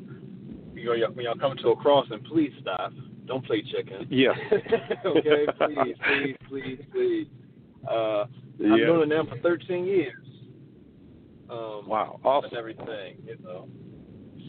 you 0.81 0.99
know, 0.99 1.07
when 1.11 1.25
y'all 1.25 1.35
come 1.37 1.55
to 1.57 1.69
a 1.69 1.75
crossing, 1.75 2.19
please 2.23 2.51
stop. 2.61 2.93
Don't 3.25 3.45
play 3.45 3.61
chicken. 3.61 4.07
Yeah. 4.09 4.31
okay, 5.05 5.45
please, 5.57 5.95
please, 6.03 6.35
please, 6.49 6.79
please. 6.91 7.27
Uh, 7.89 8.25
Yeah. 8.59 8.73
I've 8.73 8.79
known 8.87 9.09
them 9.09 9.27
for 9.27 9.37
13 9.39 9.85
years. 9.85 10.13
Um, 11.49 11.87
Wow, 11.87 12.15
and 12.15 12.25
awesome. 12.25 12.57
everything, 12.57 13.17
you 13.25 13.37
know. 13.43 13.67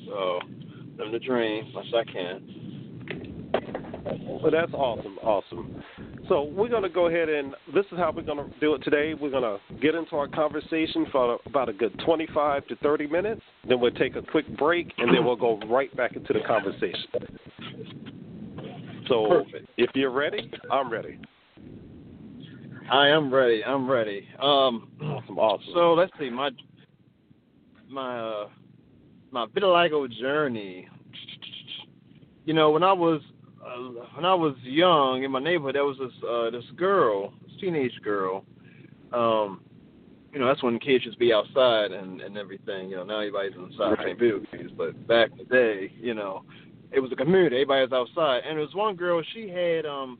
So, 0.06 0.40
living 0.98 1.12
the 1.12 1.18
dream, 1.18 1.72
much 1.72 1.86
I 1.94 2.04
can. 2.04 2.61
Well, 4.04 4.50
that's 4.50 4.72
awesome, 4.72 5.18
awesome. 5.18 5.82
So 6.28 6.42
we're 6.42 6.68
going 6.68 6.82
to 6.82 6.88
go 6.88 7.06
ahead 7.06 7.28
and 7.28 7.54
this 7.74 7.84
is 7.92 7.98
how 7.98 8.12
we're 8.14 8.22
going 8.22 8.38
to 8.38 8.60
do 8.60 8.74
it 8.74 8.82
today. 8.82 9.14
We're 9.14 9.30
going 9.30 9.42
to 9.42 9.58
get 9.80 9.94
into 9.94 10.16
our 10.16 10.28
conversation 10.28 11.06
for 11.12 11.38
about 11.46 11.68
a 11.68 11.72
good 11.72 11.98
25 12.04 12.66
to 12.68 12.76
30 12.76 13.06
minutes. 13.06 13.42
Then 13.68 13.80
we'll 13.80 13.92
take 13.92 14.16
a 14.16 14.22
quick 14.22 14.46
break, 14.56 14.92
and 14.98 15.14
then 15.14 15.24
we'll 15.24 15.36
go 15.36 15.58
right 15.68 15.94
back 15.96 16.16
into 16.16 16.32
the 16.32 16.40
conversation. 16.46 17.06
So 19.08 19.26
Perfect. 19.28 19.68
if 19.76 19.90
you're 19.94 20.10
ready, 20.10 20.50
I'm 20.70 20.90
ready. 20.90 21.18
I 22.90 23.08
am 23.08 23.32
ready. 23.32 23.64
I'm 23.64 23.88
ready. 23.90 24.26
Um, 24.40 24.90
Awesome, 25.02 25.38
awesome. 25.38 25.72
so 25.74 25.94
let's 25.94 26.12
see 26.18 26.30
my 26.30 26.50
my 27.88 28.18
uh, 28.18 28.48
my 29.30 29.46
vitiligo 29.46 30.10
journey. 30.20 30.88
You 32.44 32.54
know, 32.54 32.70
when 32.70 32.82
I 32.82 32.92
was 32.92 33.20
uh, 33.64 34.04
when 34.14 34.24
I 34.24 34.34
was 34.34 34.54
young 34.62 35.22
in 35.24 35.30
my 35.30 35.40
neighborhood, 35.40 35.74
there 35.74 35.84
was 35.84 35.98
this 35.98 36.12
uh, 36.28 36.50
this 36.50 36.64
girl, 36.76 37.32
this 37.46 37.52
teenage 37.60 37.98
girl. 38.02 38.44
Um, 39.12 39.60
you 40.32 40.38
know, 40.38 40.46
that's 40.46 40.62
when 40.62 40.78
kids 40.78 41.04
just 41.04 41.18
be 41.18 41.32
outside 41.32 41.92
and 41.92 42.20
and 42.20 42.36
everything. 42.36 42.88
You 42.88 42.96
know, 42.96 43.04
now 43.04 43.18
everybody's 43.18 43.52
inside 43.56 43.90
Right. 43.90 43.98
playing 43.98 44.18
video 44.18 44.40
games, 44.52 44.72
but 44.76 45.06
back 45.06 45.30
in 45.32 45.38
the 45.38 45.44
day, 45.44 45.92
you 46.00 46.14
know, 46.14 46.44
it 46.90 47.00
was 47.00 47.12
a 47.12 47.16
community. 47.16 47.56
Everybody 47.56 47.82
was 47.82 47.92
outside, 47.92 48.42
and 48.48 48.56
there 48.56 48.64
was 48.64 48.74
one 48.74 48.96
girl. 48.96 49.22
She 49.34 49.48
had 49.48 49.86
um, 49.86 50.18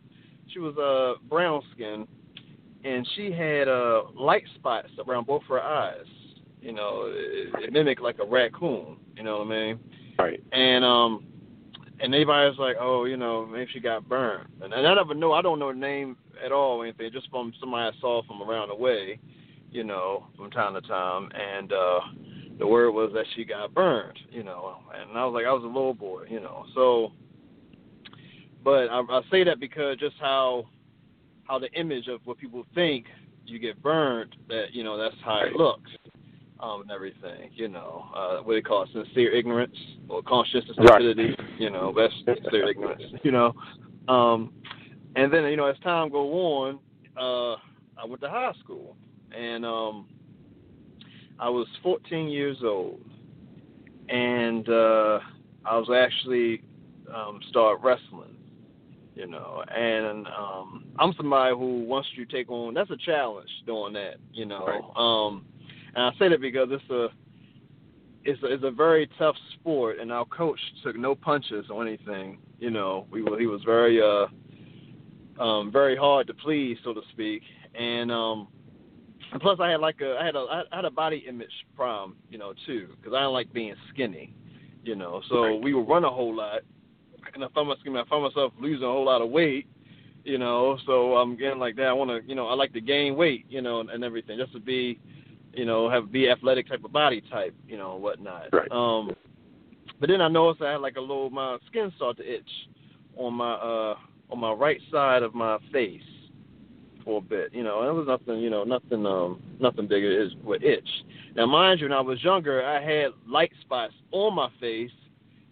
she 0.48 0.58
was 0.58 0.76
uh 0.76 1.20
brown 1.28 1.62
skin, 1.75 2.06
and 2.84 3.08
she 3.16 3.32
had 3.32 3.69
uh 3.69 4.02
light 4.14 4.44
spots 4.56 4.88
around 5.06 5.26
both 5.26 5.42
her 5.48 5.60
eyes. 5.60 6.04
You 6.60 6.72
know, 6.72 7.04
it, 7.06 7.64
it 7.64 7.72
mimicked 7.72 8.02
like 8.02 8.19
a 8.20 8.25
raccoon. 8.26 8.97
You 9.16 9.25
know 9.25 9.38
what 9.38 9.48
I 9.48 9.50
mean? 9.50 9.78
right. 10.19 10.42
And 10.52 10.84
um, 10.84 11.25
and 12.02 12.12
everybody 12.12 12.54
like, 12.58 12.76
oh, 12.80 13.04
you 13.04 13.16
know, 13.16 13.46
maybe 13.46 13.70
she 13.72 13.80
got 13.80 14.08
burned. 14.08 14.48
And, 14.60 14.74
and 14.74 14.86
I 14.86 14.94
never 14.94 15.14
know. 15.14 15.32
I 15.32 15.40
don't 15.40 15.60
know 15.60 15.68
her 15.68 15.74
name 15.74 16.16
at 16.44 16.50
all 16.50 16.78
or 16.78 16.84
anything. 16.84 17.10
Just 17.12 17.30
from 17.30 17.52
somebody 17.60 17.96
I 17.96 18.00
saw 18.00 18.22
from 18.26 18.42
around 18.42 18.68
the 18.68 18.74
way. 18.74 19.18
You 19.70 19.84
know, 19.84 20.26
from 20.36 20.50
time 20.50 20.74
to 20.74 20.82
time, 20.82 21.30
and 21.32 21.72
uh 21.72 22.00
the 22.58 22.66
word 22.66 22.90
was 22.90 23.10
that 23.14 23.24
she 23.34 23.44
got 23.44 23.72
burned. 23.72 24.18
You 24.30 24.42
know, 24.42 24.76
and 24.94 25.16
I 25.16 25.24
was 25.24 25.32
like, 25.32 25.46
I 25.46 25.52
was 25.52 25.62
a 25.62 25.66
little 25.66 25.94
boy. 25.94 26.24
You 26.28 26.40
know, 26.40 26.66
so. 26.74 27.12
But 28.64 28.88
I, 28.90 29.00
I 29.00 29.20
say 29.30 29.44
that 29.44 29.58
because 29.58 29.96
just 29.98 30.16
how 30.20 30.66
how 31.44 31.58
the 31.58 31.72
image 31.72 32.08
of 32.08 32.20
what 32.24 32.36
people 32.38 32.66
think 32.74 33.06
you 33.46 33.58
get 33.58 33.82
burned 33.82 34.36
that 34.48 34.72
you 34.72 34.84
know 34.84 34.98
that's 34.98 35.16
how 35.24 35.40
it 35.40 35.54
looks 35.54 35.90
um 36.62 36.83
and 36.83 36.91
everything 36.91 37.50
you 37.53 37.69
know 37.69 38.05
uh 38.15 38.39
what 38.39 38.55
they 38.55 38.62
call 38.62 38.84
it 38.84 38.89
sincere 38.93 39.33
ignorance 39.33 39.77
or 40.09 40.23
conscious 40.23 40.65
stupidity 40.73 41.34
you 41.59 41.71
know 41.71 41.93
that's 41.97 42.15
sincere 42.25 42.71
ignorance 42.71 43.03
you 43.23 43.31
know. 43.31 43.53
Um 44.09 44.53
and 45.17 45.33
then 45.33 45.45
you 45.45 45.56
know 45.56 45.67
as 45.67 45.78
time 45.81 46.11
go 46.11 46.33
on 46.33 46.78
uh 47.17 47.55
I 48.00 48.06
went 48.06 48.21
to 48.23 48.28
high 48.28 48.53
school 48.62 48.97
and 49.37 49.65
um 49.65 50.06
I 51.39 51.49
was 51.49 51.67
14 51.83 52.28
years 52.28 52.59
old 52.62 53.00
and 54.09 54.69
uh 54.69 55.19
I 55.65 55.77
was 55.77 55.89
actually 55.94 56.62
um 57.15 57.41
start 57.50 57.81
wrestling 57.83 58.37
you 59.15 59.27
know 59.27 59.62
and 59.69 60.27
um 60.29 60.84
i'm 60.99 61.12
somebody 61.19 61.55
who 61.55 61.84
wants 61.84 62.09
to 62.17 62.25
take 62.25 62.50
on 62.50 62.73
that's 62.73 62.91
a 62.91 62.97
challenge 62.97 63.49
doing 63.67 63.93
that 63.93 64.15
you 64.33 64.47
know. 64.47 64.65
Right. 64.65 64.83
um 64.97 65.44
and 65.94 66.04
i 66.04 66.10
say 66.19 66.28
that 66.28 66.41
because 66.41 66.69
it's 66.70 66.91
a 66.91 67.08
it's 68.25 68.42
a, 68.42 68.47
it's 68.47 68.64
a 68.64 68.70
very 68.70 69.08
tough 69.19 69.36
sport 69.54 69.98
and 69.98 70.12
our 70.12 70.25
coach 70.26 70.60
took 70.82 70.97
no 70.97 71.14
punches 71.14 71.66
or 71.70 71.86
anything 71.86 72.38
you 72.58 72.70
know 72.70 73.06
we 73.10 73.22
were 73.22 73.38
he 73.38 73.47
was 73.47 73.62
very 73.64 74.00
uh 74.00 74.26
um 75.42 75.72
very 75.72 75.97
hard 75.97 76.26
to 76.26 76.34
please 76.34 76.76
so 76.84 76.92
to 76.92 77.00
speak 77.10 77.42
and 77.78 78.10
um 78.12 78.48
and 79.32 79.41
plus 79.41 79.58
i 79.60 79.70
had 79.70 79.81
like 79.81 80.00
a 80.00 80.16
i 80.20 80.25
had 80.25 80.36
a 80.36 80.64
i 80.72 80.76
had 80.76 80.84
a 80.84 80.91
body 80.91 81.25
image 81.28 81.66
problem 81.75 82.16
you 82.31 82.38
know 82.38 82.52
too 82.66 82.88
because 82.97 83.14
i 83.14 83.20
don't 83.20 83.32
like 83.32 83.52
being 83.52 83.75
skinny 83.92 84.32
you 84.84 84.94
know 84.94 85.22
so 85.28 85.42
Right. 85.42 85.62
we 85.62 85.75
would 85.75 85.88
run 85.88 86.04
a 86.04 86.10
whole 86.10 86.34
lot 86.34 86.62
and 87.34 87.44
I 87.44 87.48
found 87.54 87.69
myself, 87.69 87.86
I 87.86 88.08
found 88.08 88.25
myself 88.25 88.52
losing 88.60 88.84
a 88.84 88.91
whole 88.91 89.04
lot 89.04 89.22
of 89.22 89.31
weight, 89.31 89.66
you 90.25 90.38
know. 90.38 90.78
So 90.86 91.16
I'm 91.16 91.36
getting 91.36 91.58
like 91.58 91.76
that. 91.76 91.86
I 91.86 91.92
want 91.92 92.10
to, 92.10 92.28
you 92.28 92.34
know, 92.34 92.48
I 92.48 92.54
like 92.54 92.72
to 92.75 92.81
gain 92.81 93.16
weight, 93.16 93.47
you 93.48 93.62
know, 93.62 93.81
and, 93.81 93.91
and 93.91 94.04
everything, 94.04 94.38
just 94.38 94.52
to 94.52 94.60
be, 94.60 94.98
you 95.54 95.64
know, 95.64 95.90
have 95.90 96.10
be 96.10 96.28
athletic 96.28 96.68
type 96.68 96.84
of 96.84 96.92
body 96.92 97.22
type, 97.30 97.54
you 97.68 97.76
know, 97.76 97.94
and 97.94 98.02
whatnot. 98.02 98.48
Right. 98.52 98.70
Um, 98.70 99.14
but 100.00 100.08
then 100.08 100.20
I 100.20 100.28
noticed 100.28 100.62
I 100.62 100.72
had 100.72 100.80
like 100.80 100.96
a 100.96 101.00
little, 101.00 101.30
my 101.30 101.58
skin 101.68 101.92
started 101.96 102.22
to 102.22 102.34
itch 102.34 102.50
on 103.16 103.34
my 103.34 103.52
uh 103.54 103.94
on 104.31 104.38
my 104.38 104.52
right 104.52 104.81
side 104.90 105.22
of 105.22 105.34
my 105.34 105.58
face 105.70 106.00
for 107.04 107.19
a 107.19 107.20
bit, 107.20 107.52
you 107.52 107.62
know. 107.62 107.81
And 107.81 107.88
it 107.88 107.93
was 107.93 108.06
nothing, 108.06 108.40
you 108.40 108.49
know, 108.49 108.64
nothing, 108.64 109.04
um, 109.04 109.43
nothing 109.60 109.87
bigger 109.87 110.22
is 110.22 110.32
with 110.43 110.62
itch. 110.62 110.88
Now, 111.37 111.46
mind 111.46 111.81
you, 111.81 111.87
when 111.87 111.93
I 111.93 112.00
was 112.00 112.22
younger, 112.25 112.64
I 112.64 112.82
had 112.82 113.12
light 113.28 113.52
spots 113.60 113.93
on 114.10 114.34
my 114.34 114.48
face, 114.60 114.90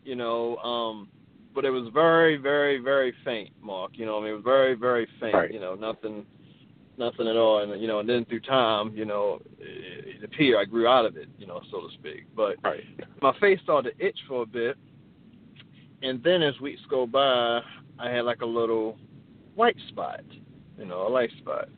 you 0.05 0.17
know, 0.17 0.57
um 0.59 1.09
but 1.55 1.65
it 1.65 1.71
was 1.71 1.91
very, 1.93 2.37
very, 2.37 2.79
very 2.79 3.13
faint, 3.25 3.51
Mark. 3.61 3.93
You 3.95 4.07
know, 4.07 4.19
I 4.19 4.21
mean, 4.21 4.31
it 4.31 4.35
was 4.35 4.45
very, 4.45 4.75
very 4.75 5.07
faint. 5.21 5.35
Right. 5.35 5.53
You 5.53 5.61
know, 5.61 5.75
nothing, 5.75 6.25
nothing 7.01 7.27
at 7.27 7.37
all. 7.37 7.59
And 7.63 7.81
you 7.81 7.89
know, 7.89 7.99
and 7.99 8.09
then 8.09 8.25
through 8.27 8.41
time, 8.41 8.95
you 8.95 9.05
know, 9.05 9.41
it, 9.59 10.17
it 10.17 10.25
appeared 10.25 10.59
I 10.61 10.65
grew 10.65 10.87
out 10.87 11.05
of 11.05 11.17
it, 11.17 11.29
you 11.39 11.47
know, 11.47 11.61
so 11.71 11.81
to 11.81 11.89
speak. 11.95 12.27
But 12.37 12.57
Right. 12.63 12.85
my 13.21 13.37
face 13.41 13.59
started 13.65 13.99
to 13.99 14.07
itch 14.07 14.19
for 14.29 14.43
a 14.43 14.47
bit, 14.47 14.77
and 16.03 16.23
then 16.23 16.43
as 16.43 16.59
weeks 16.61 16.83
go 16.89 17.07
by, 17.07 17.61
I 17.99 18.09
had 18.09 18.25
like 18.25 18.43
a 18.43 18.47
little 18.47 18.97
white 19.57 19.77
spot, 19.89 20.21
you 20.79 20.85
know, 20.85 21.09
a 21.09 21.11
light 21.11 21.31
spot. 21.39 21.69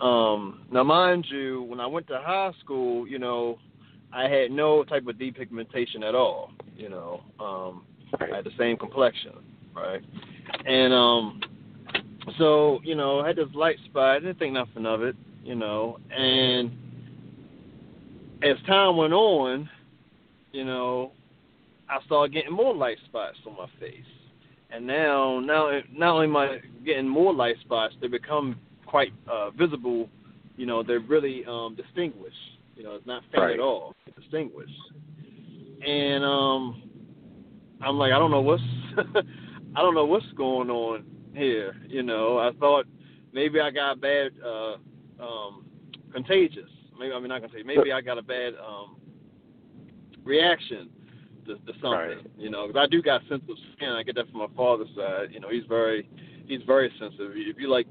Um, 0.00 0.64
now, 0.70 0.84
mind 0.84 1.26
you, 1.28 1.62
when 1.62 1.80
I 1.80 1.86
went 1.86 2.06
to 2.08 2.18
high 2.18 2.52
school, 2.60 3.06
you 3.06 3.18
know, 3.18 3.58
I 4.12 4.28
had 4.28 4.50
no 4.50 4.84
type 4.84 5.06
of 5.06 5.16
depigmentation 5.16 6.02
at 6.02 6.14
all, 6.14 6.52
you 6.76 6.88
know. 6.88 7.22
Um, 7.38 7.84
Right. 8.18 8.32
I 8.32 8.36
had 8.36 8.46
the 8.46 8.52
same 8.58 8.78
complexion, 8.78 9.34
right? 9.74 10.02
And 10.64 10.94
um, 10.94 11.40
so 12.38 12.80
you 12.84 12.94
know, 12.94 13.20
I 13.20 13.28
had 13.28 13.36
this 13.36 13.48
light 13.54 13.76
spot. 13.86 14.16
I 14.16 14.18
didn't 14.20 14.38
think 14.38 14.52
nothing 14.54 14.86
of 14.86 15.02
it, 15.02 15.16
you 15.44 15.54
know. 15.54 15.98
And 16.10 16.70
as 18.42 18.56
time 18.66 18.96
went 18.96 19.12
on, 19.12 19.68
you 20.52 20.64
know, 20.64 21.12
I 21.88 22.04
started 22.06 22.32
getting 22.32 22.52
more 22.52 22.74
light 22.74 22.98
spots 23.06 23.36
on 23.46 23.56
my 23.56 23.66
face. 23.80 24.04
And 24.70 24.86
now, 24.86 25.40
now, 25.40 25.80
not 25.92 26.14
only 26.14 26.26
am 26.26 26.36
I 26.36 26.58
getting 26.84 27.08
more 27.08 27.32
light 27.32 27.56
spots, 27.64 27.94
they 28.00 28.06
become 28.06 28.56
quite 28.86 29.12
uh, 29.30 29.50
visible. 29.50 30.08
You 30.56 30.66
know, 30.66 30.82
they're 30.82 31.00
really 31.00 31.44
um, 31.46 31.74
distinguished. 31.76 32.36
You 32.76 32.84
know, 32.84 32.94
it's 32.94 33.06
not 33.06 33.22
faint 33.32 33.42
Right. 33.42 33.54
at 33.54 33.60
all. 33.60 33.94
It's 34.06 34.16
distinguished. 34.18 34.70
And 35.86 36.22
um, 36.24 36.82
I'm 37.80 37.96
like, 37.96 38.12
I 38.12 38.18
don't 38.18 38.30
know 38.30 38.40
what's, 38.40 38.62
I 39.76 39.80
don't 39.80 39.94
know 39.94 40.04
what's 40.04 40.26
going 40.36 40.68
on 40.70 41.04
here. 41.38 41.76
You 41.86 42.02
know, 42.02 42.38
I 42.38 42.50
thought 42.58 42.86
maybe 43.32 43.60
I 43.60 43.70
got 43.70 44.00
bad, 44.00 44.32
uh, 44.44 44.74
um, 45.22 45.64
contagious. 46.12 46.70
Maybe 46.98 47.12
I 47.12 47.18
mean 47.18 47.28
not 47.28 47.40
contagious. 47.40 47.66
Maybe 47.66 47.92
I 47.92 48.00
got 48.00 48.18
a 48.18 48.22
bad 48.22 48.54
um, 48.54 48.96
reaction 50.24 50.90
to, 51.46 51.54
to 51.54 51.72
something. 51.80 51.90
Right. 51.90 52.26
You 52.36 52.50
know, 52.50 52.66
because 52.66 52.80
I 52.80 52.90
do 52.90 53.02
got 53.02 53.22
sensitive 53.28 53.56
skin. 53.76 53.90
I 53.90 54.02
get 54.02 54.14
that 54.16 54.30
from 54.30 54.40
my 54.40 54.46
father's 54.56 54.88
side. 54.96 55.28
You 55.32 55.40
know, 55.40 55.48
he's 55.50 55.64
very, 55.68 56.08
he's 56.46 56.62
very 56.66 56.92
sensitive. 56.98 57.32
If 57.34 57.58
you 57.58 57.70
like, 57.70 57.86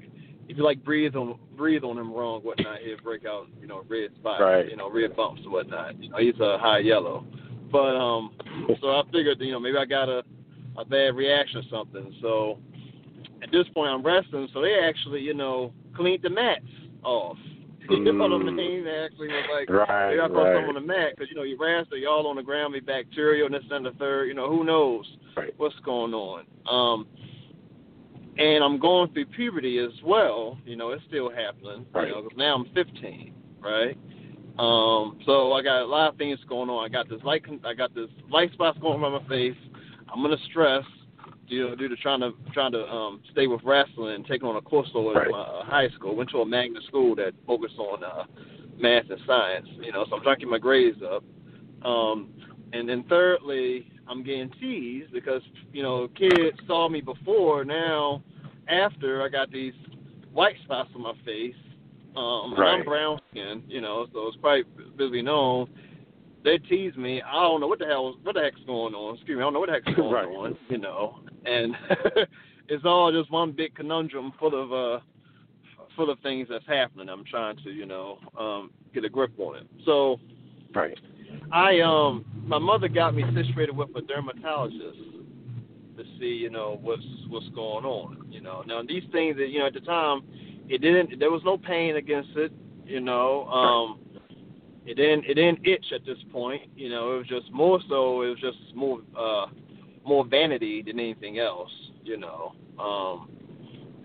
if 0.48 0.56
you 0.56 0.64
like 0.64 0.82
breathe 0.84 1.14
on 1.14 1.38
breathe 1.56 1.84
on 1.84 1.98
him 1.98 2.12
wrong, 2.12 2.40
whatnot, 2.40 2.78
he'll 2.78 3.00
break 3.02 3.26
out. 3.26 3.48
You 3.60 3.66
know, 3.66 3.82
red 3.88 4.10
spots. 4.16 4.40
Right. 4.40 4.70
You 4.70 4.76
know, 4.76 4.90
red 4.90 5.16
bumps 5.16 5.42
and 5.42 5.52
whatnot. 5.52 6.02
You 6.02 6.10
know, 6.10 6.18
he's 6.18 6.38
a 6.40 6.58
high 6.58 6.78
yellow. 6.78 7.26
But 7.70 7.96
um, 7.96 8.32
so 8.80 8.88
I 8.88 9.02
figured, 9.12 9.38
you 9.40 9.52
know, 9.52 9.60
maybe 9.60 9.76
I 9.76 9.84
got 9.84 10.08
a 10.08 10.22
a 10.78 10.84
bad 10.84 11.16
reaction 11.16 11.58
or 11.58 11.62
something. 11.70 12.14
So 12.22 12.58
at 13.48 13.52
this 13.52 13.66
point, 13.74 13.90
I'm 13.90 14.02
wrestling. 14.02 14.48
So 14.52 14.60
they 14.60 14.78
actually, 14.78 15.20
you 15.22 15.34
know, 15.34 15.72
cleaned 15.94 16.22
the 16.22 16.30
mats 16.30 16.64
off. 17.02 17.38
You 17.88 18.04
know 18.04 18.28
what 18.28 18.32
I 18.32 18.34
Mm. 18.34 18.54
mean? 18.54 18.84
They 18.84 18.98
actually 18.98 19.28
was 19.28 19.46
like, 19.50 19.70
Right, 19.70 20.20
I 20.20 20.28
put 20.28 20.34
right. 20.36 20.54
something 20.54 20.68
on 20.68 20.74
the 20.74 20.80
mat 20.80 21.14
because 21.16 21.30
you 21.30 21.36
know 21.36 21.42
you 21.42 21.56
wrestle, 21.58 21.96
you 21.96 22.06
all 22.06 22.26
on 22.26 22.36
the 22.36 22.42
ground, 22.42 22.74
be 22.74 22.80
bacterial 22.80 23.46
and 23.46 23.54
this 23.54 23.64
and 23.70 23.86
the 23.86 23.92
third. 23.92 24.26
You 24.28 24.34
know, 24.34 24.46
who 24.50 24.62
knows 24.62 25.06
Right. 25.34 25.54
what's 25.56 25.78
going 25.80 26.12
on? 26.12 26.44
Um, 26.68 27.06
and 28.36 28.62
I'm 28.62 28.78
going 28.78 29.10
through 29.12 29.24
puberty 29.26 29.78
as 29.78 29.92
well. 30.04 30.58
You 30.66 30.76
know, 30.76 30.90
it's 30.90 31.02
still 31.08 31.30
happening. 31.30 31.86
Right. 31.94 32.08
You 32.08 32.14
know, 32.14 32.22
'cause 32.22 32.36
now 32.36 32.56
I'm 32.56 32.66
15, 32.74 33.32
right? 33.60 33.96
Um, 34.58 35.18
so 35.24 35.52
I 35.54 35.62
got 35.62 35.80
a 35.80 35.86
lot 35.86 36.10
of 36.12 36.18
things 36.18 36.38
going 36.44 36.68
on. 36.68 36.84
I 36.84 36.88
got 36.88 37.08
this 37.08 37.22
light, 37.24 37.44
I 37.64 37.72
got 37.72 37.94
this 37.94 38.10
light 38.28 38.52
spots 38.52 38.78
going 38.80 39.02
on 39.02 39.12
my 39.12 39.28
face. 39.28 39.56
I'm 40.12 40.20
gonna 40.20 40.36
stress, 40.50 40.84
you 41.48 41.68
know, 41.68 41.74
due 41.74 41.88
to 41.88 41.96
trying 41.96 42.20
to 42.20 42.32
trying 42.52 42.72
to 42.72 42.84
um, 42.86 43.20
stay 43.32 43.46
with 43.46 43.60
wrestling 43.64 44.14
and 44.14 44.26
taking 44.26 44.48
on 44.48 44.56
a 44.56 44.60
course 44.60 44.88
load 44.94 45.16
Right. 45.16 45.30
my 45.30 45.40
uh, 45.40 45.64
high 45.64 45.88
school. 45.90 46.14
Went 46.14 46.30
to 46.30 46.38
a 46.38 46.46
magnet 46.46 46.82
school 46.86 47.14
that 47.16 47.32
focused 47.46 47.78
on 47.78 48.04
uh, 48.04 48.24
math 48.76 49.10
and 49.10 49.20
science. 49.26 49.68
You 49.80 49.92
know, 49.92 50.04
so 50.08 50.16
I'm 50.16 50.22
trying 50.22 50.36
to 50.36 50.40
keep 50.40 50.48
my 50.50 50.58
grades 50.58 50.98
up. 51.02 51.24
Um, 51.84 52.30
and 52.72 52.88
then 52.88 53.04
thirdly, 53.08 53.90
I'm 54.08 54.22
getting 54.22 54.50
teased 54.60 55.12
because 55.12 55.42
you 55.72 55.82
know 55.82 56.08
kids 56.08 56.58
saw 56.66 56.88
me 56.88 57.00
before. 57.00 57.64
Now, 57.64 58.22
after 58.68 59.22
I 59.22 59.28
got 59.28 59.50
these 59.50 59.74
white 60.32 60.56
spots 60.64 60.90
on 60.94 61.02
my 61.02 61.14
face, 61.24 61.54
um, 62.16 62.54
and 62.54 62.62
I'm 62.62 62.84
brown 62.84 63.20
skinned, 63.30 63.62
you 63.68 63.80
know, 63.80 64.06
so 64.12 64.26
it's 64.26 64.36
quite 64.40 64.64
visibly 64.96 65.22
known. 65.22 65.68
They 66.44 66.58
tease 66.58 66.96
me. 66.96 67.20
I 67.22 67.32
don't 67.42 67.60
know 67.60 67.66
what 67.66 67.78
the 67.80 67.86
hell 67.86 68.16
what 68.22 68.34
the 68.34 68.42
heck's 68.42 68.60
going 68.66 68.94
on. 68.94 69.14
Excuse 69.16 69.36
me, 69.36 69.42
I 69.42 69.46
don't 69.46 69.52
know 69.54 69.60
what 69.60 69.68
the 69.68 69.74
heck's 69.74 69.92
going 69.96 70.12
Right. 70.12 70.26
on. 70.26 70.56
You 70.68 70.78
know, 70.78 71.20
and 71.44 71.74
it's 72.68 72.84
all 72.84 73.12
just 73.12 73.30
one 73.30 73.52
big 73.52 73.74
conundrum 73.74 74.32
full 74.38 74.54
of 74.60 74.72
uh 74.72 75.00
full 75.96 76.10
of 76.10 76.18
things 76.20 76.46
that's 76.48 76.66
happening. 76.66 77.08
I'm 77.08 77.24
trying 77.24 77.56
to 77.64 77.70
you 77.70 77.84
know 77.86 78.18
um, 78.38 78.70
get 78.94 79.04
a 79.04 79.08
grip 79.08 79.32
on 79.38 79.56
it. 79.56 79.66
So 79.84 80.20
Right. 80.74 80.96
I 81.52 81.80
um 81.80 82.24
my 82.46 82.58
mother 82.58 82.88
got 82.88 83.14
me 83.14 83.24
situated 83.34 83.76
with 83.76 83.88
a 83.96 84.02
dermatologist 84.02 84.98
to 85.96 86.04
see, 86.20 86.26
you 86.26 86.50
know, 86.50 86.78
what's 86.82 87.02
what's 87.28 87.48
going 87.50 87.84
on. 87.84 88.26
You 88.30 88.40
know. 88.40 88.62
Now 88.66 88.82
these 88.86 89.02
things 89.12 89.36
that, 89.38 89.48
you 89.48 89.58
know, 89.58 89.66
at 89.66 89.74
the 89.74 89.80
time 89.80 90.22
it 90.68 90.80
didn't 90.80 91.18
there 91.18 91.30
was 91.30 91.42
no 91.44 91.58
pain 91.58 91.96
against 91.96 92.30
it, 92.36 92.52
you 92.86 93.00
know. 93.00 93.46
Um 93.48 93.98
it 94.88 94.94
didn't 94.94 95.24
it 95.26 95.34
didn't 95.34 95.66
itch 95.66 95.86
at 95.94 96.04
this 96.06 96.16
point, 96.32 96.62
you 96.74 96.88
know, 96.88 97.14
it 97.14 97.18
was 97.18 97.26
just 97.26 97.52
more 97.52 97.78
so 97.88 98.22
it 98.22 98.28
was 98.28 98.40
just 98.40 98.74
more 98.74 99.00
uh 99.16 99.46
more 100.04 100.24
vanity 100.24 100.82
than 100.82 100.98
anything 100.98 101.38
else, 101.38 101.70
you 102.02 102.16
know. 102.16 102.52
Um 102.78 103.28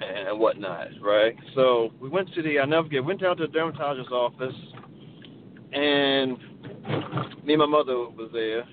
and, 0.01 0.37
whatnot, 0.37 0.87
right? 1.01 1.35
So 1.55 1.91
we 2.01 2.09
went 2.09 2.33
to 2.33 2.41
the 2.41 2.59
I 2.59 2.65
never 2.65 2.87
forget, 2.87 3.05
went 3.05 3.21
down 3.21 3.37
to 3.37 3.47
the 3.47 3.53
dermatologist's 3.53 4.11
office 4.11 4.55
and 5.71 6.37
me 7.45 7.53
and 7.53 7.59
my 7.59 7.65
mother 7.65 7.95
was 7.97 8.29
there, 8.33 8.63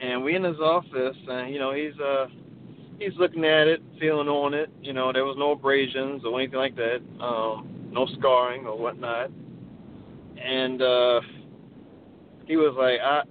and 0.00 0.22
we 0.22 0.36
in 0.36 0.44
his 0.44 0.58
office, 0.58 1.16
and 1.28 1.52
you 1.52 1.58
know 1.58 1.72
he's 1.72 1.98
uh 1.98 2.26
he's 2.98 3.16
looking 3.18 3.44
at 3.44 3.66
it, 3.66 3.82
feeling 3.98 4.28
on 4.28 4.52
it. 4.52 4.70
You 4.82 4.92
know 4.92 5.12
there 5.12 5.24
was 5.24 5.36
no 5.38 5.52
abrasions 5.52 6.22
or 6.26 6.38
anything 6.38 6.58
like 6.58 6.76
that, 6.76 7.00
um, 7.20 7.88
no 7.90 8.06
scarring 8.18 8.66
or 8.66 8.76
whatnot, 8.78 9.30
and 10.42 10.82
uh 10.82 11.20
he 12.48 12.56
was 12.56 12.74
like, 12.76 12.98
I 13.00 13.22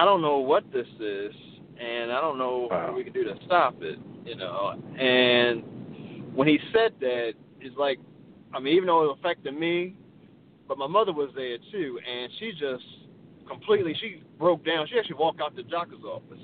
I 0.00 0.04
don't 0.04 0.20
know 0.22 0.38
what 0.38 0.70
this 0.72 0.86
is, 1.00 1.32
and 1.80 2.12
I 2.12 2.20
don't 2.20 2.38
know 2.38 2.68
Wow. 2.70 2.86
what 2.88 2.96
we 2.96 3.04
can 3.04 3.12
do 3.12 3.24
to 3.24 3.34
stop 3.46 3.74
it. 3.80 3.98
You 4.24 4.36
know, 4.36 4.74
and 4.98 5.62
when 6.34 6.46
he 6.46 6.58
said 6.72 6.92
that, 7.00 7.32
it's 7.60 7.76
like, 7.78 7.98
I 8.54 8.60
mean, 8.60 8.74
even 8.76 8.86
though 8.86 9.10
it 9.10 9.18
affected 9.18 9.58
me, 9.58 9.94
but 10.68 10.76
my 10.76 10.86
mother 10.86 11.12
was 11.12 11.30
there 11.34 11.56
too, 11.72 11.98
and 12.06 12.30
she 12.38 12.52
just 12.52 12.84
completely 13.48 13.94
she 13.98 14.22
broke 14.38 14.64
down. 14.66 14.86
She 14.88 14.98
actually 14.98 15.16
walked 15.16 15.40
out 15.40 15.56
the 15.56 15.62
doctor's 15.62 16.04
office. 16.04 16.38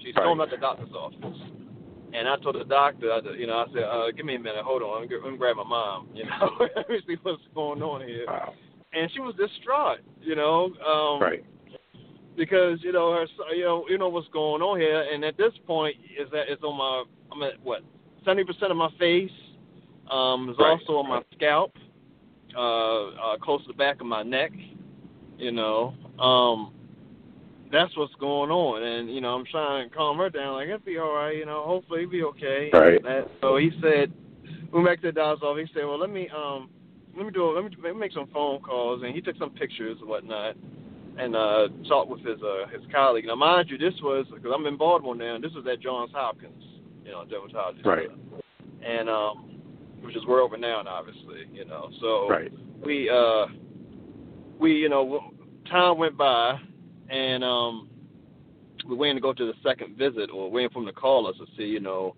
She 0.00 0.10
stormed 0.12 0.40
Right. 0.40 0.46
out 0.46 0.50
the 0.50 0.56
doctor's 0.56 0.92
office, 0.92 1.38
and 2.12 2.28
I 2.28 2.36
told 2.38 2.56
the 2.56 2.64
doctor, 2.64 3.12
I, 3.12 3.20
you 3.38 3.46
know, 3.46 3.58
I 3.58 3.66
said, 3.72 3.84
uh, 3.84 4.10
"Give 4.10 4.26
me 4.26 4.34
a 4.34 4.38
minute, 4.40 4.64
hold 4.64 4.82
on, 4.82 4.92
let 4.94 5.02
me, 5.02 5.08
get- 5.08 5.22
let 5.22 5.32
me 5.32 5.38
grab 5.38 5.56
my 5.56 5.62
mom, 5.64 6.08
you 6.14 6.24
know, 6.24 6.50
let 6.76 6.88
me 6.90 6.98
see 7.06 7.16
what's 7.22 7.40
going 7.54 7.80
on 7.80 8.00
here." 8.06 8.26
Wow. 8.26 8.54
And 8.96 9.10
she 9.12 9.20
was 9.20 9.34
distraught, 9.34 9.98
you 10.20 10.36
know, 10.36 10.72
um, 10.86 11.20
Right. 11.20 11.44
because 12.36 12.82
you 12.82 12.92
know 12.92 13.12
her, 13.12 13.26
you 13.54 13.64
know, 13.64 13.84
you 13.88 13.98
know 13.98 14.08
what's 14.08 14.28
going 14.28 14.62
on 14.62 14.78
here, 14.78 15.04
and 15.12 15.24
at 15.24 15.36
this 15.36 15.52
point, 15.66 15.96
is 16.18 16.30
that 16.30 16.48
it's 16.48 16.62
on 16.62 16.76
my, 16.76 17.04
I'm 17.32 17.42
at 17.42 17.60
what, 17.62 17.82
seventy 18.24 18.44
percent 18.44 18.70
of 18.70 18.76
my 18.76 18.90
face. 18.98 19.30
Um, 20.10 20.50
it's 20.50 20.58
Right, 20.58 20.78
also 20.78 20.98
on 20.98 21.08
my 21.08 21.22
scalp, 21.34 21.72
uh, 22.56 23.06
uh, 23.08 23.36
close 23.38 23.62
to 23.62 23.68
the 23.68 23.78
back 23.78 24.00
of 24.00 24.06
my 24.06 24.22
neck. 24.22 24.52
You 25.38 25.50
know, 25.50 25.94
um, 26.20 26.72
that's 27.72 27.96
what's 27.96 28.14
going 28.16 28.50
on, 28.50 28.82
and 28.82 29.12
you 29.12 29.20
know, 29.20 29.34
I'm 29.34 29.44
trying 29.46 29.88
to 29.88 29.94
calm 29.94 30.18
her 30.18 30.30
down. 30.30 30.54
Like 30.54 30.68
it'll 30.68 30.78
be 30.80 30.98
all 30.98 31.14
right. 31.14 31.36
You 31.36 31.46
know, 31.46 31.64
hopefully 31.64 32.00
it'll 32.02 32.12
be 32.12 32.22
okay. 32.22 32.70
Right. 32.72 33.02
That, 33.02 33.28
so 33.40 33.56
he 33.56 33.70
said, 33.82 34.12
we 34.72 34.82
went 34.82 34.86
back 34.86 35.00
to 35.00 35.08
the 35.08 35.12
doctor's 35.12 35.42
office. 35.42 35.68
He 35.72 35.80
said, 35.80 35.86
well, 35.86 35.98
let 35.98 36.10
me 36.10 36.28
um, 36.36 36.68
let 37.16 37.26
me 37.26 37.32
do, 37.32 37.54
let 37.54 37.64
me, 37.64 37.70
let 37.82 37.94
me 37.94 38.00
make 38.00 38.12
some 38.12 38.28
phone 38.32 38.60
calls, 38.60 39.02
and 39.02 39.14
he 39.14 39.20
took 39.20 39.36
some 39.38 39.50
pictures 39.50 39.96
and 40.00 40.08
whatnot 40.08 40.56
and 41.18 41.36
uh 41.36 41.68
talked 41.88 42.10
with 42.10 42.20
his 42.24 42.42
uh 42.42 42.66
his 42.68 42.82
colleague. 42.92 43.26
Now, 43.26 43.36
mind 43.36 43.70
you, 43.70 43.78
this 43.78 43.94
was 44.02 44.26
because 44.34 44.52
I'm 44.54 44.66
in 44.66 44.76
Baltimore 44.76 45.14
now. 45.14 45.36
And 45.36 45.44
this 45.44 45.52
was 45.52 45.64
at 45.70 45.80
Johns 45.80 46.10
Hopkins, 46.12 46.62
you 47.04 47.12
know, 47.12 47.24
dermatology. 47.24 47.84
Right. 47.84 48.08
And 48.84 49.08
um, 49.08 49.60
which 50.02 50.16
is 50.16 50.24
world 50.26 50.52
renowned, 50.52 50.88
obviously, 50.88 51.46
you 51.52 51.64
know. 51.64 51.90
So 52.00 52.28
Right. 52.28 52.52
we 52.84 53.08
uh 53.08 53.46
we 54.58 54.72
you 54.72 54.88
know 54.88 55.32
time 55.70 55.98
went 55.98 56.16
by 56.16 56.58
and 57.08 57.42
um 57.44 57.88
we 58.88 58.96
waiting 58.96 59.16
to 59.16 59.22
go 59.22 59.32
to 59.32 59.46
the 59.46 59.54
second 59.62 59.96
visit 59.96 60.30
or 60.30 60.50
waiting 60.50 60.70
for 60.70 60.80
them 60.80 60.86
to 60.86 60.92
call 60.92 61.26
us 61.26 61.36
to 61.38 61.46
see 61.56 61.64
you 61.64 61.80
know 61.80 62.16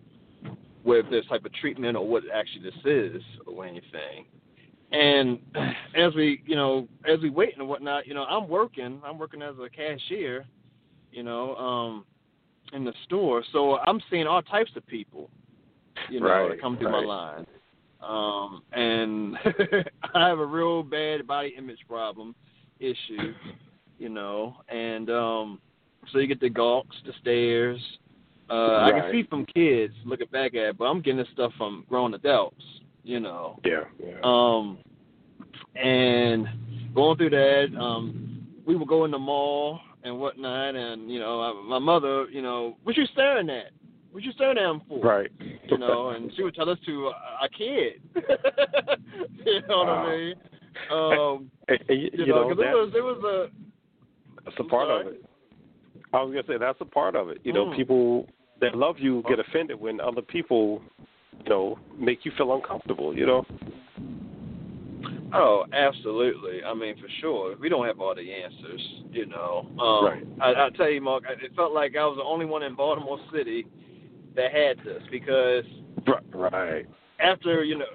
whether 0.82 1.08
this 1.10 1.26
type 1.26 1.44
of 1.44 1.52
treatment 1.54 1.96
or 1.96 2.06
what 2.06 2.22
actually 2.34 2.62
this 2.62 2.74
is 2.84 3.22
or 3.46 3.64
anything. 3.64 4.24
And 4.92 5.38
as 5.96 6.14
we, 6.14 6.42
you 6.46 6.54
know, 6.54 6.88
as 7.10 7.20
we 7.20 7.30
wait 7.30 7.56
and 7.58 7.68
whatnot, 7.68 8.06
you 8.06 8.14
know, 8.14 8.24
I'm 8.24 8.48
working. 8.48 9.00
I'm 9.04 9.18
working 9.18 9.42
as 9.42 9.54
a 9.62 9.68
cashier, 9.68 10.44
you 11.10 11.22
know, 11.22 11.56
um, 11.56 12.04
in 12.72 12.84
the 12.84 12.92
store. 13.04 13.42
So 13.52 13.78
I'm 13.78 14.00
seeing 14.10 14.26
all 14.26 14.42
types 14.42 14.70
of 14.76 14.86
people, 14.86 15.30
you 16.10 16.20
know, 16.20 16.26
Right, 16.26 16.50
that 16.50 16.60
come 16.60 16.76
through 16.76 16.88
right. 16.88 17.04
my 17.04 17.06
line. 17.06 17.46
Um, 18.02 18.62
and 18.72 19.36
I 20.14 20.28
have 20.28 20.38
a 20.38 20.46
real 20.46 20.82
bad 20.82 21.26
body 21.26 21.54
image 21.58 21.80
problem 21.88 22.34
issue, 22.78 23.32
you 23.98 24.08
know, 24.08 24.56
and 24.68 25.10
um, 25.10 25.60
so 26.12 26.18
you 26.18 26.26
get 26.26 26.40
the 26.40 26.50
gawks, 26.50 26.94
the 27.04 27.12
stares. 27.20 27.80
Uh, 28.48 28.78
I 28.82 28.90
can 28.92 29.10
see 29.12 29.22
from 29.28 29.44
kids 29.46 29.94
looking 30.04 30.28
back 30.30 30.54
at 30.54 30.68
it, 30.68 30.78
but 30.78 30.84
I'm 30.84 31.00
getting 31.00 31.18
this 31.18 31.26
stuff 31.32 31.52
from 31.58 31.84
grown 31.88 32.14
adults, 32.14 32.62
you 33.06 33.20
know. 33.20 33.58
Yeah. 33.64 33.84
Yeah. 34.04 34.18
Um, 34.22 34.78
and 35.76 36.46
going 36.94 37.16
through 37.16 37.30
that, 37.30 37.78
um, 37.78 38.46
we 38.66 38.74
would 38.76 38.88
go 38.88 39.04
in 39.04 39.12
the 39.12 39.18
mall 39.18 39.80
and 40.02 40.18
whatnot, 40.18 40.74
and 40.74 41.10
you 41.10 41.20
know, 41.20 41.62
my 41.66 41.78
mother, 41.78 42.26
you 42.30 42.42
know, 42.42 42.76
what 42.82 42.96
you 42.96 43.06
staring 43.12 43.48
at? 43.48 43.70
What 44.10 44.22
you 44.22 44.32
staring 44.32 44.58
at 44.58 44.64
him 44.64 44.82
for? 44.88 45.00
Right. 45.00 45.30
You 45.68 45.78
know, 45.78 46.10
and 46.10 46.32
she 46.36 46.42
would 46.42 46.54
tell 46.54 46.68
us 46.68 46.78
to 46.86 47.08
uh, 47.08 47.44
a 47.44 47.48
kid. 47.48 48.00
you 49.44 49.60
know 49.68 49.84
wow. 49.84 49.86
what 49.86 49.88
I 49.88 50.16
mean? 50.16 50.34
Um, 50.90 51.50
and, 51.68 51.78
and, 51.88 52.00
you, 52.00 52.10
you, 52.12 52.26
know, 52.26 52.48
know, 52.48 52.54
because 52.54 52.64
it 52.64 52.74
was 52.74 52.92
it 52.96 53.02
was 53.02 53.24
a 53.24 54.44
that's 54.44 54.56
a 54.58 54.64
part 54.64 54.88
of 54.88 55.12
it. 55.12 55.24
I 56.12 56.22
was 56.22 56.32
gonna 56.32 56.46
say 56.46 56.58
that's 56.58 56.80
a 56.80 56.84
part 56.84 57.14
of 57.14 57.28
it. 57.28 57.38
You 57.44 57.52
know, 57.52 57.66
Mm. 57.66 57.76
people 57.76 58.28
that 58.60 58.74
love 58.74 58.96
you 58.98 59.22
get 59.28 59.38
offended 59.38 59.78
when 59.78 60.00
other 60.00 60.22
people, 60.22 60.82
you 61.44 61.50
know, 61.50 61.78
make 61.98 62.24
you 62.24 62.32
feel 62.36 62.54
uncomfortable. 62.54 63.16
You 63.16 63.26
know. 63.26 63.46
Oh, 65.34 65.64
absolutely. 65.72 66.62
I 66.64 66.72
mean, 66.72 66.96
for 66.96 67.08
sure. 67.20 67.56
We 67.56 67.68
don't 67.68 67.86
have 67.86 68.00
all 68.00 68.14
the 68.14 68.32
answers, 68.32 68.80
you 69.10 69.26
know. 69.26 69.68
Um, 69.78 70.04
Right. 70.04 70.26
I, 70.40 70.66
I 70.66 70.70
tell 70.76 70.88
you, 70.88 71.00
Mark, 71.00 71.24
it 71.28 71.54
felt 71.56 71.72
like 71.72 71.96
I 71.96 72.06
was 72.06 72.16
the 72.16 72.22
only 72.22 72.46
one 72.46 72.62
in 72.62 72.74
Baltimore 72.74 73.18
City 73.32 73.66
that 74.34 74.52
had 74.52 74.78
this 74.84 75.02
because 75.10 75.64
Right. 76.32 76.86
after 77.18 77.64
you 77.64 77.78
know, 77.78 77.86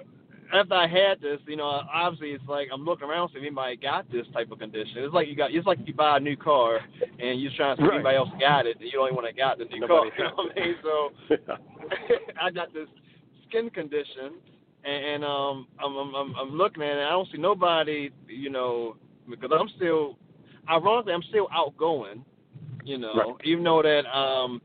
after 0.52 0.74
I 0.74 0.86
had 0.86 1.20
this, 1.20 1.38
you 1.46 1.56
know, 1.56 1.64
obviously 1.64 2.32
it's 2.32 2.44
like 2.46 2.68
I'm 2.72 2.84
looking 2.84 3.08
around 3.08 3.30
see 3.30 3.38
if 3.38 3.42
anybody 3.42 3.76
got 3.76 4.10
this 4.12 4.26
type 4.34 4.50
of 4.50 4.58
condition. 4.58 4.98
It's 4.98 5.14
like 5.14 5.28
you 5.28 5.34
got, 5.34 5.52
it's 5.52 5.66
like 5.66 5.78
you 5.86 5.94
buy 5.94 6.18
a 6.18 6.20
new 6.20 6.36
car 6.36 6.80
and 7.18 7.40
you're 7.40 7.52
trying 7.56 7.76
to 7.76 7.82
see 7.82 7.86
if 7.86 7.94
anybody 7.94 8.16
else 8.16 8.28
got 8.38 8.66
it, 8.66 8.76
and 8.76 8.84
you 8.84 8.92
don't 8.92 9.06
even 9.06 9.16
want 9.16 9.28
to 9.28 9.32
got 9.32 9.58
the 9.58 9.64
new 9.64 9.80
Nobody 9.80 10.10
car. 10.10 10.16
You 10.18 10.24
know 10.24 10.34
what 10.36 10.52
I 10.56 10.60
mean? 10.60 10.74
So 10.82 12.36
I 12.42 12.50
got 12.50 12.74
this 12.74 12.88
skin 13.52 13.70
condition, 13.70 14.34
and, 14.84 15.04
and 15.04 15.24
um, 15.24 15.66
I'm, 15.78 15.96
I'm 15.96 16.14
I'm 16.14 16.34
I'm 16.36 16.50
looking 16.52 16.82
at 16.82 16.96
it. 16.96 17.04
I 17.04 17.10
don't 17.10 17.28
see 17.30 17.38
nobody, 17.38 18.10
you 18.28 18.50
know, 18.50 18.96
because 19.28 19.50
I'm 19.52 19.68
still, 19.76 20.16
ironically, 20.68 21.12
I'm 21.12 21.22
still 21.28 21.48
outgoing, 21.52 22.24
you 22.84 22.98
know, 22.98 23.12
Right. 23.14 23.34
even 23.44 23.64
though 23.64 23.82
that 23.82 24.06
um, 24.10 24.60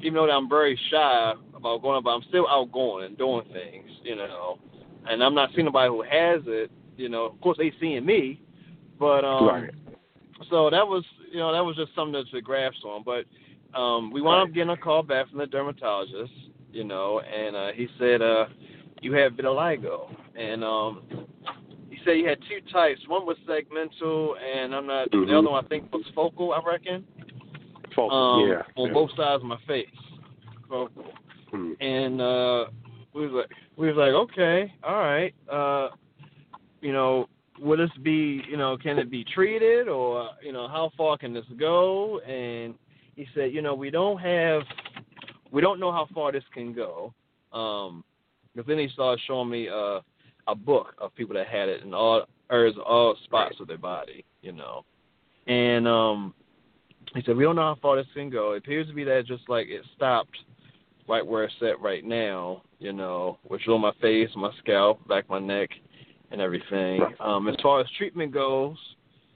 even 0.00 0.14
though 0.14 0.26
that 0.26 0.32
I'm 0.32 0.48
very 0.48 0.78
shy 0.90 1.34
about 1.54 1.82
going, 1.82 2.02
but 2.02 2.10
I'm 2.10 2.22
still 2.28 2.46
outgoing 2.48 3.06
and 3.06 3.18
doing 3.18 3.44
things, 3.52 3.90
you 4.02 4.16
know, 4.16 4.58
and 5.08 5.22
I'm 5.22 5.34
not 5.34 5.50
seeing 5.54 5.66
nobody 5.66 5.88
who 5.88 6.02
has 6.02 6.42
it, 6.46 6.70
you 6.96 7.08
know. 7.08 7.26
Of 7.26 7.40
course, 7.40 7.58
they 7.58 7.72
seeing 7.80 8.06
me, 8.06 8.40
but 8.98 9.24
um, 9.24 9.46
right. 9.46 9.74
so 10.50 10.70
that 10.70 10.86
was, 10.86 11.04
you 11.32 11.38
know, 11.38 11.52
that 11.52 11.64
was 11.64 11.76
just 11.76 11.94
something 11.94 12.24
to, 12.24 12.30
to 12.30 12.40
grasp 12.40 12.84
on. 12.84 13.02
But 13.04 13.24
um, 13.78 14.12
we 14.12 14.22
wound 14.22 14.48
up 14.48 14.54
getting 14.54 14.70
a 14.70 14.76
call 14.76 15.02
back 15.02 15.28
from 15.28 15.38
the 15.38 15.46
dermatologist, 15.46 16.32
you 16.74 16.84
know, 16.84 17.20
and 17.20 17.56
uh, 17.56 17.68
he 17.74 17.86
said, 17.98 18.20
uh, 18.20 18.46
"You 19.00 19.12
have 19.14 19.32
vitiligo," 19.32 20.14
and 20.36 20.62
um, 20.64 21.02
he 21.90 21.98
said 22.04 22.12
you 22.18 22.28
had 22.28 22.38
two 22.48 22.60
types. 22.72 23.00
One 23.08 23.24
was 23.26 23.36
segmental, 23.48 24.34
and 24.38 24.74
I'm 24.74 24.86
not. 24.86 25.10
The 25.10 25.18
Mhm. 25.18 25.38
other 25.38 25.50
one 25.50 25.64
I 25.64 25.68
think 25.68 25.92
was 25.92 26.04
focal. 26.14 26.52
I 26.52 26.60
reckon. 26.66 27.06
Focal, 27.94 28.10
Um, 28.18 28.48
yeah. 28.50 28.62
On 28.76 28.88
yeah. 28.88 28.92
both 28.92 29.10
sides 29.16 29.42
of 29.42 29.48
my 29.48 29.58
face. 29.66 29.86
Focal 30.68 31.04
Hmm. 31.50 31.72
and 31.80 32.20
uh 32.20 32.64
we 33.12 33.28
was 33.28 33.32
like 33.32 33.50
we 33.76 33.86
was 33.92 33.96
like 33.96 34.12
okay 34.12 34.72
all 34.82 34.96
right 34.96 35.32
uh 35.48 35.90
you 36.80 36.92
know 36.92 37.28
will 37.60 37.76
this 37.78 37.90
be 38.02 38.42
you 38.50 38.56
know 38.56 38.76
can 38.76 38.98
it 38.98 39.08
be 39.08 39.22
treated 39.22 39.86
or 39.86 40.30
you 40.42 40.50
know 40.52 40.66
how 40.66 40.90
far 40.96 41.16
can 41.16 41.32
this 41.32 41.44
go 41.56 42.18
and 42.20 42.74
he 43.14 43.24
said 43.34 43.52
you 43.52 43.62
know 43.62 43.74
we 43.74 43.88
don't 43.90 44.18
have 44.18 44.62
we 45.54 45.62
don't 45.62 45.80
know 45.80 45.92
how 45.92 46.06
far 46.12 46.32
this 46.32 46.44
can 46.52 46.72
go. 46.72 47.14
Um 47.52 48.04
but 48.56 48.66
then 48.66 48.78
he 48.78 48.88
started 48.88 49.22
showing 49.26 49.50
me 49.50 49.68
uh 49.68 50.00
a 50.46 50.54
book 50.54 50.94
of 50.98 51.14
people 51.14 51.34
that 51.34 51.46
had 51.46 51.68
it 51.68 51.82
in 51.82 51.94
all 51.94 52.24
areas 52.50 52.76
all 52.84 53.16
spots 53.24 53.56
of 53.60 53.68
their 53.68 53.78
body 53.78 54.24
you 54.42 54.52
know. 54.52 54.84
And 55.46 55.86
um 55.88 56.34
he 57.14 57.22
said 57.24 57.36
we 57.36 57.44
don't 57.44 57.56
know 57.56 57.62
how 57.62 57.78
far 57.80 57.96
this 57.96 58.06
can 58.14 58.30
go. 58.30 58.52
It 58.52 58.58
appears 58.58 58.88
to 58.88 58.94
be 58.94 59.04
that 59.04 59.26
just 59.26 59.48
like 59.48 59.68
it 59.68 59.82
stopped 59.96 60.36
right 61.08 61.26
where 61.26 61.44
it's 61.44 61.54
at 61.62 61.80
right 61.80 62.04
now, 62.04 62.62
you 62.78 62.92
know, 62.92 63.38
which 63.44 63.62
is 63.62 63.68
on 63.68 63.80
my 63.80 63.92
face, 64.00 64.30
my 64.36 64.50
scalp, 64.58 65.06
back 65.06 65.28
my 65.28 65.38
neck, 65.38 65.70
and 66.30 66.40
everything. 66.40 67.02
Um, 67.20 67.48
as 67.48 67.56
far 67.62 67.80
as 67.80 67.86
treatment 67.98 68.32
goes, 68.32 68.76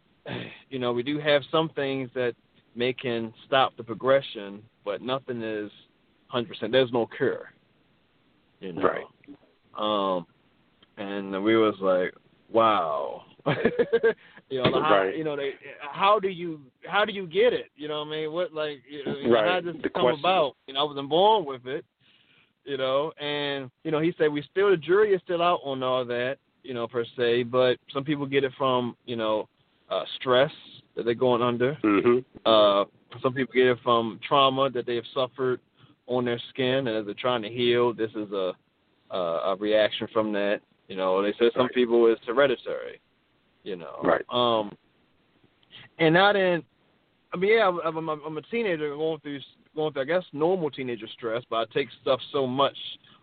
you 0.71 0.79
know, 0.79 0.93
we 0.93 1.03
do 1.03 1.19
have 1.19 1.43
some 1.51 1.69
things 1.71 2.11
that 2.15 2.35
may 2.75 2.93
can 2.93 3.33
stop 3.47 3.77
the 3.77 3.85
progression, 3.85 4.63
but 4.85 5.03
nothing 5.03 5.43
is 5.43 5.71
100%. 6.33 6.71
There's 6.73 6.93
no 6.93 7.07
cure, 7.07 7.53
you 8.61 8.73
know. 8.73 8.83
Right. 8.83 9.05
Um, 10.17 10.27
and 10.97 11.43
we 11.45 11.57
was 11.57 11.75
like, 11.81 12.13
wow. 12.51 13.23
you 14.51 14.63
know, 14.63 14.83
how, 14.83 15.05
Right. 15.05 15.17
you 15.17 15.25
know, 15.25 15.37
they, 15.37 15.53
how 15.81 16.19
do 16.19 16.29
you 16.29 16.61
how 16.87 17.05
do 17.05 17.13
you 17.13 17.27
get 17.27 17.53
it? 17.53 17.67
You 17.77 17.89
know 17.89 18.01
what 18.01 18.09
I 18.09 18.11
mean? 18.11 18.33
What 18.33 18.53
like 18.53 18.83
you 18.91 19.05
know, 19.05 19.31
Right. 19.35 19.47
how 19.49 19.61
does 19.61 19.77
The 19.83 19.89
come 19.89 20.03
question. 20.03 20.21
about? 20.21 20.57
You 20.67 20.75
know, 20.75 20.81
I 20.81 20.85
wasn't 20.85 21.09
born 21.09 21.45
with 21.47 21.67
it. 21.67 21.85
You 22.65 22.77
know, 22.77 23.13
and 23.19 23.71
you 23.85 23.91
know, 23.91 24.01
he 24.01 24.13
said 24.19 24.31
we 24.31 24.43
still 24.51 24.71
the 24.71 24.77
jury 24.77 25.15
is 25.15 25.21
still 25.25 25.41
out 25.43 25.61
on 25.65 25.83
all 25.83 26.05
that, 26.05 26.37
you 26.63 26.75
know, 26.75 26.87
per 26.87 27.05
se, 27.17 27.45
but 27.45 27.79
some 27.95 28.05
people 28.05 28.27
get 28.27 28.45
it 28.45 28.53
from, 28.59 28.95
you 29.07 29.17
know, 29.17 29.49
uh 29.89 30.03
stress 30.21 30.51
that 30.95 31.05
they're 31.05 31.15
going 31.15 31.41
under. 31.41 31.79
Mm-hmm. 31.83 32.19
Uh 32.45 32.85
some 33.23 33.33
people 33.33 33.55
get 33.55 33.67
it 33.69 33.79
from 33.83 34.21
trauma 34.27 34.69
that 34.71 34.85
they 34.85 34.97
have 34.97 35.07
suffered 35.15 35.61
on 36.09 36.25
their 36.25 36.41
skin 36.49 36.89
and 36.89 36.97
as 36.97 37.05
they're 37.05 37.15
trying 37.15 37.43
to 37.43 37.49
heal, 37.49 37.93
this 37.95 38.11
is 38.11 38.33
a 38.33 38.53
a, 39.11 39.17
a 39.17 39.57
reaction 39.57 40.07
from 40.13 40.33
that. 40.33 40.61
You 40.89 40.97
know, 40.97 41.23
they 41.23 41.33
said 41.39 41.51
some 41.55 41.63
Right. 41.63 41.75
people 41.75 42.07
it's 42.13 42.21
hereditary. 42.27 43.01
You 43.63 43.77
know, 43.77 44.01
Right. 44.03 44.25
Um, 44.31 44.73
and 45.99 46.15
now 46.15 46.33
then, 46.33 46.63
I 47.33 47.37
mean, 47.37 47.53
yeah, 47.57 47.69
I'm, 47.69 47.97
I'm, 47.97 48.09
I'm 48.09 48.39
a 48.39 48.43
teenager 48.43 48.95
going 48.95 49.21
through 49.21 49.41
going 49.75 49.93
through, 49.93 50.03
I 50.03 50.07
guess, 50.07 50.25
normal 50.33 50.71
teenager 50.71 51.07
stress, 51.09 51.43
but 51.51 51.57
I 51.57 51.65
take 51.73 51.89
stuff 52.03 52.21
so 52.33 52.47
much 52.47 52.77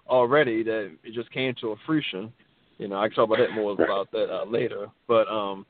already 0.08 0.64
that 0.64 0.92
it 1.04 1.14
just 1.14 1.32
came 1.32 1.54
to 1.62 1.72
a 1.72 1.76
fruition. 1.86 2.32
You 2.78 2.88
know, 2.88 2.98
I 2.98 3.08
can 3.08 3.16
talk 3.16 3.26
about 3.26 3.40
that 3.40 3.54
more 3.54 3.72
about 3.72 4.12
that 4.12 4.30
uh, 4.30 4.46
later. 4.46 4.88
But 5.08 5.28
um, 5.28 5.66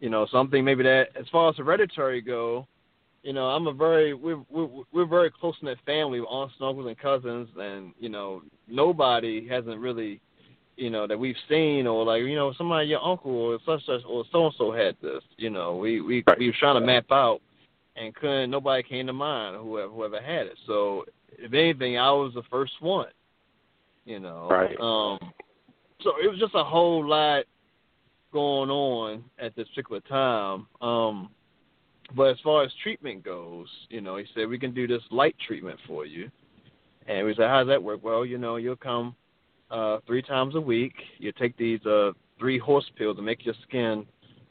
you 0.00 0.10
know, 0.10 0.26
something 0.30 0.64
maybe 0.64 0.82
that 0.84 1.08
as 1.18 1.26
far 1.32 1.48
as 1.50 1.56
hereditary 1.56 2.20
go, 2.20 2.66
you 3.24 3.32
know, 3.32 3.46
I'm 3.46 3.66
a 3.66 3.72
very 3.72 4.12
we're 4.12 4.42
we're, 4.50 4.68
we're 4.92 5.06
very 5.06 5.30
close 5.30 5.56
knit 5.62 5.78
family, 5.86 6.20
with 6.20 6.28
aunts, 6.28 6.54
and 6.60 6.68
uncles, 6.68 6.86
and 6.86 6.98
cousins, 6.98 7.48
and 7.56 7.94
you 7.98 8.10
know, 8.10 8.42
nobody 8.68 9.48
hasn't 9.48 9.80
really, 9.80 10.20
you 10.76 10.90
know, 10.90 11.06
that 11.06 11.18
we've 11.18 11.34
seen 11.48 11.86
or 11.86 12.04
like 12.04 12.22
you 12.22 12.36
know 12.36 12.52
somebody 12.58 12.86
your 12.86 13.02
uncle 13.02 13.32
or 13.32 13.58
such 13.64 13.84
such 13.86 14.02
or 14.06 14.24
so 14.30 14.46
and 14.46 14.54
so 14.58 14.72
had 14.72 14.94
this. 15.02 15.22
You 15.38 15.48
know, 15.48 15.74
we 15.76 16.02
we 16.02 16.22
Right. 16.26 16.38
we 16.38 16.48
were 16.48 16.56
trying 16.60 16.78
to 16.78 16.86
map 16.86 17.06
out, 17.10 17.40
and 17.96 18.14
couldn't 18.14 18.50
nobody 18.50 18.82
came 18.82 19.06
to 19.06 19.14
mind 19.14 19.56
whoever 19.56 19.90
whoever 19.90 20.20
had 20.20 20.46
it. 20.46 20.58
So 20.66 21.06
if 21.30 21.54
anything, 21.54 21.96
I 21.96 22.10
was 22.10 22.34
the 22.34 22.42
first 22.50 22.74
one. 22.80 23.08
You 24.04 24.20
know, 24.20 24.48
Right. 24.50 24.78
Um, 24.78 25.18
so 26.02 26.12
it 26.22 26.28
was 26.28 26.38
just 26.38 26.54
a 26.54 26.62
whole 26.62 27.08
lot 27.08 27.44
going 28.34 28.68
on 28.68 29.24
at 29.38 29.56
this 29.56 29.66
particular 29.68 30.00
time. 30.02 30.66
Um, 30.82 31.30
but 32.16 32.30
as 32.30 32.36
far 32.42 32.62
as 32.62 32.70
treatment 32.82 33.24
goes, 33.24 33.68
you 33.88 34.00
know, 34.00 34.16
he 34.16 34.24
said 34.34 34.48
we 34.48 34.58
can 34.58 34.74
do 34.74 34.86
this 34.86 35.02
light 35.10 35.36
treatment 35.46 35.78
for 35.86 36.06
you. 36.06 36.30
And 37.06 37.26
we 37.26 37.34
said, 37.34 37.48
how 37.48 37.58
does 37.58 37.68
that 37.68 37.82
work? 37.82 38.02
Well, 38.02 38.24
you 38.24 38.38
know, 38.38 38.56
you'll 38.56 38.76
come 38.76 39.14
uh, 39.70 39.98
three 40.06 40.22
times 40.22 40.54
a 40.54 40.60
week. 40.60 40.94
You 41.18 41.32
take 41.32 41.56
these 41.56 41.84
uh, 41.84 42.12
three 42.38 42.58
horse 42.58 42.90
pills 42.96 43.16
to 43.16 43.22
make 43.22 43.44
your 43.44 43.54
skin 43.66 44.06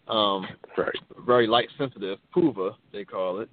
um, 0.08 0.48
Right. 0.78 0.96
very 1.26 1.48
light 1.48 1.70
sensitive, 1.78 2.20
PUVA 2.36 2.76
they 2.92 3.06
call 3.06 3.40
it. 3.40 3.50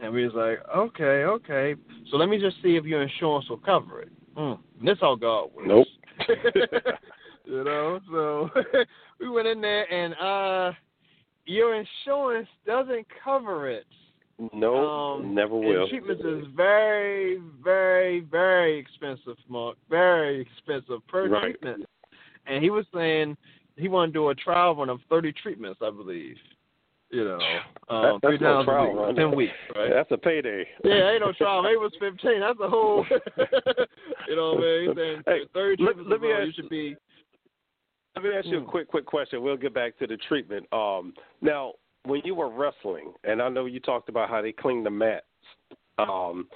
And 0.00 0.12
we 0.12 0.24
was 0.24 0.34
like, 0.34 0.58
okay, 0.76 1.24
okay. 1.24 1.74
So 2.10 2.16
let 2.16 2.28
me 2.28 2.38
just 2.38 2.56
see 2.62 2.76
if 2.76 2.84
your 2.84 3.02
insurance 3.02 3.48
will 3.48 3.58
cover 3.58 4.02
it. 4.02 4.12
Mm. 4.36 4.58
And 4.78 4.88
this 4.88 4.98
how 5.00 5.14
God 5.16 5.50
works. 5.54 5.68
Nope. 5.68 5.86
you 7.44 7.64
know, 7.64 8.00
so 8.10 8.50
we 9.20 9.28
went 9.28 9.48
in 9.48 9.60
there 9.60 9.92
and 9.92 10.14
uh 10.14 10.72
your 11.48 11.74
insurance 11.74 12.48
doesn't 12.66 13.06
cover 13.24 13.68
it. 13.68 13.86
no, 14.52 14.76
Um, 15.16 15.34
never 15.34 15.56
will. 15.56 15.88
treatments 15.88 16.22
is 16.24 16.46
very, 16.54 17.38
very, 17.60 18.20
very 18.20 18.78
expensive, 18.78 19.36
Mark. 19.48 19.76
Very 19.90 20.40
expensive 20.40 21.04
per 21.08 21.26
Right. 21.28 21.42
treatment. 21.42 21.86
And 22.46 22.62
he 22.62 22.70
was 22.70 22.86
saying 22.94 23.36
he 23.76 23.88
wanted 23.88 24.12
to 24.12 24.18
do 24.20 24.28
a 24.28 24.34
trial 24.36 24.76
run 24.76 24.90
of 24.90 25.00
thirty 25.10 25.32
treatments, 25.32 25.80
I 25.82 25.90
believe. 25.90 26.38
You 27.10 27.24
know, 27.24 27.38
um, 27.88 28.02
That- 28.02 28.28
three 28.28 28.38
no 28.38 28.54
times 28.54 28.64
trial 28.66 28.84
a 28.84 28.88
week, 28.90 28.98
run. 29.00 29.14
ten 29.16 29.30
weeks, 29.32 29.54
right? 29.76 29.90
That's 29.90 30.10
a 30.12 30.18
payday. 30.18 30.68
Yeah, 30.84 31.10
ain't 31.10 31.20
no 31.22 31.32
trial. 31.32 31.62
Maybe 31.62 31.74
it 31.74 31.80
was 31.80 31.94
fifteen. 31.98 32.40
That's 32.40 32.60
a 32.60 32.68
whole. 32.68 33.04
you 34.28 34.36
know 34.36 34.54
what 34.54 34.58
I 34.58 34.66
mean? 34.66 34.86
He's 34.88 34.96
saying 34.96 35.22
Hey, 35.26 35.40
thirty 35.52 35.82
let- 35.82 35.94
treatments 35.94 36.10
let 36.10 36.20
me 36.20 36.30
ask- 36.32 36.46
you 36.46 36.52
should 36.52 36.68
be. 36.68 36.96
Let 38.22 38.32
me 38.32 38.36
ask 38.36 38.46
you 38.46 38.58
a 38.58 38.60
Hmm. 38.60 38.66
quick, 38.66 38.88
quick 38.88 39.06
question. 39.06 39.42
We'll 39.42 39.56
get 39.56 39.72
back 39.72 39.96
to 39.98 40.06
the 40.06 40.16
treatment. 40.16 40.66
Um, 40.72 41.14
now, 41.40 41.74
when 42.04 42.20
you 42.24 42.34
were 42.34 42.48
wrestling, 42.48 43.14
and 43.22 43.40
I 43.40 43.48
know 43.48 43.66
you 43.66 43.78
talked 43.78 44.08
about 44.08 44.28
how 44.28 44.42
they 44.42 44.50
clean 44.52 44.82
the 44.82 44.90
mats. 44.90 45.24
Um, 45.98 46.48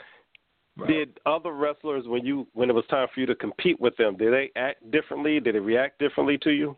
Did 0.87 1.21
other 1.27 1.53
wrestlers, 1.53 2.09
when 2.09 2.25
you 2.25 2.49
when 2.55 2.71
it 2.71 2.73
was 2.73 2.87
time 2.87 3.07
for 3.13 3.21
you 3.21 3.27
to 3.27 3.35
compete 3.35 3.79
with 3.79 3.95
them, 3.99 4.17
did 4.17 4.33
they 4.33 4.51
act 4.57 4.91
differently? 4.91 5.39
Did 5.39 5.55
they 5.55 5.61
react 5.61 5.99
differently 5.99 6.39
to 6.39 6.51
you? 6.51 6.77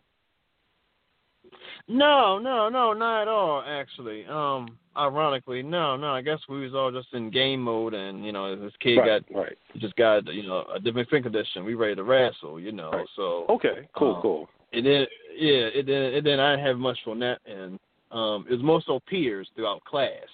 No, 1.86 2.38
no, 2.38 2.68
no, 2.68 2.92
not 2.92 3.22
at 3.22 3.28
all. 3.28 3.62
Actually, 3.64 4.26
um, 4.26 4.76
ironically, 4.96 5.62
no, 5.62 5.96
no. 5.96 6.08
I 6.08 6.22
guess 6.22 6.40
we 6.48 6.60
was 6.60 6.74
all 6.74 6.90
just 6.90 7.12
in 7.14 7.30
game 7.30 7.60
mode, 7.62 7.94
and 7.94 8.24
you 8.24 8.32
know, 8.32 8.56
this 8.56 8.72
kid 8.80 8.96
right, 8.96 9.24
got 9.28 9.38
right. 9.38 9.58
just 9.78 9.94
got 9.96 10.26
you 10.32 10.42
know 10.42 10.64
a 10.74 10.80
different 10.80 11.06
skin 11.08 11.22
condition. 11.22 11.64
We 11.64 11.74
ready 11.74 11.94
to 11.94 12.02
wrestle, 12.02 12.58
you 12.58 12.72
know. 12.72 12.90
Right. 12.90 13.06
So 13.14 13.46
Okay, 13.48 13.88
cool, 13.96 14.16
Um, 14.16 14.22
cool. 14.22 14.48
And 14.74 14.84
then 14.86 15.06
yeah, 15.36 15.68
and 15.74 15.88
then 15.88 16.14
and 16.14 16.26
then 16.26 16.40
I 16.40 16.56
didn't 16.56 16.66
have 16.66 16.78
much 16.78 16.98
on 17.06 17.18
that 17.20 17.40
and 17.46 17.78
Um, 18.10 18.46
it 18.48 18.52
was 18.52 18.62
more 18.62 18.82
so 18.86 19.00
peers 19.08 19.48
throughout 19.56 19.82
class, 19.84 20.28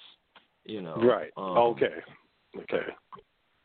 you 0.65 0.81
know. 0.81 0.95
Right. 0.97 1.31
Um, 1.35 1.57
okay. 1.73 1.97
Okay. 2.55 2.85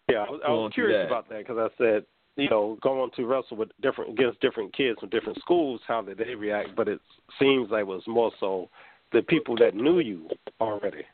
Yeah, 0.08 0.24
I 0.26 0.30
was, 0.30 0.40
I 0.46 0.50
was 0.50 0.72
curious 0.72 1.02
that. 1.02 1.06
about 1.06 1.28
that 1.28 1.38
because 1.38 1.58
I 1.58 1.68
said, 1.76 2.06
you 2.36 2.48
know, 2.48 2.78
going 2.80 3.10
to 3.16 3.26
wrestle 3.26 3.58
with 3.58 3.68
different 3.82 4.12
against 4.12 4.40
different 4.40 4.74
kids 4.74 4.98
from 5.00 5.10
different 5.10 5.38
schools, 5.40 5.80
how 5.86 6.00
did 6.00 6.16
they 6.16 6.34
react? 6.34 6.74
But 6.74 6.88
it 6.88 7.00
seems 7.38 7.70
like 7.70 7.80
it 7.80 7.86
was 7.86 8.02
more 8.06 8.30
so 8.40 8.70
the 9.12 9.22
people 9.22 9.54
that 9.56 9.74
knew 9.74 9.98
you 9.98 10.28
already. 10.60 11.04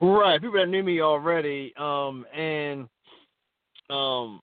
Right, 0.00 0.40
people 0.40 0.58
that 0.60 0.68
knew 0.68 0.82
me 0.82 1.00
already, 1.00 1.72
um, 1.78 2.26
and 2.34 2.88
um, 3.88 4.40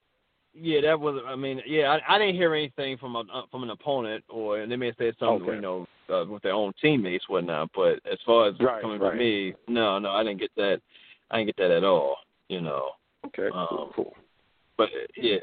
yeah, 0.54 0.82
that 0.82 1.00
was. 1.00 1.22
I 1.26 1.36
mean, 1.36 1.62
yeah, 1.66 1.98
I, 2.08 2.16
I 2.16 2.18
didn't 2.20 2.36
hear 2.36 2.54
anything 2.54 2.98
from 2.98 3.16
a 3.16 3.20
uh, 3.22 3.44
from 3.52 3.64
an 3.64 3.70
opponent, 3.70 4.24
or 4.30 4.66
they 4.66 4.76
may 4.76 4.88
have 4.88 4.96
said 4.98 5.16
something, 5.20 5.44
Okay. 5.44 5.56
you 5.56 5.62
know, 5.62 5.88
uh, 6.10 6.26
with 6.26 6.44
their 6.44 6.54
own 6.54 6.74
teammates, 6.82 7.30
whatnot. 7.30 7.70
But 7.76 8.00
as 8.12 8.20
far 8.26 8.48
as 8.50 8.56
Right, 8.60 8.82
coming 8.82 9.00
right. 9.00 9.12
from 9.12 9.20
me, 9.20 9.54
no, 9.68 10.00
no, 10.00 10.12
I 10.12 10.24
didn't 10.24 10.40
get 10.40 10.52
that. 10.58 10.82
I 11.30 11.38
didn't 11.38 11.56
get 11.56 11.58
that 11.58 11.72
at 11.72 11.84
all, 11.84 12.18
you 12.50 12.62
know. 12.62 12.90
Okay, 13.28 13.50
cool, 13.52 13.78
Um, 13.82 13.92
cool. 13.96 14.16
But 14.78 14.90
yeah, 15.16 15.38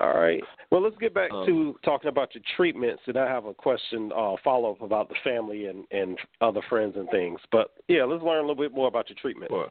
All 0.00 0.14
right. 0.14 0.42
Well, 0.70 0.80
let's 0.82 0.96
get 0.98 1.14
back 1.14 1.32
Um, 1.32 1.46
to 1.46 1.78
talking 1.84 2.08
about 2.08 2.34
your 2.34 2.42
treatments, 2.56 3.02
and 3.06 3.16
I 3.16 3.26
have 3.26 3.44
a 3.46 3.54
question, 3.54 4.10
uh, 4.16 4.36
follow 4.42 4.72
up 4.72 4.82
about 4.82 5.08
the 5.08 5.16
family 5.22 5.66
and 5.66 5.84
and 5.90 6.18
other 6.40 6.62
friends 6.68 6.96
and 6.96 7.08
things. 7.10 7.40
But 7.50 7.72
yeah, 7.88 8.04
let's 8.04 8.22
learn 8.22 8.38
a 8.38 8.40
little 8.42 8.54
bit 8.54 8.72
more 8.72 8.88
about 8.88 9.08
your 9.10 9.16
treatment 9.20 9.50
and 9.52 9.68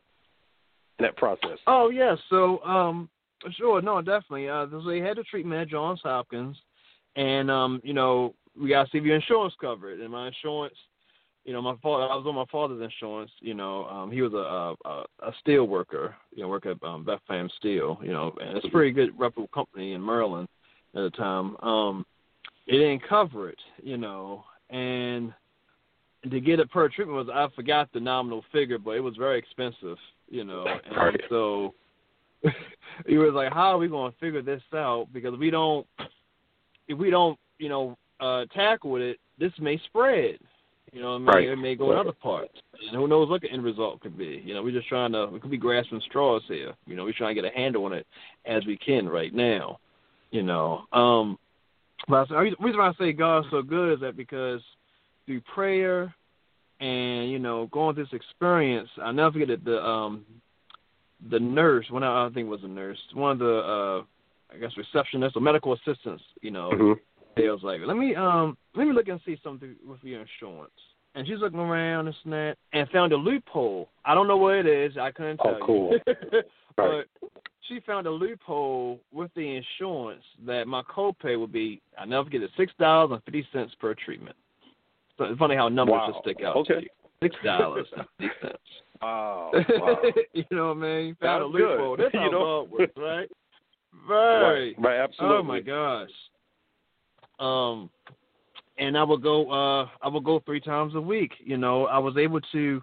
that 0.99 1.17
process. 1.17 1.57
Oh 1.67 1.89
yeah, 1.89 2.15
so 2.29 2.63
um 2.63 3.09
sure, 3.57 3.81
no, 3.81 4.01
definitely. 4.01 4.49
Uh 4.49 4.67
so 4.69 4.81
they 4.81 4.99
had 4.99 5.17
the 5.17 5.23
treatment 5.23 5.61
at 5.61 5.69
Johns 5.69 6.01
Hopkins 6.03 6.57
and 7.15 7.51
um, 7.51 7.81
you 7.83 7.93
know, 7.93 8.33
we 8.59 8.69
gotta 8.69 8.89
see 8.89 8.97
if 8.97 9.03
your 9.03 9.15
insurance 9.15 9.53
covered. 9.59 9.99
And 9.99 10.11
my 10.11 10.27
insurance 10.27 10.75
you 11.43 11.53
know, 11.53 11.61
my 11.61 11.75
father 11.81 12.03
I 12.03 12.15
was 12.15 12.25
on 12.27 12.35
my 12.35 12.45
father's 12.51 12.81
insurance, 12.81 13.31
you 13.39 13.53
know, 13.53 13.85
um 13.85 14.11
he 14.11 14.21
was 14.21 14.33
a 14.33 14.87
a, 14.87 15.05
a 15.27 15.33
steel 15.41 15.65
worker, 15.65 16.15
you 16.35 16.43
know, 16.43 16.49
work 16.49 16.65
at 16.65 16.81
um 16.83 17.03
Bethlehem 17.03 17.49
Steel, 17.57 17.99
you 18.03 18.11
know, 18.11 18.33
and 18.41 18.57
it's 18.57 18.67
a 18.67 18.69
pretty 18.69 18.91
good 18.91 19.17
reputable 19.17 19.49
company 19.53 19.93
in 19.93 20.05
Maryland 20.05 20.47
at 20.95 21.01
the 21.01 21.11
time. 21.11 21.57
Um 21.57 22.05
it 22.67 22.77
didn't 22.77 23.07
cover 23.07 23.49
it, 23.49 23.59
you 23.81 23.97
know, 23.97 24.43
and 24.69 25.33
to 26.29 26.39
get 26.39 26.59
it 26.59 26.71
per 26.71 26.87
treatment 26.87 27.25
was 27.25 27.29
I 27.33 27.53
forgot 27.55 27.89
the 27.93 27.99
nominal 27.99 28.43
figure, 28.51 28.77
but 28.77 28.91
it 28.91 28.99
was 28.99 29.15
very 29.15 29.39
expensive, 29.39 29.97
you 30.29 30.43
know. 30.43 30.65
And 30.85 31.21
so 31.29 31.73
he 33.07 33.17
was 33.17 33.33
like, 33.33 33.51
How 33.51 33.73
are 33.73 33.77
we 33.77 33.87
gonna 33.87 34.13
figure 34.19 34.41
this 34.41 34.61
out? 34.73 35.07
Because 35.13 35.37
we 35.37 35.49
don't 35.49 35.85
if 36.87 36.97
we 36.97 37.09
don't, 37.09 37.37
you 37.57 37.69
know, 37.69 37.97
uh 38.19 38.45
tackle 38.53 38.97
it, 38.97 39.19
this 39.39 39.51
may 39.59 39.79
spread. 39.85 40.37
You 40.91 41.01
know 41.01 41.11
what 41.11 41.15
I 41.15 41.19
mean? 41.19 41.27
Right. 41.27 41.47
It 41.47 41.55
may 41.55 41.75
go 41.75 41.91
in 41.93 41.97
other 41.97 42.11
parts. 42.11 42.53
And 42.81 42.99
who 42.99 43.07
knows 43.07 43.29
what 43.29 43.41
the 43.41 43.49
end 43.49 43.63
result 43.63 44.01
could 44.01 44.17
be. 44.17 44.41
You 44.45 44.53
know, 44.53 44.61
we're 44.61 44.73
just 44.73 44.89
trying 44.89 45.13
to 45.13 45.27
we 45.27 45.39
could 45.39 45.51
be 45.51 45.57
grasping 45.57 46.01
straws 46.05 46.43
here. 46.47 46.73
You 46.85 46.95
know, 46.95 47.05
we're 47.05 47.13
trying 47.13 47.35
to 47.35 47.41
get 47.41 47.51
a 47.51 47.55
handle 47.55 47.85
on 47.85 47.93
it 47.93 48.05
as 48.45 48.65
we 48.65 48.77
can 48.77 49.07
right 49.07 49.33
now. 49.33 49.79
You 50.31 50.43
know. 50.43 50.83
Um 50.91 51.37
but 52.07 52.29
the 52.29 52.37
reason 52.37 52.77
why 52.77 52.89
I 52.89 52.93
say 52.99 53.13
God's 53.13 53.47
so 53.51 53.61
good 53.61 53.93
is 53.93 53.99
that 54.01 54.17
because 54.17 54.61
through 55.25 55.41
prayer 55.41 56.13
and 56.79 57.29
you 57.31 57.39
know 57.39 57.67
going 57.67 57.95
through 57.95 58.05
this 58.05 58.13
experience, 58.13 58.89
I 59.01 59.11
never 59.11 59.33
forget 59.33 59.49
that 59.49 59.63
the 59.63 59.83
um 59.83 60.25
the 61.29 61.39
nurse, 61.39 61.85
one 61.89 62.03
I 62.03 62.23
don't 62.23 62.33
think 62.33 62.47
it 62.47 62.49
was 62.49 62.63
a 62.63 62.67
nurse, 62.67 62.97
one 63.13 63.31
of 63.33 63.39
the 63.39 63.57
uh 63.59 64.03
I 64.53 64.57
guess 64.57 64.71
receptionists 64.75 65.35
or 65.35 65.41
medical 65.41 65.73
assistants, 65.73 66.23
you 66.41 66.51
know, 66.51 66.71
Mhm. 66.71 66.99
they 67.37 67.47
was 67.49 67.63
like, 67.63 67.81
let 67.85 67.97
me 67.97 68.15
um 68.15 68.57
let 68.75 68.87
me 68.87 68.93
look 68.93 69.07
and 69.07 69.21
see 69.25 69.37
something 69.43 69.75
with 69.85 70.03
your 70.03 70.21
insurance. 70.21 70.71
And 71.13 71.27
she's 71.27 71.39
looking 71.39 71.59
around 71.59 72.07
and 72.07 72.33
that 72.33 72.57
and 72.73 72.89
found 72.89 73.11
a 73.11 73.17
loophole. 73.17 73.89
I 74.05 74.13
don't 74.13 74.27
know 74.27 74.37
what 74.37 74.55
it 74.55 74.65
is. 74.65 74.97
I 74.97 75.11
couldn't 75.11 75.37
tell. 75.37 75.47
Oh, 75.55 75.57
tell 75.57 75.67
cool. 75.67 75.91
you. 76.07 76.13
Right. 76.77 77.05
but 77.21 77.29
she 77.67 77.79
found 77.81 78.07
a 78.07 78.11
loophole 78.11 78.99
with 79.11 79.29
the 79.35 79.55
insurance 79.57 80.23
that 80.45 80.67
my 80.67 80.81
copay 80.83 81.39
would 81.39 81.51
be 81.51 81.81
I 81.97 82.05
never 82.05 82.25
forget 82.25 82.41
it 82.41 82.51
six 82.57 82.73
dollars 82.79 83.11
and 83.11 83.23
fifty 83.23 83.45
cents 83.53 83.73
per 83.79 83.93
treatment. 83.93 84.35
So 85.17 85.25
it's 85.25 85.37
funny 85.37 85.55
how 85.55 85.69
numbers 85.69 85.93
Wow. 85.99 86.07
just 86.11 86.19
stick 86.23 86.43
out 86.43 86.55
Okay. 86.57 86.73
to 86.75 86.81
you. 86.81 86.89
Six 87.21 87.35
dollars 87.43 87.87
and 87.95 88.05
fifty 88.17 88.33
cents. 88.41 88.57
Wow. 89.01 89.51
wow. 89.69 90.01
you 90.33 90.45
know 90.51 90.67
what 90.73 90.77
I 90.77 90.81
mean? 90.81 91.17
Found 91.21 91.43
a 91.43 91.45
loophole. 91.45 91.97
That's 91.97 92.11
how 92.13 92.25
You 92.25 92.31
know? 92.31 92.67
Works, 92.71 92.93
right? 92.97 93.29
right. 94.07 94.41
Right. 94.41 94.75
Right. 94.77 94.99
Absolutely. 94.99 95.37
Oh 95.37 95.43
my 95.43 95.59
gosh. 95.59 96.09
Um, 97.39 97.89
and 98.77 98.97
I 98.97 99.03
would 99.03 99.21
go. 99.21 99.49
Uh, 99.51 99.87
I 100.01 100.07
would 100.07 100.23
go 100.23 100.41
three 100.45 100.59
times 100.61 100.95
a 100.95 101.01
week. 101.01 101.33
You 101.43 101.57
know, 101.57 101.87
I 101.87 101.97
was 101.97 102.17
able 102.17 102.41
to. 102.51 102.81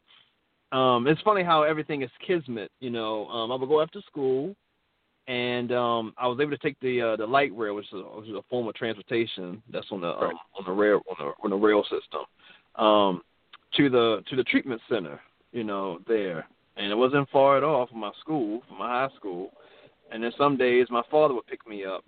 Um, 0.71 1.07
it's 1.07 1.21
funny 1.23 1.43
how 1.43 1.63
everything 1.63 2.03
is 2.03 2.11
kismet. 2.27 2.71
You 2.81 2.91
know, 2.91 3.27
um, 3.29 3.51
I 3.53 3.55
would 3.55 3.69
go 3.69 3.81
after 3.81 4.01
school, 4.03 4.55
and 5.27 5.73
um, 5.73 6.13
I 6.19 6.27
was 6.27 6.39
able 6.41 6.51
to 6.51 6.59
take 6.59 6.79
the 6.81 7.01
uh, 7.01 7.17
the 7.17 7.27
light 7.27 7.57
rail, 7.57 7.75
which 7.75 7.87
is, 7.87 7.95
a, 7.95 8.19
which 8.19 8.29
is 8.29 8.35
a 8.35 8.43
form 8.51 8.69
of 8.69 8.75
transportation 8.75 9.63
that's 9.73 9.87
on 9.91 10.01
the 10.01 10.09
um, 10.09 10.25
Right. 10.25 10.35
on 10.59 10.65
the 10.67 10.73
rail 10.73 11.01
on 11.09 11.17
the 11.19 11.33
on 11.43 11.51
the 11.51 11.57
rail 11.57 11.83
system, 11.85 12.85
um, 12.85 13.23
to 13.77 13.89
the 13.89 14.23
to 14.29 14.37
the 14.37 14.45
treatment 14.45 14.81
center. 14.91 15.21
You 15.53 15.65
know, 15.65 16.01
there, 16.07 16.47
and 16.77 16.93
it 16.93 16.97
wasn't 16.97 17.29
far 17.31 17.57
at 17.57 17.65
all 17.65 17.87
from 17.87 18.01
my 18.01 18.13
school, 18.21 18.63
from 18.69 18.79
my 18.79 18.89
high 18.89 19.15
school. 19.17 19.51
And 20.11 20.23
then 20.23 20.33
some 20.39 20.57
days 20.57 20.87
my 20.91 21.03
father 21.11 21.35
would 21.35 21.47
pick 21.47 21.67
me 21.67 21.85
up, 21.85 22.05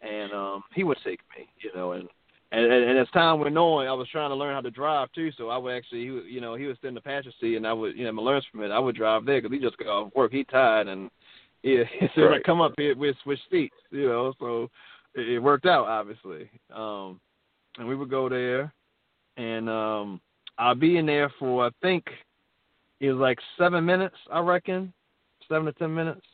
and 0.00 0.32
um, 0.32 0.62
he 0.74 0.84
would 0.84 0.98
take 1.04 1.20
me. 1.36 1.48
You 1.62 1.70
know, 1.74 1.92
and 1.92 2.08
and, 2.52 2.70
and, 2.70 2.98
as 2.98 3.08
time 3.14 3.40
went 3.40 3.56
on, 3.56 3.86
I 3.86 3.92
was 3.94 4.08
trying 4.12 4.28
to 4.28 4.34
learn 4.34 4.54
how 4.54 4.60
to 4.60 4.70
drive 4.70 5.10
too. 5.14 5.30
So 5.38 5.48
I 5.48 5.56
would 5.56 5.74
actually, 5.74 6.02
he 6.02 6.10
would, 6.10 6.26
you 6.26 6.40
know, 6.42 6.54
he 6.54 6.66
was 6.66 6.76
in 6.82 6.92
the 6.92 7.00
passenger 7.00 7.32
seat, 7.40 7.56
and 7.56 7.66
I 7.66 7.72
would, 7.72 7.96
you 7.96 8.04
know, 8.04 8.12
my 8.12 8.40
from 8.50 8.62
it. 8.62 8.70
I 8.70 8.78
would 8.78 8.94
drive 8.94 9.24
there 9.24 9.40
because 9.40 9.56
he 9.56 9.62
just 9.62 9.78
got 9.78 9.88
off 9.88 10.14
work. 10.14 10.32
He 10.32 10.44
tired, 10.44 10.86
and 10.88 11.10
yeah, 11.62 11.84
so 12.14 12.22
Right. 12.22 12.40
I 12.40 12.42
come 12.42 12.60
up 12.60 12.74
here, 12.76 12.94
we'd 12.94 13.14
switch 13.22 13.38
seats, 13.50 13.74
you 13.90 14.06
know. 14.06 14.34
So 14.38 14.68
it, 15.14 15.28
it 15.28 15.38
worked 15.38 15.64
out, 15.64 15.86
obviously. 15.86 16.50
Um, 16.74 17.20
and 17.78 17.88
we 17.88 17.96
would 17.96 18.10
go 18.10 18.28
there, 18.28 18.74
and 19.38 19.70
um, 19.70 20.20
I'll 20.58 20.74
be 20.74 20.98
in 20.98 21.06
there 21.06 21.32
for 21.38 21.66
I 21.66 21.70
think 21.80 22.04
it 23.02 23.10
was 23.10 23.20
like 23.20 23.38
seven 23.58 23.84
minutes, 23.84 24.14
I 24.30 24.38
reckon, 24.38 24.92
seven 25.48 25.66
to 25.66 25.72
ten 25.72 25.92
minutes. 25.92 26.24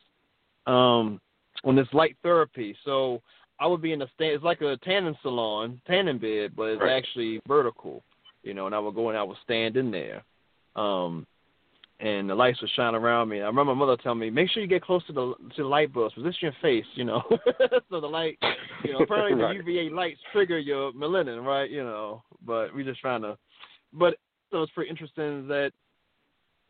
Um, 0.67 1.19
on 1.65 1.75
this 1.75 1.89
light 1.93 2.17
therapy, 2.23 2.77
so 2.85 3.23
I 3.59 3.67
would 3.67 3.81
be 3.81 3.93
in 3.93 3.99
the 3.99 4.07
stand. 4.15 4.33
It's 4.35 4.45
like 4.45 4.61
a 4.61 4.77
tanning 4.85 5.17
salon, 5.23 5.81
tanning 5.87 6.19
bed, 6.19 6.53
but 6.55 6.65
it's 6.65 6.83
Right. 6.83 6.93
actually 6.93 7.41
vertical, 7.49 8.05
you 8.43 8.53
know. 8.55 8.67
And 8.67 8.75
I 8.75 8.79
would 8.79 8.95
go 8.95 9.09
and 9.09 9.19
I 9.19 9.23
would 9.23 9.39
stand 9.43 9.79
in 9.79 9.91
there, 9.91 10.23
um, 10.77 11.27
and 12.01 12.29
the 12.29 12.35
lights 12.35 12.61
would 12.61 12.71
shine 12.71 12.95
around 12.95 13.31
me. 13.31 13.41
I 13.41 13.47
remember 13.47 13.75
my 13.75 13.79
mother 13.87 13.97
telling 13.97 14.19
me, 14.19 14.29
"Make 14.29 14.51
sure 14.51 14.63
you 14.63 14.69
get 14.69 14.83
close 14.83 15.05
to 15.07 15.13
the 15.13 15.35
to 15.57 15.63
the 15.63 15.69
light 15.69 15.91
bulbs, 15.93 16.15
position 16.15 16.39
your 16.43 16.57
face, 16.61 16.87
you 16.95 17.05
know, 17.05 17.23
so 17.91 17.99
the 17.99 18.07
light, 18.07 18.39
you 18.85 18.93
know, 18.93 19.01
apparently 19.01 19.35
Right. 19.43 19.59
the 19.65 19.73
UVA 19.73 19.89
lights 19.89 20.21
trigger 20.31 20.59
your 20.59 20.93
melanin, 20.93 21.45
right? 21.45 21.71
You 21.71 21.83
know, 21.83 22.23
but 22.45 22.75
we're 22.75 22.85
just 22.85 23.01
trying 23.01 23.23
to, 23.23 23.39
but 23.95 24.19
so 24.51 24.63
it's 24.63 24.73
pretty 24.73 24.91
interesting 24.91 25.49
that 25.49 25.73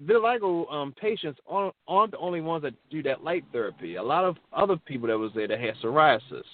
vitiligo 0.05 0.73
um, 0.73 0.93
patients 1.01 1.41
aren't, 1.49 1.75
aren't 1.87 2.13
the 2.13 2.19
only 2.19 2.41
ones 2.41 2.63
that 2.63 2.75
do 2.91 3.03
that 3.03 3.25
light 3.25 3.45
therapy. 3.53 3.97
A 3.97 4.03
lot 4.03 4.25
of 4.25 4.37
other 4.53 4.77
people 4.77 5.09
that 5.09 5.19
was 5.19 5.33
there 5.35 5.49
that 5.49 5.61
had 5.61 5.75
psoriasis. 5.83 6.45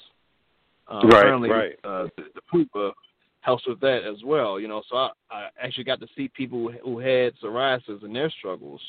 Um, 0.88 1.09
Right, 1.09 1.20
apparently, 1.20 1.50
right. 1.50 1.78
Uh, 1.85 2.09
the, 2.16 2.24
the 2.35 2.40
PUVA 2.52 2.92
helps 3.40 3.66
with 3.66 3.80
that 3.80 4.02
as 4.04 4.22
well. 4.24 4.59
You 4.59 4.68
know, 4.68 4.83
so 4.90 4.96
I, 4.96 5.11
I 5.30 5.48
actually 5.62 5.85
got 5.85 6.00
to 6.00 6.07
see 6.16 6.28
people 6.28 6.70
who 6.83 6.98
had 6.98 7.33
psoriasis 7.42 8.02
and 8.02 8.14
their 8.14 8.30
struggles. 8.30 8.80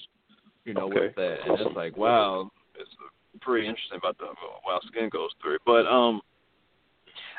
You 0.66 0.74
know, 0.74 0.86
Okay, 0.86 1.02
with 1.02 1.16
that, 1.16 1.38
and 1.44 1.52
awesome. 1.52 1.68
it's 1.68 1.76
like, 1.76 1.96
wow, 1.96 2.50
it's 2.80 2.90
pretty 3.40 3.68
interesting 3.68 4.00
about 4.00 4.18
the 4.18 4.26
how 4.66 4.80
skin 4.88 5.10
goes 5.10 5.30
through. 5.40 5.60
But 5.64 5.86
um, 5.86 6.22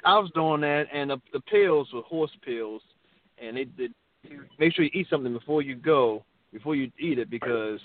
I 0.05 0.17
was 0.19 0.31
doing 0.33 0.61
that, 0.61 0.87
and 0.93 1.11
the, 1.11 1.21
the 1.33 1.41
pills 1.41 1.89
were 1.93 2.03
horse 2.03 2.31
pills, 2.45 2.83
and 3.39 3.57
they 3.57 3.65
did 3.65 3.93
make 4.61 4.75
sure 4.75 4.85
you 4.85 4.91
eat 4.95 5.09
something 5.11 5.33
before 5.33 5.63
you 5.63 5.75
go, 5.75 6.25
before 6.53 6.75
you 6.77 6.91
eat 6.99 7.19
it, 7.19 7.31
because 7.31 7.81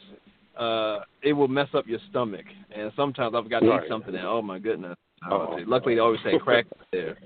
uh, 0.57 0.99
it 1.23 1.33
will 1.33 1.47
mess 1.47 1.69
up 1.73 1.87
your 1.87 1.99
stomach. 2.09 2.45
And 2.75 2.91
sometimes 2.95 3.35
I've 3.35 3.49
got 3.49 3.61
to 3.61 3.69
Right. 3.69 3.83
eat 3.85 3.89
something, 3.89 4.15
and 4.15 4.25
oh 4.25 4.41
my 4.41 4.59
goodness. 4.59 4.95
Uh-oh. 5.29 5.59
Luckily, 5.67 5.95
they 5.95 5.99
always 6.01 6.19
say 6.23 6.37
crack 6.43 6.65
there 6.91 7.17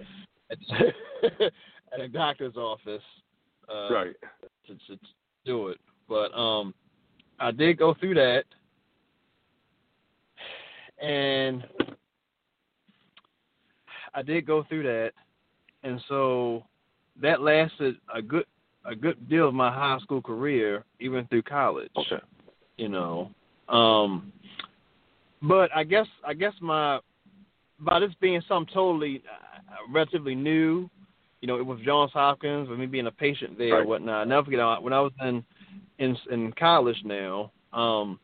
at, 0.51 0.57
at 1.93 1.99
a 1.99 2.07
doctor's 2.07 2.55
office 2.55 3.03
uh, 3.69 3.89
Right. 3.93 4.15
to, 4.67 4.73
to 4.73 4.99
do 5.45 5.69
it. 5.69 5.79
But 6.07 6.33
um, 6.37 6.73
I 7.39 7.51
did 7.51 7.77
go 7.77 7.93
through 7.93 8.15
that, 8.15 8.43
and 11.01 11.63
I 14.13 14.21
did 14.21 14.45
go 14.45 14.63
through 14.63 14.83
that, 14.83 15.11
and 15.83 16.01
so 16.07 16.63
that 17.21 17.41
lasted 17.41 17.95
a 18.13 18.21
good 18.21 18.45
a 18.85 18.95
good 18.95 19.29
deal 19.29 19.47
of 19.47 19.53
my 19.53 19.71
high 19.71 19.99
school 20.01 20.21
career, 20.21 20.83
even 20.99 21.25
through 21.27 21.43
college. 21.43 21.91
Okay. 21.97 22.23
You 22.77 22.89
know, 22.89 23.31
um, 23.69 24.31
but 25.41 25.69
I 25.75 25.83
guess 25.83 26.07
I 26.25 26.33
guess 26.33 26.53
my 26.61 26.99
by 27.79 27.99
this 27.99 28.11
being 28.19 28.41
something 28.47 28.73
totally 28.73 29.21
uh, 29.29 29.91
relatively 29.93 30.35
new, 30.35 30.89
you 31.41 31.47
know, 31.47 31.57
it 31.57 31.65
was 31.65 31.79
Johns 31.85 32.11
Hopkins 32.11 32.69
with 32.69 32.79
me 32.79 32.85
being 32.85 33.07
a 33.07 33.11
patient 33.11 33.57
there 33.57 33.73
right. 33.73 33.79
or 33.81 33.85
whatnot. 33.85 34.21
I 34.21 34.23
never 34.25 34.45
forget 34.45 34.81
when 34.81 34.93
I 34.93 35.01
was 35.01 35.11
in 35.21 35.43
in 35.99 36.17
in 36.31 36.51
college 36.53 37.01
now. 37.03 37.51
Um, 37.73 38.19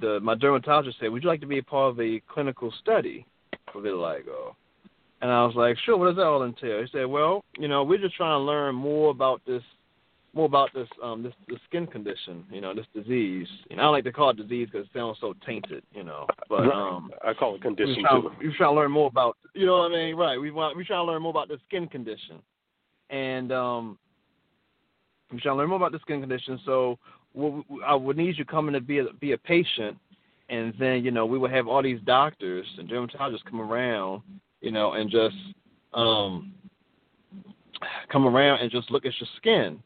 the 0.00 0.20
my 0.20 0.34
dermatologist 0.34 0.98
said, 1.00 1.10
"Would 1.10 1.22
you 1.22 1.28
like 1.28 1.40
to 1.40 1.46
be 1.46 1.58
a 1.58 1.62
part 1.62 1.90
of 1.90 2.00
a 2.00 2.20
clinical 2.28 2.72
study 2.80 3.26
for 3.72 3.80
vitiligo?" 3.80 4.54
And 5.22 5.30
I 5.30 5.44
was 5.44 5.54
like, 5.54 5.76
"Sure. 5.84 5.96
What 5.96 6.06
does 6.06 6.16
that 6.16 6.24
all 6.24 6.44
entail?" 6.44 6.80
He 6.80 6.86
said, 6.92 7.04
"Well, 7.04 7.44
you 7.58 7.68
know, 7.68 7.84
we're 7.84 7.98
just 7.98 8.16
trying 8.16 8.38
to 8.38 8.44
learn 8.44 8.74
more 8.74 9.10
about 9.10 9.42
this, 9.46 9.62
more 10.32 10.46
about 10.46 10.72
this 10.72 10.88
um 11.02 11.22
this 11.22 11.34
this 11.46 11.58
skin 11.68 11.86
condition, 11.86 12.44
you 12.50 12.60
know, 12.60 12.74
this 12.74 12.86
disease. 12.94 13.48
You 13.68 13.76
know, 13.76 13.82
I 13.82 13.84
don't 13.86 13.92
like 13.92 14.04
to 14.04 14.12
call 14.12 14.30
it 14.30 14.36
disease 14.36 14.68
because 14.72 14.86
it 14.86 14.92
sounds 14.94 15.18
so 15.20 15.34
tainted, 15.46 15.82
you 15.92 16.04
know. 16.04 16.26
But 16.48 16.72
um, 16.72 17.10
I 17.22 17.34
call 17.34 17.54
it 17.56 17.62
condition 17.62 17.96
we're 17.98 18.08
trying, 18.08 18.22
too. 18.22 18.30
we're 18.40 18.56
trying 18.56 18.70
to 18.70 18.80
learn 18.80 18.90
more 18.90 19.08
about, 19.08 19.36
you 19.54 19.66
know 19.66 19.78
what 19.78 19.92
I 19.92 19.94
mean? 19.94 20.16
Right. 20.16 20.38
We 20.38 20.50
want 20.50 20.76
we're 20.76 20.84
trying 20.84 21.04
to 21.04 21.12
learn 21.12 21.22
more 21.22 21.30
about 21.30 21.48
the 21.48 21.58
skin 21.68 21.86
condition, 21.86 22.40
and 23.10 23.52
um, 23.52 23.98
we're 25.30 25.40
trying 25.40 25.54
to 25.54 25.58
learn 25.58 25.68
more 25.68 25.76
about 25.76 25.92
the 25.92 25.98
skin 26.00 26.20
condition. 26.20 26.58
So 26.64 26.98
I 27.86 27.94
would 27.94 28.16
need 28.16 28.38
you 28.38 28.46
coming 28.46 28.72
to 28.72 28.80
be 28.80 28.98
a, 28.98 29.04
be 29.20 29.32
a 29.32 29.38
patient, 29.38 29.98
and 30.48 30.72
then 30.78 31.04
you 31.04 31.10
know 31.10 31.26
we 31.26 31.38
would 31.38 31.50
have 31.50 31.68
all 31.68 31.82
these 31.82 32.00
doctors 32.06 32.66
and 32.78 32.88
dermatologists 32.88 33.44
come 33.48 33.60
around, 33.60 34.22
you 34.60 34.70
know, 34.70 34.92
and 34.92 35.10
just 35.10 35.36
um, 35.94 36.52
come 38.10 38.26
around 38.26 38.60
and 38.60 38.70
just 38.70 38.90
look 38.90 39.06
at 39.06 39.12
your 39.20 39.28
skin 39.36 39.82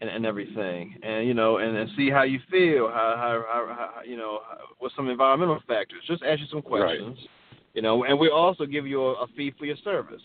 and, 0.00 0.10
and 0.10 0.26
everything, 0.26 0.96
and 1.02 1.26
you 1.26 1.34
know, 1.34 1.58
and, 1.58 1.76
and 1.76 1.90
see 1.96 2.10
how 2.10 2.22
you 2.22 2.38
feel, 2.50 2.88
how, 2.88 3.14
how, 3.16 3.44
how, 3.48 3.74
how 3.74 4.02
you 4.02 4.16
know, 4.16 4.40
what 4.78 4.92
some 4.96 5.08
environmental 5.08 5.60
factors. 5.66 6.02
Just 6.06 6.22
ask 6.22 6.40
you 6.40 6.46
some 6.50 6.62
questions, 6.62 7.16
right. 7.18 7.28
you 7.74 7.82
know, 7.82 8.04
and 8.04 8.18
we 8.18 8.28
also 8.30 8.66
give 8.66 8.86
you 8.86 9.02
a, 9.02 9.12
a 9.22 9.26
fee 9.36 9.52
for 9.58 9.66
your 9.66 9.76
service. 9.84 10.22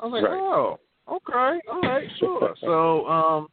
I 0.00 0.06
was 0.06 0.12
like, 0.12 0.30
right. 0.30 0.38
oh, 0.40 0.78
okay, 1.08 1.60
all 1.70 1.80
right, 1.82 2.08
sure. 2.18 2.54
so 2.60 3.06
um, 3.06 3.48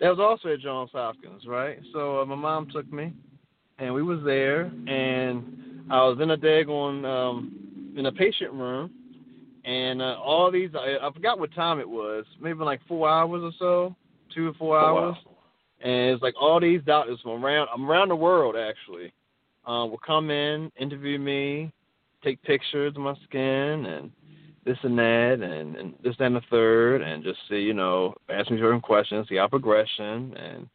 that 0.00 0.08
was 0.08 0.18
also 0.18 0.52
at 0.52 0.60
Johns 0.60 0.90
Hopkins, 0.92 1.46
right? 1.46 1.78
So 1.92 2.20
uh, 2.20 2.26
my 2.26 2.34
mom 2.34 2.68
took 2.70 2.90
me, 2.92 3.12
and 3.78 3.94
we 3.94 4.02
was 4.02 4.20
there, 4.24 4.62
and 4.86 5.84
I 5.90 6.04
was 6.04 6.18
in 6.20 6.30
a 6.30 6.36
daggone 6.36 7.04
um, 7.04 7.61
in 7.96 8.06
a 8.06 8.12
patient 8.12 8.52
room, 8.52 8.90
and 9.64 10.02
uh, 10.02 10.16
all 10.22 10.50
these 10.50 10.70
I, 10.74 11.06
I 11.06 11.12
forgot 11.12 11.38
what 11.38 11.54
time 11.54 11.80
it 11.80 11.88
was, 11.88 12.24
maybe 12.40 12.60
like 12.60 12.80
four 12.88 13.08
hours 13.08 13.42
or 13.42 13.52
so, 13.58 13.96
two 14.34 14.48
or 14.48 14.54
four 14.54 14.78
oh, 14.78 14.84
hours, 14.84 15.16
wow. 15.24 15.32
and 15.82 16.14
it's 16.14 16.22
like 16.22 16.34
all 16.40 16.60
these 16.60 16.80
doctors 16.86 17.20
from 17.22 17.44
around 17.44 17.68
I'm 17.74 17.88
around 17.88 18.08
the 18.08 18.16
world 18.16 18.56
actually 18.56 19.12
uh, 19.66 19.86
will 19.86 20.00
come 20.04 20.30
in, 20.30 20.70
interview 20.78 21.18
me, 21.18 21.72
take 22.24 22.42
pictures 22.42 22.94
of 22.96 23.02
my 23.02 23.14
skin, 23.24 23.86
and 23.86 24.10
this 24.64 24.78
and 24.82 24.98
that 24.98 25.38
and, 25.42 25.76
and 25.76 25.94
this 26.02 26.14
and 26.18 26.36
the 26.36 26.40
third 26.50 27.02
and 27.02 27.24
just 27.24 27.38
see, 27.48 27.56
you 27.56 27.74
know, 27.74 28.14
ask 28.28 28.50
me 28.50 28.58
certain 28.58 28.80
questions, 28.80 29.26
see 29.28 29.38
our 29.38 29.48
progression 29.48 30.34
and 30.36 30.68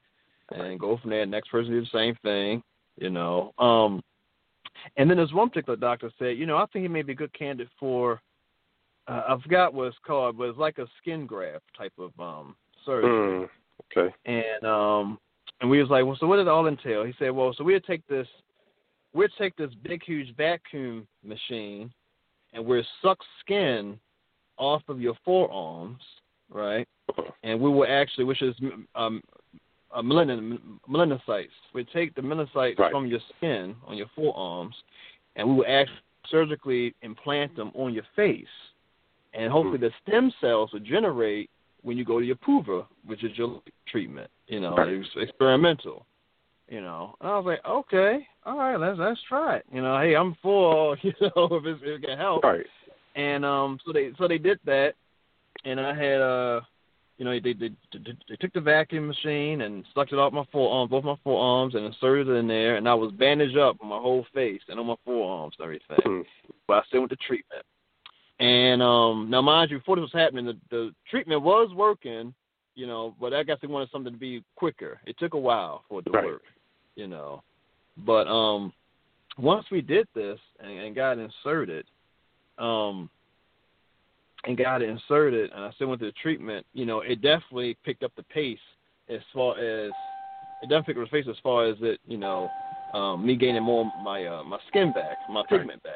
and 0.51 0.79
go 0.79 0.97
from 0.97 1.09
there. 1.09 1.25
Next 1.25 1.49
person 1.49 1.71
do 1.71 1.81
the 1.81 1.87
same 1.93 2.15
thing, 2.23 2.63
you 2.97 3.09
know. 3.09 3.53
Um 3.59 4.01
and 4.95 5.09
then 5.09 5.17
there's 5.17 5.33
one 5.33 5.49
particular 5.49 5.77
doctor 5.77 6.11
said, 6.19 6.37
you 6.37 6.45
know, 6.45 6.57
I 6.57 6.65
think 6.67 6.83
he 6.83 6.87
may 6.87 7.01
be 7.01 7.13
a 7.13 7.15
good 7.15 7.33
candidate 7.33 7.71
for 7.79 8.21
uh, 9.07 9.23
I 9.29 9.41
forgot 9.41 9.73
what 9.73 9.87
it's 9.87 9.97
called, 10.05 10.37
but 10.37 10.49
it's 10.49 10.59
like 10.59 10.77
a 10.79 10.87
skin 11.01 11.25
graft 11.25 11.65
type 11.77 11.93
of 11.97 12.11
um 12.19 12.55
surgery. 12.85 13.09
Mm, 13.09 13.49
okay. 13.97 14.13
And 14.25 14.65
um 14.65 15.19
and 15.61 15.69
we 15.69 15.81
was 15.81 15.89
like, 15.89 16.05
Well 16.05 16.17
so 16.19 16.27
what 16.27 16.37
did 16.37 16.43
it 16.43 16.49
all 16.49 16.67
entail? 16.67 17.03
He 17.03 17.13
said, 17.19 17.31
Well, 17.31 17.53
so 17.57 17.63
we'll 17.63 17.79
take 17.79 18.05
this 18.07 18.27
we'll 19.13 19.27
take 19.37 19.55
this 19.55 19.71
big 19.83 20.03
huge 20.03 20.35
vacuum 20.35 21.07
machine 21.23 21.91
and 22.53 22.65
we'll 22.65 22.83
suck 23.01 23.17
skin 23.39 23.99
off 24.57 24.81
of 24.87 24.99
your 24.99 25.15
forearms, 25.23 26.01
right? 26.49 26.87
And 27.43 27.59
we 27.59 27.69
will 27.69 27.87
actually, 27.87 28.25
which 28.25 28.41
is 28.41 28.55
um, 28.95 29.21
uh, 29.93 30.01
melanin, 30.01 30.59
melanocytes. 30.89 31.49
We 31.73 31.83
take 31.85 32.15
the 32.15 32.21
melanocytes 32.21 32.77
right. 32.79 32.91
from 32.91 33.07
your 33.07 33.19
skin 33.37 33.75
on 33.85 33.97
your 33.97 34.07
forearms, 34.15 34.75
and 35.35 35.47
we 35.47 35.55
will 35.55 35.65
actually 35.67 35.97
surgically 36.29 36.93
implant 37.01 37.55
them 37.55 37.71
on 37.73 37.93
your 37.93 38.03
face, 38.15 38.45
and 39.33 39.51
hopefully 39.51 39.77
mm. 39.77 39.81
the 39.81 39.91
stem 40.03 40.31
cells 40.41 40.71
will 40.73 40.79
generate 40.79 41.49
when 41.83 41.97
you 41.97 42.03
go 42.03 42.19
to 42.19 42.25
your 42.25 42.35
PUVA, 42.37 42.85
which 43.05 43.23
is 43.23 43.37
your 43.37 43.61
treatment. 43.87 44.29
You 44.47 44.59
know, 44.59 44.75
right. 44.75 44.89
it's 44.89 45.07
experimental. 45.15 46.05
You 46.69 46.81
know, 46.81 47.15
and 47.21 47.29
I 47.29 47.37
was 47.37 47.45
like, 47.45 47.65
okay, 47.65 48.27
all 48.45 48.57
right, 48.57 48.75
let's 48.75 48.99
let's 48.99 49.19
try 49.29 49.57
it. 49.57 49.65
You 49.71 49.81
know, 49.81 49.97
hey, 50.01 50.15
I'm 50.15 50.35
full. 50.41 50.97
You 51.03 51.13
know, 51.21 51.47
if, 51.51 51.65
it's, 51.65 51.81
if 51.81 52.03
it 52.03 52.07
can 52.07 52.17
help. 52.17 52.43
Right. 52.43 52.65
And 53.15 53.45
um, 53.45 53.79
so 53.85 53.93
they 53.93 54.11
so 54.17 54.27
they 54.27 54.37
did 54.37 54.59
that, 54.65 54.93
and 55.63 55.79
I 55.79 55.95
had 55.95 56.19
uh, 56.19 56.61
you 57.17 57.25
know, 57.25 57.31
they 57.31 57.53
they 57.53 57.53
they, 57.53 58.17
they 58.29 58.35
took 58.35 58.53
the 58.53 58.61
vacuum 58.61 59.07
machine 59.07 59.61
and 59.61 59.83
sucked 59.93 60.13
it 60.13 60.19
off 60.19 60.33
my 60.33 60.45
forearm, 60.51 60.87
both 60.89 61.03
my 61.03 61.15
forearms, 61.23 61.73
and 61.75 61.85
inserted 61.85 62.27
it 62.27 62.33
in 62.33 62.47
there, 62.47 62.75
and 62.75 62.87
I 62.87 62.93
was 62.93 63.11
bandaged 63.11 63.57
up 63.57 63.77
on 63.81 63.89
my 63.89 63.97
whole 63.97 64.25
face 64.33 64.61
and 64.67 64.79
on 64.79 64.85
my 64.85 64.95
forearms 65.03 65.55
and 65.57 65.65
everything. 65.65 65.97
Mm. 66.05 66.23
But 66.67 66.73
I 66.73 66.81
still 66.87 67.01
went 67.01 67.11
to 67.11 67.17
treatment. 67.17 67.63
And 68.39 68.83
um, 68.83 69.29
now, 69.31 69.41
mind 69.41 69.71
you, 69.71 69.79
before 69.79 69.95
this 69.95 70.03
was 70.03 70.11
happening, 70.13 70.45
the, 70.45 70.57
the 70.69 70.91
treatment 71.09 71.41
was 71.41 71.71
working, 71.73 72.35
you 72.75 72.85
know, 72.85 73.15
but 73.19 73.33
I 73.33 73.41
guess 73.41 73.57
they 73.61 73.67
wanted 73.67 73.89
something 73.91 74.13
to 74.13 74.19
be 74.19 74.43
quicker. 74.55 74.99
It 75.07 75.17
took 75.17 75.33
a 75.33 75.39
while 75.39 75.83
for 75.89 75.99
it 75.99 76.03
to 76.03 76.11
right. 76.11 76.25
work, 76.25 76.43
you 76.95 77.07
know. 77.07 77.41
But 78.05 78.27
um, 78.27 78.73
once 79.39 79.65
we 79.71 79.81
did 79.81 80.07
this 80.13 80.37
and, 80.59 80.71
and 80.71 80.95
got 80.95 81.17
inserted, 81.17 81.85
um, 82.59 83.09
and 84.45 84.57
got 84.57 84.81
it 84.81 84.89
inserted, 84.89 85.51
and 85.51 85.65
I 85.65 85.71
still 85.71 85.87
went 85.87 85.99
to 86.01 86.07
the 86.07 86.13
treatment, 86.21 86.65
you 86.73 86.85
know, 86.85 87.01
it 87.01 87.21
definitely 87.21 87.77
picked 87.83 88.03
up 88.03 88.11
the 88.15 88.23
pace 88.23 88.59
as 89.09 89.19
far 89.33 89.57
as 89.57 89.91
it 90.61 90.69
definitely 90.69 90.93
picked 90.93 90.99
up 90.99 91.11
the 91.11 91.17
pace 91.17 91.27
as 91.29 91.41
far 91.41 91.65
as 91.65 91.77
it, 91.81 91.99
you 92.07 92.17
know, 92.17 92.49
um, 92.93 93.25
me 93.25 93.35
gaining 93.35 93.63
more 93.63 93.91
my 94.03 94.25
uh, 94.25 94.43
my 94.43 94.57
skin 94.67 94.93
back, 94.93 95.17
my 95.29 95.43
pigment 95.49 95.83
back, 95.83 95.93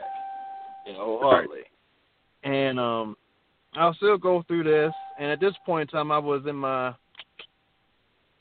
you 0.86 0.94
know, 0.94 1.20
hardly. 1.22 1.58
Right. 1.58 1.66
And 2.44 2.80
um, 2.80 3.16
I'll 3.76 3.94
still 3.94 4.18
go 4.18 4.44
through 4.48 4.64
this, 4.64 4.94
and 5.20 5.32
at 5.32 5.40
this 5.40 5.54
point 5.66 5.90
in 5.90 5.98
time, 5.98 6.12
I 6.12 6.18
was 6.18 6.42
in 6.48 6.56
my 6.56 6.94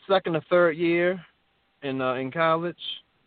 second 0.09 0.37
or 0.37 0.43
third 0.51 0.77
year 0.77 1.21
in 1.83 2.01
uh, 2.01 2.15
in 2.15 2.31
college, 2.31 2.77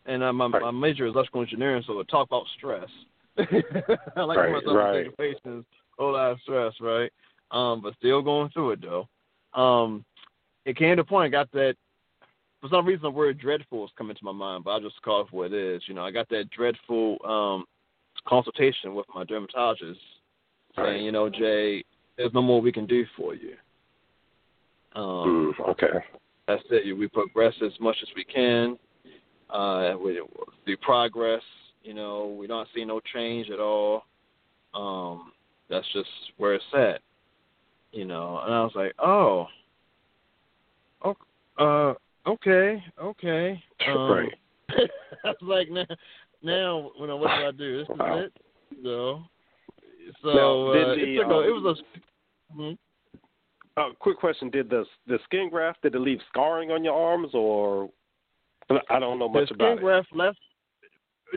and 0.06 0.24
uh, 0.24 0.34
my, 0.34 0.48
right. 0.48 0.62
my 0.62 0.72
major 0.72 1.06
is 1.06 1.14
electrical 1.14 1.42
engineering, 1.42 1.84
so 1.86 1.98
we 1.98 2.04
talk 2.06 2.28
about 2.28 2.46
stress. 2.58 2.90
I 3.38 4.22
like 4.22 4.38
right, 4.38 4.52
myself 4.52 4.76
right. 4.76 5.08
a 5.08 5.64
whole 6.04 6.14
lot 6.14 6.32
of 6.32 6.40
stress, 6.42 6.74
right? 6.82 7.12
Um, 7.52 7.82
but 7.82 7.96
still 7.96 8.22
going 8.22 8.50
through 8.50 8.72
it 8.72 8.82
though. 8.82 9.08
Um, 9.60 10.04
it 10.66 10.78
came 10.78 10.96
to 10.96 11.02
a 11.02 11.06
point 11.06 11.28
I 11.28 11.30
got 11.30 11.52
that 11.52 11.76
for 12.62 12.70
some 12.70 12.86
reason 12.86 13.04
the 13.04 13.12
word 13.12 13.40
dreadful 13.40 13.84
is 13.86 13.92
coming 13.98 14.16
to 14.16 14.24
my 14.24 14.32
mind, 14.32 14.64
but 14.64 14.72
I'll 14.72 14.80
just 14.80 15.02
call 15.02 15.22
it 15.22 15.28
for 15.30 15.38
what 15.38 15.54
it 15.54 15.76
is. 15.76 15.84
You 15.88 15.94
know, 15.94 16.04
I 16.04 16.12
got 16.12 16.30
that 16.30 16.50
dreadful 16.50 17.18
um 17.26 17.66
consultation 18.28 18.96
with 18.96 19.06
my 19.14 19.24
dermatologist 19.24 20.00
saying, 20.76 20.88
right. 20.88 21.02
you 21.02 21.12
know, 21.12 21.30
Jay, 21.30 21.84
there's 22.18 22.34
no 22.34 22.42
more 22.42 22.62
we 22.62 22.72
can 22.72 22.86
do 22.86 23.06
for 23.18 23.36
you. 23.36 23.56
Um, 24.96 25.54
mm, 25.60 25.70
okay. 25.70 26.00
That's 26.48 26.64
it. 26.70 26.98
We 26.98 27.08
progress 27.08 27.54
as 27.64 27.72
much 27.80 27.98
as 28.02 28.10
we 28.16 28.24
can. 28.24 28.78
Uh, 29.50 29.96
we 30.04 30.22
do 30.66 30.78
progress. 30.78 31.42
You 31.84 31.94
know, 31.94 32.36
we 32.40 32.48
don't 32.48 32.68
see 32.74 32.86
no 32.86 33.02
change 33.14 33.50
at 33.50 33.60
all. 33.60 34.06
Um, 34.74 35.32
that's 35.74 35.92
just 35.94 36.10
where 36.38 36.54
it's 36.54 36.64
at. 36.74 37.02
You 37.92 38.06
know, 38.06 38.40
and 38.44 38.54
I 38.54 38.64
was 38.64 38.72
like, 38.76 38.94
oh, 39.00 39.48
oh, 41.04 41.16
uh, 41.58 42.30
okay, 42.30 42.84
okay. 43.02 43.64
Um, 43.88 44.12
right. 44.12 44.34
I 45.26 45.28
was 45.28 45.36
like, 45.42 45.70
now, 45.70 45.86
now, 46.42 46.92
you 46.98 47.06
know, 47.06 47.18
what 47.18 47.28
do 47.28 47.48
I 47.48 47.52
do? 47.52 47.80
This 47.80 47.90
is 47.90 48.00
wow. 48.00 48.18
it. 48.20 48.34
So, 48.82 49.24
so 50.22 50.28
now, 50.30 50.68
uh, 50.68 50.74
the, 50.74 50.94
it, 50.94 51.18
took 51.18 51.26
a, 51.26 51.36
um, 51.36 51.44
it 51.44 51.50
was 51.50 51.80
a. 51.80 52.56
Hmm? 52.56 52.74
Uh, 53.76 53.90
quick 54.00 54.18
question: 54.18 54.50
Did 54.50 54.70
the 54.70 54.86
the 55.06 55.20
skin 55.26 55.50
graft 55.50 55.82
did 55.82 55.96
it 55.96 56.00
leave 56.00 56.20
scarring 56.30 56.72
on 56.72 56.84
your 56.84 56.94
arms, 56.94 57.32
or 57.34 57.90
I 58.90 59.00
don't 59.00 59.20
know 59.20 59.28
much 59.28 59.50
the 59.50 59.56
about 59.56 59.78
skin 59.78 59.84
graft 59.84 60.08
left. 60.16 60.40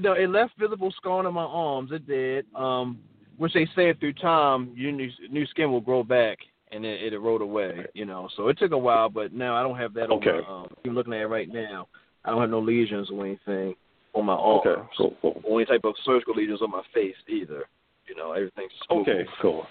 No, 0.00 0.12
it 0.12 0.28
left 0.28 0.52
visible 0.58 0.92
scarring 0.96 1.26
on 1.26 1.34
my 1.34 1.42
arms. 1.42 1.90
It 1.90 2.06
did. 2.06 2.46
Um, 2.54 3.00
which 3.38 3.52
they 3.52 3.68
said 3.74 4.00
through 4.00 4.14
time, 4.14 4.72
your 4.74 4.92
new, 4.92 5.10
new 5.30 5.46
skin 5.46 5.70
will 5.70 5.80
grow 5.80 6.02
back 6.02 6.38
and 6.72 6.84
it, 6.84 7.02
it 7.02 7.12
erode 7.12 7.42
away. 7.42 7.86
You 7.94 8.04
know, 8.04 8.28
so 8.36 8.48
it 8.48 8.58
took 8.58 8.72
a 8.72 8.78
while, 8.78 9.08
but 9.08 9.32
now 9.32 9.56
I 9.56 9.62
don't 9.62 9.78
have 9.78 9.94
that. 9.94 10.10
Okay. 10.10 10.30
On 10.30 10.42
my, 10.42 10.62
um, 10.62 10.68
you're 10.84 10.94
looking 10.94 11.12
at 11.12 11.20
it 11.20 11.26
right 11.26 11.48
now. 11.48 11.88
I 12.24 12.30
don't 12.30 12.40
have 12.40 12.50
no 12.50 12.60
lesions 12.60 13.08
or 13.12 13.24
anything 13.24 13.74
on 14.14 14.26
my 14.26 14.32
arms. 14.34 14.62
Okay, 14.66 14.82
cool, 14.96 15.14
cool. 15.22 15.40
Or 15.44 15.60
any 15.60 15.66
type 15.66 15.82
of 15.84 15.94
surgical 16.04 16.34
lesions 16.34 16.60
on 16.62 16.70
my 16.70 16.82
face 16.92 17.14
either. 17.28 17.64
You 18.08 18.16
know, 18.16 18.32
everything's. 18.32 18.72
Okay, 18.90 19.24
cool. 19.40 19.66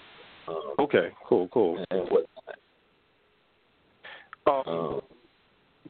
Um, 0.48 0.74
Okay, 0.78 1.08
cool, 1.26 1.48
cool. 1.48 1.84
and 1.90 2.08
whatnot. 2.08 2.56
Um, 4.46 5.00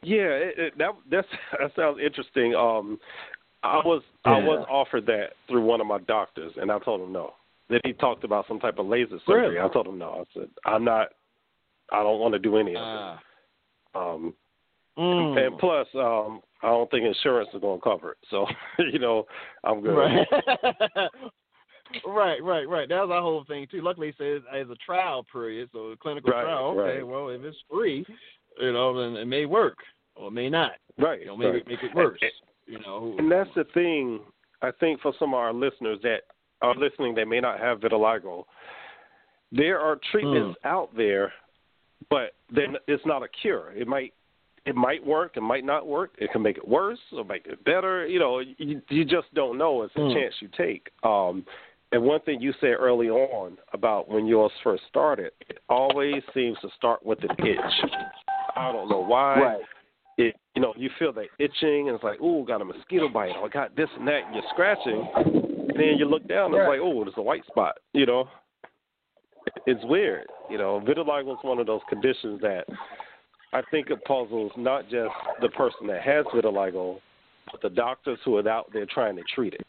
yeah, 0.03 0.29
it, 0.29 0.55
it, 0.59 0.79
that 0.79 0.91
that's, 1.11 1.29
that 1.59 1.71
sounds 1.77 1.99
interesting. 2.05 2.55
Um, 2.55 2.99
I 3.63 3.77
was 3.79 4.03
yeah. 4.25 4.33
I 4.33 4.39
was 4.39 4.67
offered 4.71 5.07
that 5.07 5.31
through 5.49 5.65
one 5.65 5.81
of 5.81 5.87
my 5.87 5.99
doctors, 5.99 6.53
and 6.57 6.71
I 6.71 6.79
told 6.79 7.01
him 7.01 7.13
no. 7.13 7.35
Then 7.69 7.81
he 7.85 7.93
talked 7.93 8.25
about 8.25 8.47
some 8.47 8.61
type 8.61 8.79
of 8.79 8.87
laser 8.87 9.19
surgery. 9.27 9.57
Really? 9.57 9.61
I 9.61 9.73
told 9.73 9.89
him 9.89 9.99
no. 9.99 10.25
I 10.25 10.39
said 10.39 10.49
I'm 10.65 10.85
not. 10.85 11.09
I 11.93 12.03
don't 12.03 12.21
want 12.21 12.35
to 12.35 12.39
do 12.39 12.57
any 12.57 12.75
of 12.75 12.83
it. 12.83 13.19
Uh, 13.95 13.99
um, 13.99 14.35
mm. 14.99 15.47
and 15.47 15.59
plus, 15.59 15.87
um, 15.95 16.41
I 16.63 16.69
don't 16.69 16.91
think 16.91 17.05
insurance 17.05 17.49
is 17.55 17.61
going 17.61 17.81
to 17.81 17.85
cover 17.85 18.13
it. 18.13 18.19
So, 18.31 18.47
you 18.93 18.99
know, 18.99 19.25
I'm 19.65 19.81
good. 19.81 19.97
Right. 19.97 20.27
right, 22.07 22.43
right, 22.43 22.69
right. 22.69 22.89
That 22.89 23.03
was 23.03 23.11
our 23.13 23.23
whole 23.23 23.45
thing 23.45 23.67
too. 23.71 23.83
Luckily, 23.83 24.09
it 24.09 24.17
says 24.19 24.43
as 24.55 24.69
a 24.71 24.77
trial 24.85 25.25
period, 25.33 25.69
so 25.73 25.91
a 25.91 25.97
clinical 25.97 26.33
right, 26.33 26.43
trial. 26.43 26.67
Okay, 26.69 26.99
right. 26.99 27.07
well, 27.07 27.29
if 27.29 27.43
it's 27.43 27.57
free, 27.71 28.05
you 28.61 28.73
know, 28.73 28.99
then 28.99 29.17
it 29.21 29.27
may 29.27 29.47
work 29.47 29.79
or 30.17 30.29
it 30.29 30.33
may 30.33 30.49
not. 30.49 30.73
Right. 30.99 31.21
You 31.21 31.27
know, 31.27 31.37
maybe 31.37 31.59
right. 31.59 31.69
make 31.69 31.83
it 31.83 31.95
worse. 31.95 32.19
you 32.67 32.79
know. 32.81 33.15
And 33.19 33.31
that's 33.31 33.51
the 33.55 33.65
thing. 33.75 34.21
I 34.63 34.71
think 34.81 35.01
for 35.01 35.13
some 35.19 35.35
of 35.35 35.41
our 35.41 35.53
listeners 35.53 35.99
that 36.03 36.23
are 36.63 36.75
listening, 36.75 37.15
they 37.15 37.25
may 37.25 37.41
not 37.41 37.61
have 37.61 37.81
vitiligo. 37.81 38.45
There 39.53 39.79
are 39.79 39.99
treatments 40.11 40.59
mm. 40.65 40.69
out 40.69 40.91
there, 40.97 41.33
but 42.11 42.33
then 42.55 42.77
it's 42.89 43.05
not 43.07 43.23
a 43.23 43.29
cure. 43.29 43.73
It 43.73 43.87
might 43.87 44.13
it 44.65 44.75
might 44.75 45.07
work, 45.07 45.37
it 45.37 45.43
might 45.43 45.65
not 45.65 45.87
work. 45.87 46.15
It 46.19 46.33
can 46.33 46.43
make 46.43 46.57
it 46.57 46.67
worse 46.67 46.99
or 47.17 47.25
make 47.25 47.47
it 47.47 47.65
better. 47.65 48.05
You 48.07 48.19
know, 48.19 48.41
you, 48.41 48.83
you 48.91 49.05
just 49.05 49.33
don't 49.33 49.57
know. 49.57 49.83
It's 49.83 49.95
a 49.95 50.01
mm. 50.01 50.13
chance 50.13 50.35
you 50.41 50.49
take. 50.57 50.91
Um, 51.05 51.45
and 51.93 52.03
one 52.03 52.21
thing 52.23 52.41
you 52.41 52.53
said 52.61 52.73
early 52.73 53.09
on 53.09 53.59
about 53.73 54.09
when 54.09 54.27
yours 54.27 54.51
first 54.65 54.83
started, 54.89 55.31
it 55.49 55.59
always 55.69 56.21
seems 56.35 56.59
to 56.63 56.69
start 56.77 57.07
with 57.07 57.21
an 57.23 57.31
itch. 57.47 57.91
I 58.57 58.73
don't 58.73 58.89
know 58.89 59.05
why. 59.05 59.41
Right. 59.41 59.61
It 60.19 60.35
you 60.55 60.63
know 60.63 60.73
you 60.77 60.91
feel 60.99 61.13
that 61.13 61.27
itching 61.39 61.89
and 61.89 61.95
it's 61.95 62.03
like 62.03 62.21
ooh 62.23 62.45
got 62.47 62.63
a 62.63 62.65
mosquito 62.65 63.07
bite 63.07 63.37
or 63.37 63.45
I 63.45 63.49
got 63.49 63.77
this 63.77 63.91
and 63.99 64.09
that 64.09 64.23
and 64.25 64.35
you're 64.35 64.45
scratching 64.51 65.07
and 65.81 65.91
then 65.91 65.99
you 65.99 66.07
look 66.07 66.27
down 66.29 66.53
and 66.53 66.63
it's 66.63 66.69
like 66.69 66.81
oh 66.83 67.05
there's 67.05 67.15
a 67.17 67.23
white 67.23 67.45
spot 67.47 67.77
you 67.93 68.07
know 68.07 68.29
it's 69.67 69.85
weird 69.85 70.27
you 70.51 70.59
know 70.59 70.81
vitiligo 70.87 71.33
is 71.33 71.39
one 71.43 71.59
of 71.59 71.67
those 71.67 71.81
conditions 71.89 72.41
that 72.41 72.65
I 73.53 73.63
think 73.71 73.91
it 73.91 74.05
puzzles 74.05 74.53
not 74.57 74.85
just 74.85 75.13
the 75.41 75.49
person 75.51 75.87
that 75.89 76.03
has 76.03 76.25
vitiligo 76.27 77.01
but 77.51 77.63
the 77.63 77.71
doctors 77.71 78.19
who 78.25 78.37
are 78.37 78.49
out 78.49 78.67
there 78.73 78.87
trying 78.87 79.17
to 79.17 79.23
treat 79.35 79.55
it. 79.55 79.67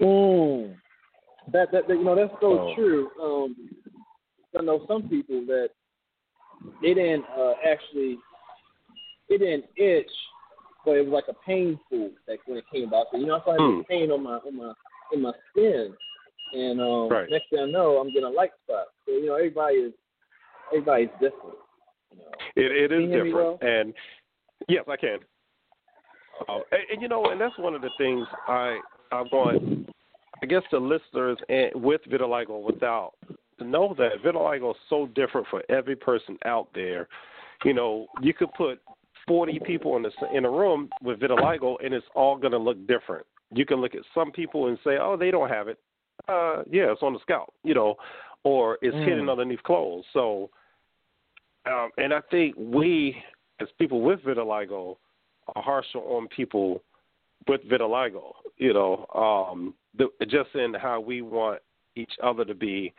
Mm. 0.00 0.74
That, 1.52 1.70
that, 1.72 1.86
that 1.86 1.94
you 1.94 2.04
know 2.04 2.16
that's 2.16 2.32
so 2.40 2.60
oh. 2.60 2.74
true. 2.74 3.10
Um, 3.22 3.56
I 4.58 4.62
know 4.62 4.84
some 4.88 5.08
people 5.08 5.44
that 5.46 5.68
they 6.80 6.94
didn't 6.94 7.24
uh, 7.38 7.52
actually 7.68 8.18
it 9.28 9.38
didn't 9.38 9.64
itch, 9.76 10.10
but 10.84 10.92
it 10.92 11.06
was 11.06 11.12
like 11.12 11.34
a 11.34 11.46
painful 11.46 12.10
like 12.28 12.40
when 12.46 12.58
it 12.58 12.64
came 12.72 12.88
about. 12.88 13.06
So 13.12 13.18
you 13.18 13.26
know, 13.26 13.36
I 13.36 13.42
started 13.42 13.62
mm. 13.62 13.86
pain 13.86 14.10
on 14.10 14.22
my 14.22 14.36
on 14.36 14.56
my 14.56 14.72
in 15.12 15.22
my 15.22 15.32
skin, 15.50 15.94
and 16.52 16.80
um, 16.80 17.08
right. 17.08 17.28
next 17.30 17.50
thing 17.50 17.60
I 17.60 17.70
know, 17.70 17.96
I'm 17.98 18.08
getting 18.08 18.24
a 18.24 18.30
light 18.30 18.50
spot. 18.64 18.86
So 19.06 19.12
you 19.12 19.26
know, 19.26 19.34
everybody 19.34 19.76
is 19.76 19.92
everybody's 20.72 21.08
different. 21.20 21.56
You 22.10 22.18
know. 22.18 22.32
It 22.56 22.90
it 22.90 22.92
is 22.92 23.10
different, 23.10 23.34
well? 23.34 23.58
and 23.62 23.94
yes, 24.68 24.84
I 24.88 24.96
can. 24.96 25.18
Uh, 26.48 26.58
and, 26.72 26.80
and 26.92 27.02
you 27.02 27.08
know, 27.08 27.30
and 27.30 27.40
that's 27.40 27.56
one 27.58 27.74
of 27.74 27.82
the 27.82 27.90
things 27.98 28.26
I 28.48 28.78
I 29.12 29.22
want, 29.22 29.88
I 30.42 30.46
guess, 30.46 30.62
the 30.70 30.78
listeners 30.78 31.38
and 31.48 31.70
with 31.74 32.00
vitiligo 32.10 32.62
without 32.62 33.12
to 33.58 33.64
know 33.64 33.94
that 33.98 34.22
vitiligo 34.24 34.70
is 34.70 34.76
so 34.88 35.06
different 35.14 35.46
for 35.48 35.62
every 35.68 35.96
person 35.96 36.36
out 36.44 36.68
there. 36.74 37.08
You 37.64 37.72
know, 37.72 38.06
you 38.20 38.34
could 38.34 38.52
put 38.56 38.80
40 39.26 39.60
people 39.64 39.96
in 39.96 40.02
the 40.02 40.10
in 40.34 40.44
a 40.44 40.50
room 40.50 40.90
with 41.02 41.20
vitiligo, 41.20 41.76
and 41.84 41.94
it's 41.94 42.06
all 42.14 42.36
going 42.36 42.52
to 42.52 42.58
look 42.58 42.86
different. 42.86 43.26
You 43.52 43.64
can 43.64 43.80
look 43.80 43.94
at 43.94 44.02
some 44.14 44.30
people 44.30 44.68
and 44.68 44.78
say, 44.84 44.96
"Oh, 45.00 45.16
they 45.16 45.30
don't 45.30 45.48
have 45.48 45.68
it." 45.68 45.78
Uh, 46.28 46.62
yeah, 46.70 46.92
it's 46.92 47.02
on 47.02 47.12
the 47.12 47.18
scalp, 47.20 47.52
you 47.62 47.74
know, 47.74 47.96
or 48.44 48.78
it's 48.82 48.94
mm. 48.94 49.06
hidden 49.06 49.28
underneath 49.28 49.62
clothes. 49.62 50.04
So, 50.12 50.50
um, 51.66 51.90
and 51.98 52.12
I 52.12 52.20
think 52.30 52.54
we, 52.56 53.16
as 53.60 53.68
people 53.78 54.00
with 54.00 54.20
vitiligo, 54.20 54.96
are 55.54 55.62
harsher 55.62 55.98
on 55.98 56.28
people 56.28 56.82
with 57.48 57.62
vitiligo. 57.68 58.32
You 58.56 58.72
know, 58.72 59.06
um, 59.14 59.74
the, 59.96 60.08
just 60.26 60.54
in 60.54 60.74
how 60.74 61.00
we 61.00 61.22
want 61.22 61.60
each 61.96 62.12
other 62.22 62.44
to 62.44 62.54
be 62.54 62.92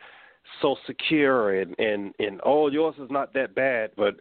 so 0.62 0.76
secure 0.86 1.60
and 1.60 1.78
and 1.78 2.14
and 2.18 2.40
oh 2.44 2.68
yours 2.68 2.94
is 2.98 3.10
not 3.10 3.32
that 3.34 3.54
bad 3.54 3.90
but 3.96 4.14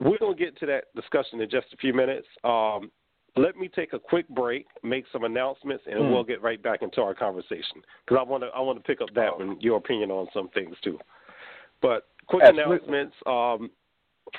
we're 0.00 0.18
going 0.18 0.36
to 0.36 0.44
get 0.44 0.58
to 0.58 0.66
that 0.66 0.84
discussion 0.94 1.40
in 1.40 1.50
just 1.50 1.66
a 1.72 1.76
few 1.76 1.94
minutes 1.94 2.26
um, 2.44 2.90
let 3.36 3.56
me 3.56 3.68
take 3.68 3.92
a 3.92 3.98
quick 3.98 4.28
break 4.28 4.66
make 4.82 5.04
some 5.12 5.24
announcements 5.24 5.84
and 5.86 5.96
mm. 5.96 6.10
we'll 6.10 6.24
get 6.24 6.42
right 6.42 6.62
back 6.62 6.82
into 6.82 7.00
our 7.00 7.14
conversation 7.14 7.82
because 8.04 8.18
i 8.20 8.22
want 8.22 8.42
to 8.42 8.48
i 8.54 8.60
want 8.60 8.78
to 8.78 8.82
pick 8.84 9.00
up 9.00 9.08
that 9.14 9.36
one 9.36 9.58
your 9.60 9.78
opinion 9.78 10.10
on 10.10 10.26
some 10.32 10.48
things 10.50 10.76
too 10.82 10.98
but 11.82 12.08
quick 12.26 12.42
Absolutely. 12.42 12.74
announcements 12.74 13.16
um, 13.26 13.70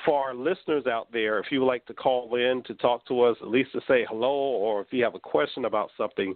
for 0.04 0.22
our 0.22 0.34
listeners 0.34 0.86
out 0.86 1.10
there, 1.12 1.38
if 1.38 1.46
you 1.50 1.60
would 1.60 1.66
like 1.66 1.86
to 1.86 1.94
call 1.94 2.34
in 2.34 2.62
to 2.66 2.74
talk 2.74 3.06
to 3.06 3.22
us, 3.22 3.36
at 3.40 3.48
least 3.48 3.72
to 3.72 3.80
say 3.88 4.04
hello, 4.08 4.30
or 4.30 4.80
if 4.82 4.88
you 4.90 5.02
have 5.02 5.14
a 5.14 5.20
question 5.20 5.64
about 5.64 5.90
something, 5.96 6.34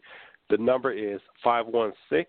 the 0.50 0.56
number 0.56 0.92
is 0.92 1.20
516 1.42 2.26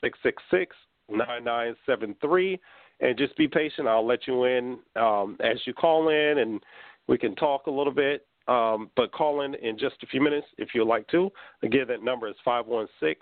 666 0.00 0.76
9973. 1.10 2.60
And 3.00 3.18
just 3.18 3.36
be 3.36 3.48
patient. 3.48 3.88
I'll 3.88 4.06
let 4.06 4.26
you 4.26 4.44
in 4.44 4.78
um, 4.96 5.36
as 5.40 5.58
you 5.66 5.74
call 5.74 6.08
in, 6.08 6.38
and 6.38 6.60
we 7.08 7.18
can 7.18 7.34
talk 7.34 7.66
a 7.66 7.70
little 7.70 7.92
bit. 7.92 8.26
Um, 8.46 8.90
but 8.94 9.10
call 9.12 9.40
in 9.40 9.54
in 9.54 9.78
just 9.78 9.96
a 10.02 10.06
few 10.06 10.20
minutes 10.20 10.46
if 10.58 10.70
you'd 10.74 10.86
like 10.86 11.08
to. 11.08 11.30
Again, 11.62 11.86
that 11.88 12.02
number 12.02 12.28
is 12.28 12.36
516 12.44 13.16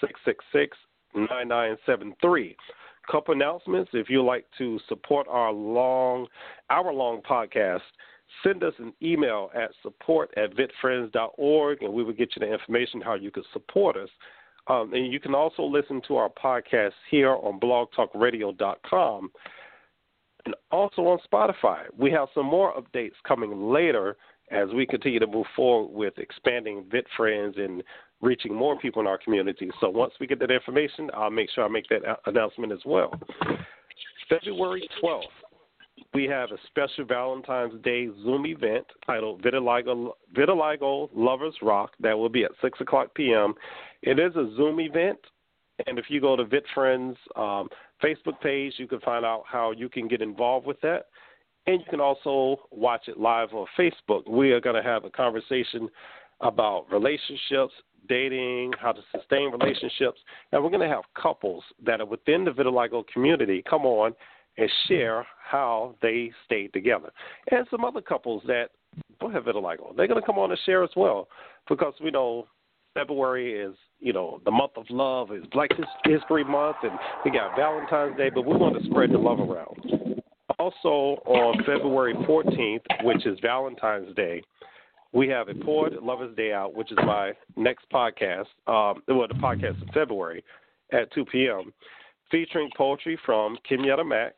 666 0.00 0.76
9973 1.14 2.56
couple 3.10 3.34
announcements. 3.34 3.90
If 3.92 4.08
you'd 4.08 4.24
like 4.24 4.46
to 4.58 4.78
support 4.88 5.26
our 5.28 5.52
long, 5.52 6.26
hour 6.70 6.92
long 6.92 7.20
podcast, 7.22 7.80
send 8.42 8.62
us 8.64 8.74
an 8.78 8.92
email 9.02 9.50
at 9.54 9.70
support 9.82 10.32
at 10.36 10.54
vitfriends.org 10.54 11.82
and 11.82 11.92
we 11.92 12.04
will 12.04 12.12
get 12.12 12.30
you 12.34 12.40
the 12.40 12.52
information 12.52 13.00
how 13.00 13.14
you 13.14 13.30
can 13.30 13.44
support 13.52 13.96
us. 13.96 14.08
Um, 14.68 14.92
and 14.94 15.12
you 15.12 15.18
can 15.18 15.34
also 15.34 15.62
listen 15.62 16.00
to 16.08 16.16
our 16.16 16.28
podcast 16.28 16.92
here 17.10 17.32
on 17.32 17.58
blogtalkradio.com 17.58 19.30
and 20.44 20.54
also 20.70 21.02
on 21.02 21.18
Spotify. 21.32 21.84
We 21.96 22.10
have 22.12 22.28
some 22.34 22.46
more 22.46 22.74
updates 22.74 23.14
coming 23.26 23.70
later 23.72 24.16
as 24.50 24.68
we 24.74 24.86
continue 24.86 25.18
to 25.18 25.26
move 25.26 25.46
forward 25.56 25.92
with 25.96 26.18
expanding 26.18 26.84
VitFriends 26.84 27.58
and 27.58 27.82
reaching 28.20 28.54
more 28.54 28.78
people 28.78 29.00
in 29.00 29.06
our 29.06 29.18
community. 29.18 29.70
So 29.80 29.88
once 29.88 30.12
we 30.20 30.26
get 30.26 30.38
that 30.40 30.50
information, 30.50 31.10
I'll 31.14 31.30
make 31.30 31.50
sure 31.50 31.64
I 31.64 31.68
make 31.68 31.88
that 31.88 32.02
announcement 32.26 32.72
as 32.72 32.80
well. 32.84 33.12
February 34.28 34.88
12th, 35.02 35.22
we 36.14 36.24
have 36.24 36.50
a 36.50 36.58
special 36.66 37.04
Valentine's 37.04 37.80
Day 37.82 38.08
Zoom 38.22 38.46
event 38.46 38.86
titled 39.06 39.42
Vitiligo, 39.42 40.12
Vitiligo 40.34 41.08
Lovers 41.14 41.54
Rock 41.62 41.92
that 42.00 42.16
will 42.16 42.28
be 42.28 42.44
at 42.44 42.50
6 42.60 42.80
o'clock 42.80 43.14
p.m. 43.14 43.54
It 44.02 44.18
is 44.18 44.34
a 44.36 44.50
Zoom 44.56 44.80
event, 44.80 45.18
and 45.86 45.98
if 45.98 46.06
you 46.08 46.20
go 46.20 46.36
to 46.36 46.44
VitFriends 46.44 47.16
um, 47.36 47.68
Facebook 48.02 48.40
page, 48.42 48.74
you 48.76 48.86
can 48.86 49.00
find 49.00 49.24
out 49.24 49.44
how 49.46 49.72
you 49.72 49.88
can 49.88 50.08
get 50.08 50.22
involved 50.22 50.66
with 50.66 50.80
that. 50.82 51.06
And 51.66 51.80
you 51.80 51.86
can 51.88 52.00
also 52.00 52.60
watch 52.70 53.02
it 53.06 53.18
live 53.18 53.52
on 53.52 53.66
Facebook. 53.78 54.28
We 54.28 54.50
are 54.52 54.60
going 54.60 54.74
to 54.76 54.82
have 54.82 55.04
a 55.04 55.10
conversation 55.10 55.88
about 56.40 56.86
relationships, 56.90 57.72
dating, 58.08 58.72
how 58.80 58.90
to 58.90 59.00
sustain 59.16 59.52
relationships, 59.52 60.18
and 60.50 60.62
we're 60.62 60.70
going 60.70 60.88
to 60.88 60.94
have 60.94 61.04
couples 61.20 61.62
that 61.86 62.00
are 62.00 62.06
within 62.06 62.44
the 62.44 62.50
vitiligo 62.50 63.04
community 63.06 63.62
come 63.68 63.86
on 63.86 64.12
and 64.58 64.70
share 64.86 65.26
how 65.42 65.94
they 66.02 66.30
stayed 66.44 66.72
together. 66.72 67.10
And 67.50 67.66
some 67.70 67.84
other 67.84 68.00
couples 68.00 68.42
that 68.46 68.70
don't 69.20 69.32
have 69.32 69.44
vitiligo, 69.44 69.96
they're 69.96 70.08
going 70.08 70.20
to 70.20 70.26
come 70.26 70.38
on 70.38 70.50
and 70.50 70.60
share 70.64 70.82
as 70.82 70.90
well 70.96 71.28
because 71.68 71.94
we 72.02 72.10
know 72.10 72.46
February 72.94 73.58
is, 73.58 73.74
you 74.00 74.12
know, 74.12 74.40
the 74.44 74.50
month 74.50 74.72
of 74.76 74.84
love, 74.90 75.32
is 75.32 75.44
Black 75.52 75.70
History 76.04 76.44
Month, 76.44 76.76
and 76.82 76.92
we 77.24 77.30
got 77.30 77.56
Valentine's 77.56 78.16
Day, 78.16 78.30
but 78.34 78.44
we 78.44 78.56
want 78.56 78.78
to 78.78 78.90
spread 78.90 79.10
the 79.10 79.18
love 79.18 79.40
around. 79.40 80.20
Also, 80.58 81.20
on 81.24 81.58
February 81.64 82.14
14th, 82.14 83.04
which 83.04 83.26
is 83.26 83.38
Valentine's 83.40 84.14
Day, 84.14 84.42
we 85.12 85.28
have 85.28 85.48
a 85.48 85.54
Poet 85.54 86.02
Lover's 86.02 86.34
Day 86.36 86.52
out, 86.52 86.74
which 86.74 86.90
is 86.90 86.98
my 87.04 87.32
next 87.56 87.86
podcast, 87.90 88.46
um, 88.66 89.02
well, 89.08 89.28
the 89.28 89.34
podcast 89.34 89.80
in 89.82 89.88
February 89.92 90.44
at 90.92 91.12
2 91.12 91.24
p.m., 91.26 91.72
featuring 92.32 92.70
poetry 92.76 93.16
from 93.24 93.56
Kenyatta 93.70 94.04
Mack 94.04 94.34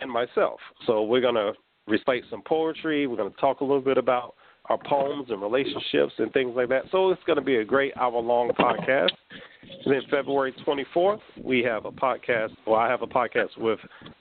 and 0.00 0.10
myself. 0.10 0.60
So 0.86 1.02
we're 1.04 1.22
going 1.22 1.36
to 1.36 1.52
recite 1.86 2.24
some 2.28 2.42
poetry. 2.42 3.06
We're 3.06 3.16
going 3.16 3.32
to 3.32 3.40
talk 3.40 3.60
a 3.60 3.64
little 3.64 3.80
bit 3.80 3.96
about 3.96 4.34
our 4.66 4.78
poems 4.86 5.28
and 5.30 5.40
relationships 5.40 6.12
and 6.18 6.32
things 6.32 6.52
like 6.54 6.68
that. 6.68 6.82
So 6.92 7.10
it's 7.10 7.22
going 7.26 7.38
to 7.38 7.44
be 7.44 7.56
a 7.56 7.64
great 7.64 7.96
hour 7.96 8.20
long 8.20 8.50
podcast. 8.50 9.10
And 9.84 9.94
then 9.94 10.02
February 10.10 10.54
24th, 10.66 11.20
we 11.42 11.62
have 11.62 11.84
a 11.84 11.90
podcast, 11.90 12.50
well, 12.66 12.78
I 12.78 12.88
have 12.88 13.02
a 13.02 13.06
podcast 13.06 13.56
with 13.58 13.78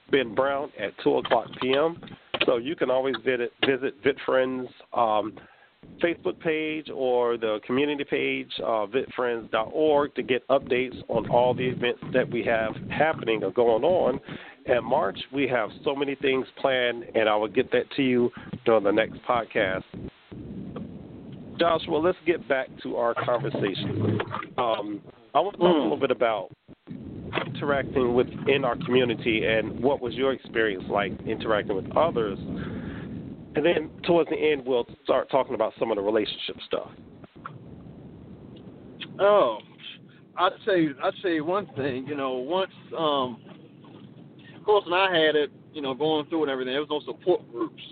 Ben 0.09 0.33
Brown 0.33 0.71
at 0.79 0.91
2 1.03 1.17
o'clock 1.17 1.47
p.m. 1.61 1.99
So 2.45 2.57
you 2.57 2.75
can 2.75 2.89
always 2.89 3.15
visit, 3.23 3.51
visit 3.65 3.93
VitFriends 4.03 4.67
um, 4.93 5.37
Facebook 6.01 6.39
page 6.39 6.89
or 6.93 7.37
the 7.37 7.59
community 7.65 8.03
page, 8.03 8.51
uh, 8.59 8.85
vitfriends.org, 8.87 10.15
to 10.15 10.23
get 10.23 10.47
updates 10.47 10.95
on 11.07 11.29
all 11.29 11.53
the 11.53 11.67
events 11.67 12.01
that 12.13 12.29
we 12.29 12.43
have 12.43 12.73
happening 12.89 13.43
or 13.43 13.51
going 13.51 13.83
on. 13.83 14.19
In 14.65 14.83
March, 14.83 15.17
we 15.33 15.47
have 15.47 15.69
so 15.83 15.95
many 15.95 16.15
things 16.15 16.45
planned, 16.59 17.05
and 17.15 17.27
I 17.27 17.35
will 17.35 17.47
get 17.47 17.71
that 17.71 17.89
to 17.95 18.03
you 18.03 18.31
during 18.65 18.83
the 18.83 18.91
next 18.91 19.19
podcast. 19.27 19.83
Joshua, 21.59 21.97
let's 21.97 22.17
get 22.25 22.47
back 22.47 22.67
to 22.83 22.95
our 22.97 23.13
conversation. 23.13 24.19
Um, 24.57 25.01
I 25.33 25.39
want 25.39 25.53
to 25.53 25.59
talk 25.59 25.75
a 25.75 25.79
little 25.79 25.97
bit 25.97 26.11
about 26.11 26.49
interacting 27.45 28.13
within 28.13 28.65
our 28.65 28.75
community 28.77 29.45
and 29.45 29.79
what 29.79 30.01
was 30.01 30.15
your 30.15 30.33
experience 30.33 30.83
like 30.89 31.11
interacting 31.25 31.75
with 31.75 31.95
others. 31.95 32.37
And 33.55 33.65
then 33.65 33.89
towards 34.03 34.29
the 34.29 34.37
end, 34.37 34.63
we'll 34.65 34.87
start 35.03 35.29
talking 35.29 35.55
about 35.55 35.73
some 35.77 35.91
of 35.91 35.97
the 35.97 36.01
relationship 36.01 36.55
stuff. 36.65 36.89
Oh, 39.19 39.59
I'd 40.37 40.53
say 40.65 40.87
I'd 41.03 41.13
say 41.21 41.41
one 41.41 41.67
thing. 41.75 42.07
You 42.07 42.15
know, 42.15 42.33
once 42.33 42.71
um, 42.97 43.41
of 44.55 44.63
course, 44.63 44.85
when 44.85 44.99
I 44.99 45.13
had 45.13 45.35
it, 45.35 45.51
you 45.73 45.81
know, 45.81 45.93
going 45.93 46.25
through 46.27 46.43
and 46.43 46.51
everything, 46.51 46.73
there 46.73 46.81
was 46.81 46.89
no 46.89 47.13
support 47.13 47.49
groups. 47.51 47.83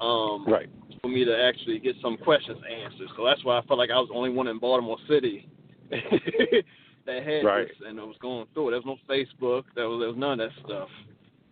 Um, 0.00 0.46
right. 0.46 0.68
For 1.02 1.08
me 1.08 1.24
to 1.24 1.36
actually 1.36 1.78
get 1.80 1.96
some 2.00 2.16
questions 2.16 2.58
answered, 2.64 3.08
so 3.16 3.24
that's 3.24 3.44
why 3.44 3.58
I 3.58 3.62
felt 3.62 3.78
like 3.78 3.90
I 3.90 3.98
was 3.98 4.08
the 4.08 4.14
only 4.14 4.30
one 4.30 4.48
in 4.48 4.58
Baltimore 4.58 4.96
City 5.08 5.48
that 5.90 7.22
had 7.22 7.44
right. 7.44 7.68
this 7.68 7.76
and 7.86 8.00
I 8.00 8.04
was 8.04 8.16
going 8.20 8.46
through 8.54 8.68
it. 8.68 8.70
There 8.72 8.80
was 8.80 8.98
no 9.08 9.14
Facebook. 9.14 9.64
There 9.74 9.88
was 9.88 10.00
there 10.00 10.08
was 10.08 10.16
none 10.16 10.40
of 10.40 10.50
that 10.50 10.64
stuff 10.64 10.88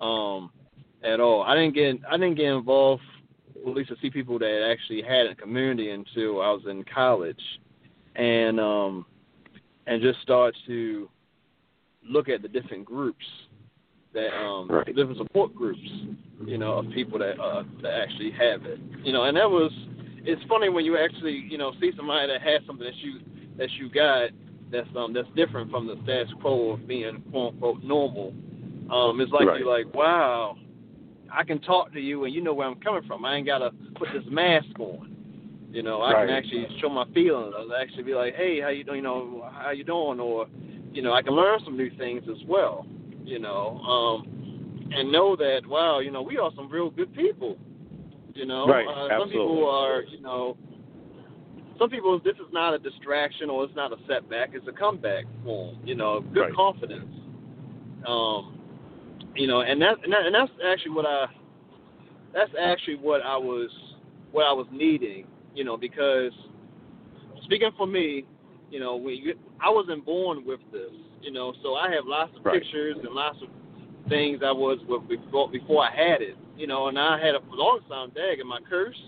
um, 0.00 0.50
at 1.04 1.20
all. 1.20 1.42
I 1.42 1.54
didn't 1.54 1.74
get 1.74 1.96
I 2.10 2.16
didn't 2.16 2.36
get 2.36 2.46
involved 2.46 3.02
at 3.56 3.74
least 3.74 3.90
to 3.90 3.96
see 4.00 4.10
people 4.10 4.38
that 4.38 4.68
actually 4.70 5.02
had 5.02 5.26
a 5.26 5.34
community 5.34 5.90
until 5.90 6.40
I 6.40 6.50
was 6.50 6.62
in 6.68 6.84
college, 6.84 7.42
and 8.16 8.58
um, 8.60 9.06
and 9.86 10.02
just 10.02 10.20
start 10.22 10.54
to 10.66 11.08
look 12.08 12.28
at 12.28 12.42
the 12.42 12.48
different 12.48 12.84
groups 12.84 13.24
that 14.14 14.34
um 14.36 14.68
right. 14.68 14.86
different 14.86 15.16
support 15.16 15.54
groups, 15.54 15.80
you 16.44 16.58
know, 16.58 16.74
of 16.74 16.90
people 16.90 17.18
that 17.18 17.40
uh 17.40 17.62
that 17.82 17.92
actually 17.92 18.30
have 18.32 18.64
it. 18.66 18.78
You 19.02 19.12
know, 19.12 19.24
and 19.24 19.36
that 19.36 19.50
was 19.50 19.72
it's 20.24 20.42
funny 20.48 20.68
when 20.68 20.84
you 20.84 20.98
actually, 20.98 21.46
you 21.48 21.58
know, 21.58 21.72
see 21.80 21.92
somebody 21.96 22.28
that 22.28 22.42
has 22.42 22.60
something 22.66 22.84
that 22.84 22.96
you 22.96 23.20
that 23.56 23.70
you 23.72 23.90
got 23.90 24.30
that's 24.70 24.88
um 24.96 25.12
that's 25.12 25.28
different 25.34 25.70
from 25.70 25.86
the 25.86 25.96
status 26.04 26.32
quo 26.40 26.72
of 26.72 26.86
being 26.86 27.22
quote 27.30 27.54
unquote 27.54 27.82
normal. 27.82 28.34
Um 28.90 29.20
it's 29.20 29.32
like 29.32 29.46
right. 29.46 29.60
you're 29.60 29.78
like, 29.78 29.94
Wow, 29.94 30.56
I 31.32 31.44
can 31.44 31.60
talk 31.60 31.92
to 31.92 32.00
you 32.00 32.24
and 32.24 32.34
you 32.34 32.42
know 32.42 32.54
where 32.54 32.66
I'm 32.68 32.80
coming 32.80 33.02
from. 33.06 33.24
I 33.24 33.36
ain't 33.36 33.46
gotta 33.46 33.70
put 33.96 34.08
this 34.12 34.24
mask 34.30 34.78
on. 34.78 35.16
You 35.70 35.82
know, 35.82 36.02
I 36.02 36.12
right. 36.12 36.26
can 36.26 36.36
actually 36.36 36.66
show 36.80 36.90
my 36.90 37.04
feelings. 37.14 37.54
I'll 37.56 37.74
actually 37.74 38.02
be 38.02 38.14
like, 38.14 38.34
Hey, 38.34 38.60
how 38.60 38.68
you 38.68 38.84
doing 38.84 38.98
you 38.98 39.02
know, 39.02 39.50
how 39.52 39.70
you 39.70 39.84
doing 39.84 40.20
or 40.20 40.46
you 40.92 41.00
know, 41.00 41.12
I 41.14 41.22
can 41.22 41.32
learn 41.32 41.60
some 41.64 41.76
new 41.76 41.90
things 41.96 42.22
as 42.28 42.46
well 42.46 42.86
you 43.24 43.38
know, 43.38 43.78
um, 43.78 44.90
and 44.92 45.10
know 45.10 45.36
that 45.36 45.62
wow, 45.66 46.00
you 46.00 46.10
know, 46.10 46.22
we 46.22 46.38
are 46.38 46.50
some 46.56 46.70
real 46.70 46.90
good 46.90 47.14
people. 47.14 47.56
You 48.34 48.46
know, 48.46 48.66
right? 48.66 48.86
Uh, 48.86 49.18
some 49.18 49.28
people 49.28 49.68
are, 49.68 50.02
you 50.04 50.20
know, 50.20 50.56
some 51.78 51.90
people 51.90 52.18
this 52.24 52.34
is 52.34 52.52
not 52.52 52.74
a 52.74 52.78
distraction 52.78 53.50
or 53.50 53.64
it's 53.64 53.76
not 53.76 53.92
a 53.92 53.96
setback; 54.08 54.50
it's 54.54 54.66
a 54.68 54.72
comeback 54.72 55.24
for 55.44 55.72
them. 55.72 55.80
You 55.84 55.94
know, 55.94 56.20
good 56.20 56.40
right. 56.40 56.54
confidence. 56.54 57.14
Um, 58.06 58.51
you 59.34 59.46
know, 59.46 59.60
and 59.60 59.80
that, 59.82 59.96
and 60.02 60.12
that 60.12 60.26
and 60.26 60.34
that's 60.34 60.50
actually 60.66 60.92
what 60.92 61.06
I 61.06 61.26
that's 62.34 62.50
actually 62.60 62.96
what 62.96 63.22
I 63.22 63.36
was 63.36 63.70
what 64.30 64.44
I 64.44 64.52
was 64.52 64.66
needing. 64.72 65.26
You 65.54 65.64
know, 65.64 65.76
because 65.76 66.32
speaking 67.44 67.70
for 67.76 67.86
me, 67.86 68.24
you 68.70 68.80
know, 68.80 68.96
we 68.96 69.34
I 69.60 69.70
wasn't 69.70 70.04
born 70.04 70.44
with 70.46 70.60
this 70.72 70.90
you 71.22 71.32
know. 71.32 71.54
So 71.62 71.74
I 71.74 71.90
have 71.92 72.04
lots 72.06 72.32
of 72.36 72.44
right. 72.44 72.60
pictures 72.60 72.96
and 73.02 73.14
lots 73.14 73.38
of 73.42 73.48
things 74.08 74.40
I 74.44 74.52
was 74.52 74.78
with 74.88 75.08
before 75.08 75.48
before 75.50 75.84
I 75.84 75.90
had 75.90 76.20
it, 76.20 76.36
you 76.56 76.66
know. 76.66 76.88
And 76.88 76.98
I 76.98 77.18
had 77.18 77.34
a 77.34 77.40
long 77.50 77.80
time 77.88 78.10
dag 78.10 78.40
in 78.40 78.46
my 78.46 78.58
curse, 78.68 79.00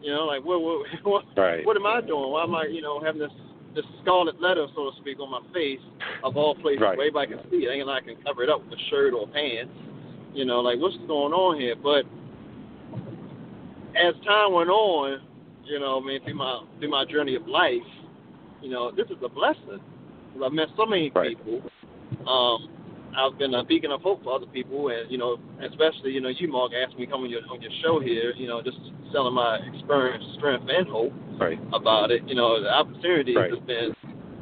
you 0.00 0.12
know, 0.12 0.24
like 0.24 0.44
what 0.44 0.60
what 0.60 0.86
what, 1.02 1.24
right. 1.36 1.66
what 1.66 1.76
am 1.76 1.86
I 1.86 2.00
doing? 2.00 2.30
Why 2.30 2.44
am 2.44 2.54
I 2.54 2.66
you 2.66 2.80
know 2.80 3.00
having 3.00 3.20
this 3.20 3.30
this 3.74 3.84
scarlet 4.02 4.40
letter, 4.40 4.66
so 4.74 4.90
to 4.90 4.96
speak, 5.00 5.20
on 5.20 5.30
my 5.30 5.40
face 5.52 5.80
of 6.24 6.36
all 6.36 6.54
places 6.54 6.80
right. 6.80 6.96
where 6.96 7.06
everybody 7.06 7.34
can 7.34 7.50
see 7.50 7.64
it, 7.66 7.70
ain't 7.70 7.86
like 7.86 8.04
I 8.04 8.14
can 8.14 8.22
cover 8.22 8.42
it 8.42 8.50
up 8.50 8.64
with 8.64 8.78
a 8.78 8.82
shirt 8.90 9.14
or 9.14 9.26
pants, 9.28 9.72
you 10.34 10.44
know, 10.44 10.60
like 10.60 10.78
what's 10.78 10.96
going 11.06 11.32
on 11.32 11.60
here? 11.60 11.76
But 11.76 12.04
as 13.94 14.14
time 14.26 14.52
went 14.52 14.70
on, 14.70 15.20
you 15.64 15.78
know, 15.78 16.00
I 16.02 16.06
mean, 16.06 16.22
through 16.24 16.34
my 16.34 16.62
through 16.78 16.90
my 16.90 17.04
journey 17.04 17.36
of 17.36 17.46
life, 17.46 17.86
you 18.60 18.70
know, 18.70 18.90
this 18.90 19.06
is 19.06 19.18
a 19.24 19.28
blessing 19.28 19.80
I've 20.44 20.52
met 20.52 20.68
so 20.76 20.86
many 20.86 21.10
right. 21.14 21.36
people. 21.36 21.60
Um, 22.26 22.68
I've 23.16 23.38
been 23.38 23.54
a 23.54 23.64
beacon 23.64 23.90
of 23.90 24.02
hope 24.02 24.22
for 24.22 24.34
other 24.34 24.46
people, 24.46 24.88
and 24.88 25.10
you 25.10 25.18
know, 25.18 25.38
especially 25.62 26.12
you 26.12 26.20
know, 26.20 26.28
you 26.28 26.48
Mark 26.48 26.72
asked 26.72 26.96
me 26.98 27.06
to 27.06 27.10
come 27.10 27.22
on 27.22 27.30
your 27.30 27.40
on 27.50 27.60
your 27.60 27.72
show 27.82 28.00
here. 28.00 28.32
You 28.36 28.48
know, 28.48 28.62
just 28.62 28.78
selling 29.12 29.34
my 29.34 29.58
experience, 29.72 30.24
strength, 30.36 30.66
and 30.68 30.88
hope 30.88 31.12
right. 31.38 31.58
about 31.72 32.10
it. 32.10 32.22
You 32.26 32.34
know, 32.34 32.62
the 32.62 32.68
opportunity 32.68 33.36
right. 33.36 33.50
has 33.50 33.60
been, 33.66 33.94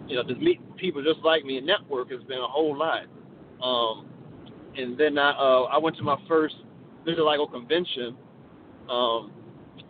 you 0.07 0.17
know, 0.17 0.23
to 0.23 0.35
meet 0.35 0.61
people 0.77 1.03
just 1.03 1.25
like 1.25 1.45
me 1.45 1.59
and 1.59 1.67
network 1.67 2.11
has 2.11 2.23
been 2.25 2.39
a 2.39 2.47
whole 2.47 2.77
lot. 2.77 3.05
Um, 3.63 4.07
and 4.77 4.99
then 4.99 5.19
I 5.19 5.31
uh, 5.31 5.63
I 5.73 5.79
went 5.79 5.97
to 5.97 6.03
my 6.03 6.17
first 6.29 6.57
vitiligo 7.07 7.51
convention 7.51 8.17
um, 8.91 9.33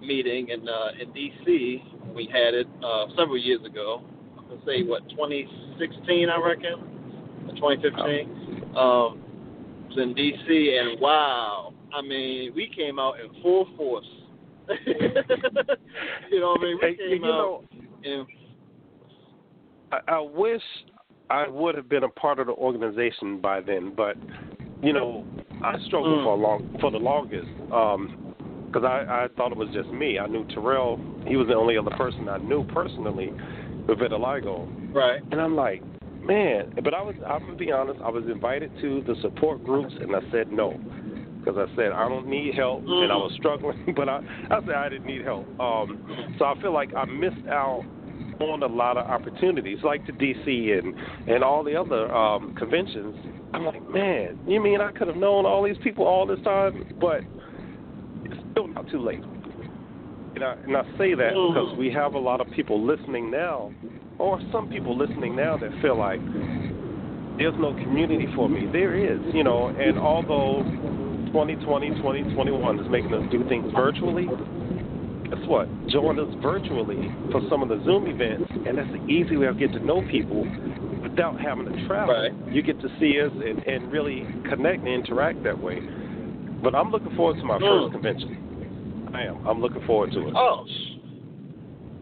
meeting 0.00 0.48
in 0.48 0.68
uh, 0.68 0.90
in 1.00 1.12
D.C. 1.12 1.82
We 2.14 2.26
had 2.32 2.54
it 2.54 2.66
uh, 2.84 3.06
several 3.16 3.38
years 3.38 3.64
ago. 3.64 4.02
I 4.38 4.48
can 4.48 4.60
say 4.64 4.82
what 4.82 5.08
2016, 5.10 6.28
I 6.30 6.40
reckon, 6.40 7.54
2015. 7.56 8.37
Um, 8.76 9.22
was 9.88 9.98
in 9.98 10.14
D.C. 10.14 10.78
and 10.80 11.00
wow, 11.00 11.72
I 11.94 12.02
mean, 12.02 12.52
we 12.54 12.70
came 12.74 12.98
out 12.98 13.14
in 13.20 13.42
full 13.42 13.66
force. 13.76 14.06
you 16.30 16.40
know 16.40 16.50
what 16.50 16.60
I 16.60 16.64
mean? 16.64 16.78
We 16.82 16.96
came 16.96 17.24
you 17.24 17.32
out 17.32 17.38
know, 17.38 17.64
in. 18.04 18.26
I, 19.92 19.98
I 20.08 20.20
wish 20.20 20.62
I 21.30 21.48
would 21.48 21.74
have 21.74 21.88
been 21.88 22.04
a 22.04 22.08
part 22.08 22.38
of 22.38 22.46
the 22.46 22.52
organization 22.52 23.40
by 23.40 23.60
then, 23.60 23.94
but 23.96 24.16
you 24.82 24.92
know, 24.92 25.24
I 25.64 25.78
struggled 25.86 26.18
Mm. 26.20 26.24
for 26.24 26.32
a 26.34 26.36
long 26.36 26.78
for 26.80 26.90
the 26.90 26.98
longest 26.98 27.48
because 28.66 28.84
I, 28.84 29.24
I 29.24 29.28
thought 29.36 29.52
it 29.52 29.58
was 29.58 29.68
just 29.72 29.88
me. 29.88 30.18
I 30.18 30.26
knew 30.26 30.46
Terrell; 30.48 31.00
he 31.26 31.36
was 31.36 31.48
the 31.48 31.54
only 31.54 31.76
other 31.78 31.90
person 31.90 32.28
I 32.28 32.38
knew 32.38 32.64
personally 32.64 33.32
with 33.88 33.98
vitiligo. 33.98 34.68
Right. 34.94 35.20
And 35.32 35.40
I'm 35.40 35.56
like, 35.56 35.82
man. 36.28 36.72
But 36.84 36.94
I 36.94 37.02
was, 37.02 37.14
I'm 37.26 37.40
gonna 37.40 37.56
be 37.56 37.72
honest. 37.72 38.00
I 38.04 38.10
was 38.10 38.24
invited 38.30 38.70
to 38.80 39.02
the 39.06 39.14
support 39.22 39.64
groups, 39.64 39.94
and 40.00 40.14
I 40.14 40.20
said 40.30 40.52
no 40.52 40.78
because 41.40 41.56
I 41.58 41.74
said 41.76 41.92
I 41.92 42.08
don't 42.08 42.28
need 42.28 42.54
help, 42.54 42.82
Mm. 42.84 43.02
and 43.04 43.12
I 43.12 43.16
was 43.16 43.32
struggling. 43.36 43.78
But 43.96 44.08
I, 44.08 44.20
I 44.50 44.60
said 44.60 44.74
I 44.74 44.88
didn't 44.88 45.06
need 45.06 45.24
help. 45.24 45.46
Um, 45.58 46.34
so 46.38 46.44
I 46.44 46.60
feel 46.60 46.72
like 46.72 46.94
I 46.94 47.04
missed 47.06 47.46
out 47.48 47.84
on 48.40 48.62
a 48.62 48.66
lot 48.66 48.96
of 48.96 49.06
opportunities, 49.06 49.78
like 49.82 50.06
the 50.06 50.12
DC 50.12 50.78
and 50.78 50.94
and 51.28 51.42
all 51.42 51.64
the 51.64 51.74
other 51.74 52.12
um, 52.14 52.54
conventions. 52.54 53.16
I'm 53.54 53.64
like, 53.64 53.82
man, 53.90 54.38
you 54.46 54.60
mean 54.62 54.80
I 54.80 54.92
could 54.92 55.08
have 55.08 55.16
known 55.16 55.46
all 55.46 55.64
these 55.64 55.78
people 55.82 56.04
all 56.06 56.26
this 56.26 56.38
time? 56.44 56.94
But 57.00 57.22
it's 58.24 58.36
still 58.52 58.68
not 58.68 58.88
too 58.90 59.00
late. 59.00 59.22
And 60.34 60.44
I, 60.44 60.52
and 60.64 60.76
I 60.76 60.82
say 60.98 61.14
that 61.14 61.32
Mm. 61.34 61.54
because 61.54 61.78
we 61.78 61.90
have 61.90 62.14
a 62.14 62.18
lot 62.18 62.40
of 62.40 62.48
people 62.50 62.84
listening 62.84 63.30
now, 63.30 63.72
or 64.18 64.40
some 64.52 64.68
people 64.68 64.96
listening 64.96 65.36
now 65.36 65.56
that 65.56 65.70
feel 65.80 65.96
like 65.98 66.20
there's 67.38 67.54
no 67.58 67.72
community 67.74 68.26
for 68.34 68.48
me. 68.48 68.66
There 68.72 68.94
is, 68.94 69.20
you 69.32 69.44
know, 69.44 69.68
and 69.68 69.98
although 69.98 70.62
2020, 71.32 71.90
2021 71.96 72.80
is 72.80 72.86
making 72.90 73.14
us 73.14 73.22
do 73.30 73.46
things 73.48 73.70
virtually, 73.74 74.26
guess 74.26 75.38
what? 75.46 75.68
Join 75.88 76.18
us 76.18 76.34
virtually 76.42 77.14
for 77.30 77.40
some 77.48 77.62
of 77.62 77.68
the 77.68 77.80
Zoom 77.84 78.06
events, 78.08 78.50
and 78.66 78.76
that's 78.76 78.90
the 78.90 79.04
easy 79.06 79.36
way 79.36 79.46
of 79.46 79.58
getting 79.58 79.78
to 79.78 79.84
know 79.84 80.02
people 80.10 80.42
without 81.02 81.40
having 81.40 81.66
to 81.66 81.86
travel. 81.86 82.14
Right. 82.14 82.32
You 82.52 82.62
get 82.62 82.80
to 82.80 82.88
see 82.98 83.20
us 83.20 83.30
and, 83.32 83.62
and 83.62 83.92
really 83.92 84.26
connect 84.48 84.78
and 84.80 84.88
interact 84.88 85.44
that 85.44 85.58
way. 85.58 85.80
But 86.62 86.74
I'm 86.74 86.90
looking 86.90 87.14
forward 87.14 87.36
to 87.38 87.44
my 87.44 87.58
Mm. 87.58 87.82
first 87.84 87.92
convention. 87.92 89.10
I 89.14 89.22
am. 89.24 89.46
I'm 89.46 89.60
looking 89.60 89.84
forward 89.86 90.10
to 90.12 90.28
it. 90.28 90.34
Oh, 90.36 90.64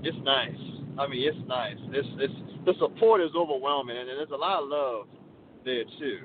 it's 0.02 0.16
nice. 0.24 0.75
I 0.98 1.06
mean, 1.06 1.28
it's 1.28 1.48
nice. 1.48 1.76
It's 1.92 2.08
it's 2.18 2.34
the 2.64 2.74
support 2.78 3.20
is 3.20 3.30
overwhelming, 3.36 3.96
and 3.96 4.08
there's 4.08 4.30
a 4.32 4.36
lot 4.36 4.62
of 4.62 4.68
love 4.68 5.06
there 5.64 5.84
too. 5.98 6.20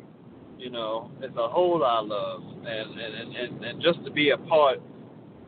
You 0.57 0.69
know, 0.69 1.11
it's 1.21 1.35
a 1.37 1.47
whole 1.47 1.79
lot 1.79 2.03
of 2.03 2.09
love, 2.09 2.43
and 2.65 2.99
and 2.99 3.35
and, 3.35 3.65
and 3.65 3.81
just 3.81 4.03
to 4.05 4.11
be 4.11 4.29
a 4.31 4.37
part, 4.37 4.79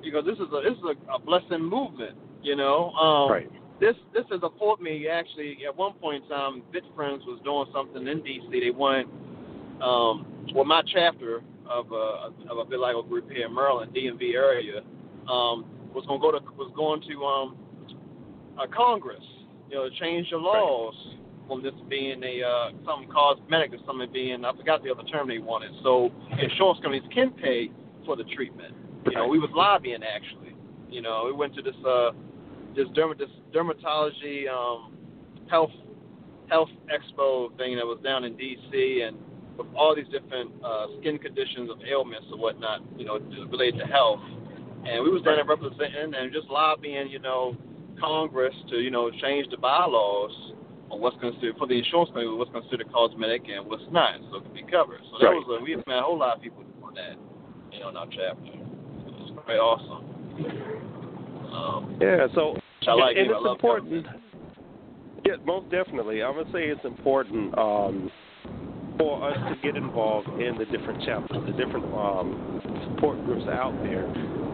because 0.04 0.26
this 0.26 0.36
is 0.36 0.52
a 0.54 0.62
this 0.64 0.78
is 0.78 0.98
a, 1.10 1.14
a 1.14 1.20
blessing 1.20 1.64
movement. 1.64 2.18
You 2.42 2.56
know, 2.56 2.92
um, 2.92 3.32
Right. 3.32 3.52
this 3.80 3.96
this 4.14 4.26
has 4.32 4.42
afforded 4.44 4.84
me 4.84 5.08
actually 5.08 5.60
at 5.68 5.76
one 5.76 5.94
point 5.94 6.24
in 6.24 6.30
time 6.30 6.64
Bit 6.72 6.84
Friends 6.96 7.24
was 7.26 7.40
doing 7.44 7.66
something 7.74 8.06
in 8.08 8.20
DC. 8.22 8.50
They 8.52 8.72
wanted 8.72 9.08
um 9.82 10.26
well 10.54 10.66
my 10.66 10.82
chapter 10.94 11.42
of 11.70 11.92
a 11.92 12.32
of 12.50 12.58
a 12.58 12.66
vitiligo 12.66 13.08
group 13.08 13.32
here 13.32 13.48
in 13.48 13.54
Maryland, 13.56 13.94
DMV 13.96 14.34
area, 14.36 14.82
um, 15.30 15.66
was 15.94 16.06
going 16.08 16.20
to 16.20 16.24
go 16.24 16.32
to 16.32 16.40
was 16.58 16.72
going 16.76 17.02
to 17.08 17.24
um, 17.24 17.56
a 18.62 18.68
Congress, 18.68 19.24
you 19.70 19.76
know, 19.76 19.90
to 19.90 19.96
change 20.00 20.30
the 20.30 20.38
laws 20.38 20.94
from 21.48 21.62
this 21.62 21.74
being 21.90 22.24
a 22.24 22.44
uh, 22.44 22.72
something 22.86 23.10
cosmetic 23.10 23.72
to 23.72 23.78
something 23.86 24.12
being 24.12 24.46
I 24.46 24.56
forgot 24.56 24.84
the 24.84 24.92
other 24.92 25.04
term 25.04 25.28
they 25.28 25.40
wanted. 25.40 25.72
So 25.84 26.12
insurance 26.40 26.80
companies 26.82 27.04
can 27.14 27.32
pay 27.32 27.70
for 28.06 28.16
the 28.16 28.24
treatment. 28.36 28.76
You 29.06 29.16
know, 29.16 29.28
we 29.28 29.40
was 29.40 29.50
lobbying 29.54 30.04
actually. 30.04 30.56
You 30.90 31.02
know, 31.02 31.24
we 31.26 31.34
went 31.34 31.56
to 31.56 31.62
this 31.62 31.76
uh, 31.86 32.12
this, 32.76 32.88
derm- 32.90 33.18
this 33.18 33.30
dermatology 33.54 34.50
um, 34.50 34.96
health 35.50 35.72
health 36.50 36.70
expo 36.92 37.56
thing 37.58 37.76
that 37.76 37.86
was 37.86 38.00
down 38.04 38.24
in 38.24 38.36
D.C. 38.36 39.04
and 39.06 39.18
with 39.58 39.68
all 39.76 39.96
these 39.96 40.08
different 40.12 40.52
uh, 40.64 40.88
skin 41.00 41.18
conditions 41.18 41.70
of 41.70 41.78
ailments 41.90 42.28
or 42.32 42.38
whatnot, 42.38 42.82
you 42.98 43.06
know, 43.06 43.20
related 43.50 43.80
to 43.80 43.86
health. 43.86 44.20
And 44.86 45.04
we 45.04 45.10
was 45.10 45.22
down 45.24 45.36
there 45.36 45.46
representing 45.46 46.14
and 46.16 46.34
just 46.34 46.48
lobbying, 46.50 47.10
you 47.10 47.20
know, 47.20 47.56
Congress 48.00 48.54
to, 48.70 48.78
you 48.78 48.92
know, 48.92 49.10
change 49.22 49.50
the 49.50 49.58
bylaws 49.58 50.32
on 50.92 51.00
what's 51.02 51.18
considered 51.20 51.58
for 51.58 51.68
the 51.68 51.78
insurance 51.78 52.10
company, 52.10 52.28
what's 52.28 52.52
considered 52.52 52.92
cosmetic 52.92 53.44
and 53.50 53.66
what's 53.66 53.84
not, 53.92 54.20
so 54.30 54.38
it 54.38 54.44
can 54.44 54.54
be 54.54 54.64
covered. 54.64 55.02
So 55.12 55.18
that 55.20 55.30
Right. 55.30 55.36
was 55.36 55.60
a, 55.60 55.64
we 55.64 55.76
met 55.88 56.00
a 56.00 56.02
whole 56.02 56.18
lot 56.18 56.38
of 56.38 56.42
people 56.44 56.64
doing 56.64 56.96
that, 56.96 57.18
you 57.72 57.80
know, 57.80 57.90
in 57.90 57.98
our 57.98 58.08
chapter. 58.08 58.54
It 58.54 59.14
was 59.14 59.34
awesome. 59.60 60.04
Um, 61.54 61.98
Yeah, 62.02 62.28
so 62.34 62.58
I 62.88 62.94
like 62.94 63.18
and 63.18 63.32
it's 63.32 63.40
love 63.42 63.56
important. 63.56 64.06
Yeah, 65.26 65.36
most 65.46 65.70
definitely. 65.72 66.22
I 66.22 66.30
would 66.30 66.48
say 66.52 66.68
it's 66.68 66.84
important 66.84 67.58
um, 67.58 68.12
for 68.98 69.32
us 69.32 69.38
to 69.48 69.56
get 69.64 69.76
involved 69.78 70.28
in 70.42 70.58
the 70.58 70.66
different 70.66 71.02
chapters, 71.04 71.40
the 71.48 71.54
different 71.54 71.86
um, 71.94 72.60
support 72.90 73.24
groups 73.26 73.48
out 73.48 73.74
there. 73.84 74.08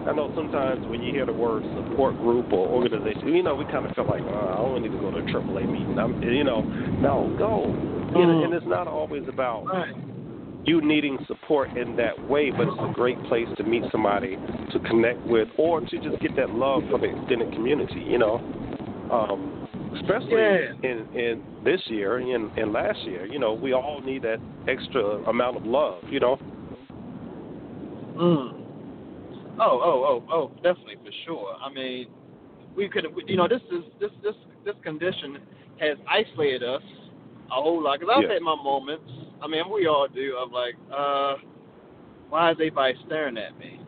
I 0.07 0.13
know 0.13 0.31
sometimes 0.35 0.87
when 0.87 1.01
you 1.03 1.11
hear 1.11 1.25
the 1.25 1.33
word 1.33 1.63
support 1.75 2.15
group 2.17 2.51
or 2.53 2.67
organization, 2.67 3.35
you 3.35 3.43
know, 3.43 3.55
we 3.55 3.65
kind 3.65 3.85
of 3.85 3.93
feel 3.95 4.07
like, 4.07 4.23
oh, 4.23 4.53
I 4.53 4.55
don't 4.55 4.81
need 4.81 4.91
to 4.91 4.97
go 4.97 5.11
to 5.11 5.17
a 5.17 5.23
AAA 5.23 5.71
meeting. 5.71 5.99
I'm, 5.99 6.21
you 6.23 6.43
know, 6.43 6.61
no, 7.01 7.35
go. 7.37 7.67
You 8.15 8.25
know, 8.25 8.43
and 8.43 8.53
it's 8.53 8.65
not 8.65 8.87
always 8.87 9.23
about 9.27 9.65
you 10.65 10.81
needing 10.81 11.17
support 11.27 11.75
in 11.77 11.95
that 11.95 12.29
way, 12.29 12.51
but 12.51 12.67
it's 12.67 12.77
a 12.79 12.93
great 12.93 13.21
place 13.25 13.47
to 13.57 13.63
meet 13.63 13.83
somebody 13.91 14.37
to 14.71 14.79
connect 14.87 15.25
with 15.27 15.47
or 15.57 15.81
to 15.81 15.97
just 15.99 16.21
get 16.21 16.35
that 16.35 16.49
love 16.51 16.83
from 16.89 17.01
the 17.01 17.07
extended 17.07 17.51
community, 17.53 18.01
you 18.01 18.17
know. 18.17 18.35
Um, 19.11 19.67
especially 19.95 20.41
Yeah. 20.41 20.73
in, 20.83 21.05
in 21.13 21.43
this 21.63 21.81
year 21.87 22.17
and, 22.17 22.55
and 22.57 22.71
last 22.71 22.99
year, 23.05 23.25
you 23.25 23.39
know, 23.39 23.53
we 23.53 23.73
all 23.73 24.01
need 24.01 24.21
that 24.23 24.39
extra 24.67 25.03
amount 25.27 25.57
of 25.57 25.65
love, 25.65 26.03
you 26.09 26.19
know. 26.19 26.37
Mm. 28.17 28.58
Oh, 29.59 29.79
oh, 29.83 30.23
oh, 30.29 30.33
oh, 30.33 30.51
definitely 30.63 30.95
for 31.03 31.11
sure. 31.25 31.55
I 31.61 31.71
mean, 31.71 32.07
we 32.75 32.87
could, 32.89 33.05
you 33.27 33.35
know, 33.37 33.47
this 33.47 33.61
is 33.71 33.83
this 33.99 34.11
this 34.23 34.35
this 34.65 34.75
condition 34.83 35.37
has 35.79 35.97
isolated 36.09 36.63
us 36.63 36.81
a 37.51 37.61
whole 37.61 37.81
lot. 37.83 37.99
Because 37.99 38.13
I've 38.15 38.23
Yeah. 38.23 38.33
had 38.33 38.41
my 38.41 38.55
moments. 38.55 39.11
I 39.41 39.47
mean, 39.47 39.69
we 39.71 39.87
all 39.87 40.07
do. 40.07 40.37
Of 40.37 40.51
like, 40.51 40.75
uh, 40.91 41.35
why 42.29 42.51
is 42.51 42.55
everybody 42.55 42.95
staring 43.05 43.37
at 43.37 43.57
me? 43.57 43.79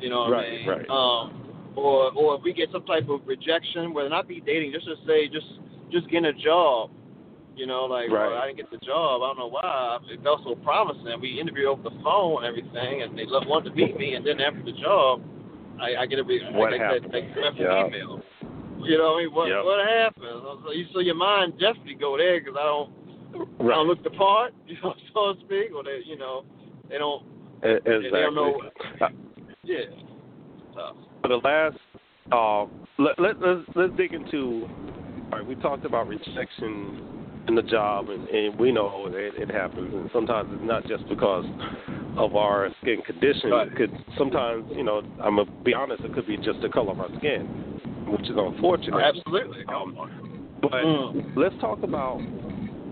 You 0.00 0.10
know 0.10 0.20
what 0.20 0.32
Right, 0.32 0.46
I 0.46 0.50
mean? 0.50 0.68
right. 0.68 0.90
Um, 0.90 1.72
or 1.76 2.12
or 2.12 2.36
if 2.36 2.42
we 2.42 2.52
get 2.52 2.70
some 2.72 2.84
type 2.84 3.08
of 3.08 3.20
rejection, 3.26 3.94
whether 3.94 4.08
not 4.08 4.26
be 4.28 4.40
dating, 4.40 4.72
just 4.72 4.86
to 4.86 4.96
say, 5.06 5.28
just 5.28 5.46
just 5.90 6.08
getting 6.08 6.26
a 6.26 6.32
job. 6.32 6.90
You 7.58 7.66
know, 7.66 7.86
like 7.86 8.08
Right. 8.08 8.30
well, 8.30 8.38
I 8.38 8.46
didn't 8.46 8.58
get 8.58 8.70
the 8.70 8.78
job. 8.86 9.20
I 9.22 9.26
don't 9.34 9.38
know 9.38 9.48
why. 9.50 9.98
It 10.08 10.22
felt 10.22 10.44
so 10.44 10.54
promising. 10.62 11.20
We 11.20 11.40
interviewed 11.40 11.66
over 11.66 11.82
the 11.82 11.96
phone 12.04 12.44
and 12.44 12.46
everything, 12.46 13.02
and 13.02 13.18
they 13.18 13.24
wanted 13.26 13.70
to 13.70 13.74
meet 13.74 13.98
me. 13.98 14.14
And 14.14 14.24
then 14.24 14.40
after 14.40 14.62
the 14.62 14.72
job, 14.78 15.20
I, 15.80 15.96
I 15.96 16.06
get 16.06 16.20
a 16.20 16.22
re- 16.22 16.40
What 16.52 16.72
I 16.72 16.78
get 16.78 17.02
happened? 17.02 17.12
that, 17.12 17.34
that 17.34 17.56
Yeah. 17.58 17.86
email. 17.86 18.22
You 18.78 18.96
know, 18.96 19.12
what 19.12 19.18
I 19.18 19.22
mean, 19.24 19.34
what 19.34 19.48
Yep. 19.48 19.64
what 19.64 19.88
happened? 19.88 20.42
So, 20.64 20.70
you, 20.70 20.86
so 20.94 21.00
your 21.00 21.16
mind 21.16 21.58
definitely 21.58 21.94
go 21.94 22.16
there 22.16 22.38
because 22.40 22.54
I 22.56 22.62
don't 22.62 22.90
I 23.34 23.62
Right. 23.64 23.74
don't 23.74 23.88
look 23.88 24.02
the 24.04 24.10
part, 24.10 24.54
you 24.68 24.76
know, 24.82 24.94
so 25.12 25.34
to 25.34 25.40
speak, 25.40 25.74
or 25.74 25.82
they, 25.82 26.00
you 26.06 26.16
know, 26.16 26.44
they 26.88 26.98
don't. 26.98 27.24
E- 27.66 27.82
They 27.84 28.08
don't 28.10 28.36
know. 28.36 28.62
Exactly. 28.94 29.00
Uh, 29.00 29.08
Yeah. 29.64 30.92
For 31.22 31.28
the 31.28 31.40
last, 31.42 31.76
uh, 32.30 32.66
let, 33.02 33.18
let, 33.18 33.40
let's, 33.40 33.68
let's 33.74 33.92
dig 33.96 34.14
into. 34.14 34.68
All 35.32 35.38
right, 35.40 35.46
we 35.46 35.56
talked 35.56 35.84
about 35.84 36.06
rejection 36.08 37.17
in 37.48 37.54
the 37.54 37.62
job, 37.62 38.10
and, 38.10 38.28
and 38.28 38.58
we 38.58 38.70
know 38.70 39.06
it, 39.06 39.34
it 39.36 39.50
happens, 39.50 39.92
and 39.92 40.08
sometimes 40.12 40.50
it's 40.52 40.62
not 40.64 40.86
just 40.86 41.08
because 41.08 41.44
of 42.16 42.36
our 42.36 42.68
skin 42.82 43.00
condition. 43.04 43.50
It 43.52 43.74
could 43.76 43.92
sometimes, 44.16 44.64
you 44.76 44.84
know, 44.84 45.02
I'm 45.22 45.36
gonna 45.36 45.50
be 45.64 45.74
honest, 45.74 46.04
it 46.04 46.12
could 46.12 46.26
be 46.26 46.36
just 46.36 46.60
the 46.62 46.68
color 46.68 46.92
of 46.92 47.00
our 47.00 47.08
skin, 47.18 47.46
which 48.08 48.28
is 48.28 48.36
unfortunate. 48.36 49.00
Absolutely. 49.00 49.64
Um, 49.68 49.94
but 50.60 50.72
Mm. 50.72 51.32
let's 51.36 51.56
talk 51.60 51.82
about 51.82 52.20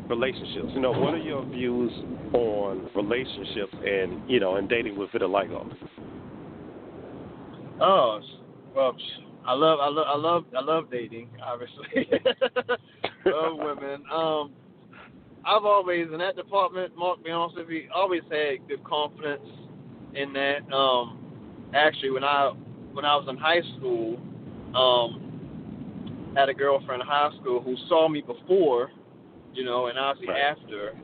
relationships. 0.09 0.73
You 0.75 0.81
know, 0.81 0.93
what 0.93 1.15
are 1.15 1.19
your 1.19 1.45
views 1.45 1.93
on 2.33 2.89
relationships 2.95 3.75
and 3.85 4.23
you 4.29 4.41
know, 4.41 4.57
and 4.57 4.69
dating 4.69 4.97
with 4.97 5.11
vitiligo? 5.11 5.71
Oh, 7.81 8.21
well, 8.75 8.97
I 9.47 9.53
love, 9.53 9.79
I 9.81 9.89
love, 9.89 10.07
I 10.09 10.17
love, 10.17 10.45
I 10.57 10.61
love 10.61 10.91
dating. 10.91 11.31
Obviously, 11.45 12.11
love 13.27 13.57
women. 13.59 14.03
Um, 14.13 14.53
I've 15.45 15.65
always 15.65 16.09
in 16.13 16.19
that 16.19 16.35
department, 16.35 16.97
Mark. 16.97 17.23
Be 17.25 17.31
honest 17.31 17.57
with 17.57 17.69
you, 17.69 17.89
always 17.95 18.23
had 18.31 18.67
good 18.69 18.83
confidence 18.85 19.47
in 20.15 20.33
that. 20.33 20.71
Um, 20.75 21.19
actually, 21.75 22.11
when 22.11 22.25
I 22.25 22.53
when 22.93 23.05
I 23.05 23.15
was 23.15 23.27
in 23.29 23.37
high 23.37 23.63
school, 23.77 24.19
um, 24.75 26.35
had 26.37 26.49
a 26.49 26.55
girlfriend 26.55 27.01
in 27.03 27.07
high 27.07 27.31
school 27.41 27.63
who 27.63 27.77
saw 27.89 28.09
me 28.09 28.23
before, 28.23 28.91
you 29.55 29.65
know, 29.65 29.87
and 29.87 29.99
obviously 29.99 30.33
Right. 30.33 30.43
after. 30.43 30.95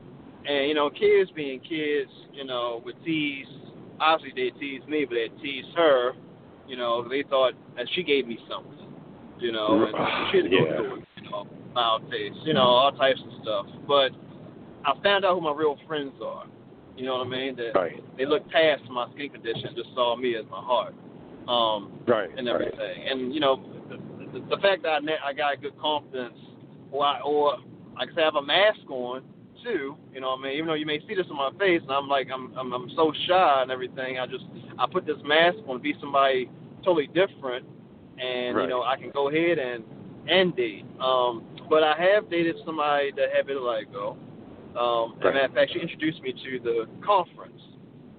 And 0.45 0.67
you 0.67 0.73
know, 0.73 0.89
kids 0.89 1.31
being 1.31 1.61
kids, 1.61 2.11
you 2.33 2.43
know, 2.43 2.81
would 2.83 3.01
tease. 3.05 3.47
Obviously, 4.01 4.51
they 4.51 4.59
tease 4.59 4.81
me, 4.89 5.05
but 5.05 5.15
they 5.15 5.29
tease 5.41 5.65
her. 5.77 6.13
You 6.67 6.77
know, 6.77 7.07
they 7.07 7.23
thought 7.29 7.53
that 7.75 7.87
she 7.93 8.03
gave 8.03 8.27
me 8.27 8.39
something. 8.49 8.71
You 9.39 9.51
know, 9.51 9.83
and 9.85 9.95
she 10.31 10.37
had 10.37 10.43
to 10.43 10.49
go 10.49 10.65
Yeah. 10.65 10.77
through 10.77 10.95
it. 10.95 11.03
You 11.23 11.29
know, 11.29 11.47
mild 11.73 12.09
taste. 12.09 12.37
You 12.45 12.53
know, 12.53 12.61
all 12.61 12.91
types 12.91 13.19
of 13.25 13.41
stuff. 13.41 13.65
But 13.87 14.11
I 14.85 14.93
found 15.03 15.25
out 15.25 15.35
who 15.35 15.41
my 15.41 15.51
real 15.51 15.77
friends 15.87 16.13
are. 16.23 16.45
You 16.95 17.05
know 17.05 17.17
what 17.17 17.27
I 17.27 17.29
mean? 17.29 17.55
That 17.55 17.73
Right. 17.75 18.03
they 18.17 18.25
looked 18.25 18.49
past 18.51 18.83
my 18.89 19.09
skin 19.13 19.29
condition, 19.29 19.67
and 19.67 19.75
just 19.75 19.93
saw 19.95 20.15
me 20.15 20.35
as 20.35 20.45
my 20.49 20.61
heart. 20.61 20.93
Um, 21.47 21.91
Right. 22.07 22.29
and 22.37 22.47
right. 22.47 22.55
everything. 22.55 23.07
And 23.09 23.33
you 23.33 23.39
know, 23.41 23.57
the, 23.89 24.39
the, 24.39 24.55
the 24.55 24.57
fact 24.61 24.83
that 24.83 24.89
I, 24.89 24.99
ne- 24.99 25.19
I 25.25 25.33
got 25.33 25.61
good 25.61 25.77
confidence, 25.77 26.37
or 26.91 27.05
I, 27.05 27.19
or 27.21 27.57
like 27.97 28.11
I 28.11 28.15
say, 28.15 28.21
I 28.21 28.25
have 28.25 28.35
a 28.35 28.41
mask 28.41 28.79
on 28.89 29.23
too. 29.63 29.95
You 30.13 30.21
know, 30.21 30.29
what 30.31 30.39
I 30.39 30.43
mean, 30.43 30.51
even 30.53 30.67
though 30.67 30.73
you 30.73 30.85
may 30.85 30.99
see 31.07 31.15
this 31.15 31.25
on 31.31 31.37
my 31.37 31.51
face, 31.57 31.81
and 31.81 31.91
I'm 31.91 32.07
like, 32.07 32.27
I'm, 32.33 32.55
I'm, 32.57 32.73
I'm 32.73 32.89
so 32.95 33.11
shy 33.27 33.61
and 33.61 33.71
everything. 33.71 34.19
I 34.19 34.25
just, 34.27 34.43
I 34.77 34.85
put 34.91 35.05
this 35.05 35.17
mask 35.23 35.57
on 35.67 35.77
to 35.77 35.81
be 35.81 35.93
somebody 35.99 36.49
totally 36.83 37.07
different, 37.07 37.65
and 38.19 38.57
Right. 38.57 38.63
you 38.63 38.69
know, 38.69 38.83
I 38.83 38.97
can 38.97 39.09
go 39.11 39.29
ahead 39.29 39.57
and 39.59 39.83
and 40.27 40.55
date. 40.55 40.85
Um, 41.01 41.43
but 41.69 41.83
I 41.83 41.95
have 41.99 42.29
dated 42.29 42.55
somebody 42.65 43.11
that 43.17 43.27
had 43.35 43.45
vitiligo. 43.47 44.15
Um, 44.75 45.15
as 45.19 45.21
a 45.21 45.25
Right. 45.25 45.33
matter 45.33 45.45
of 45.45 45.53
fact, 45.53 45.71
she 45.73 45.79
introduced 45.79 46.21
me 46.21 46.33
to 46.33 46.59
the 46.59 46.87
conference 47.05 47.61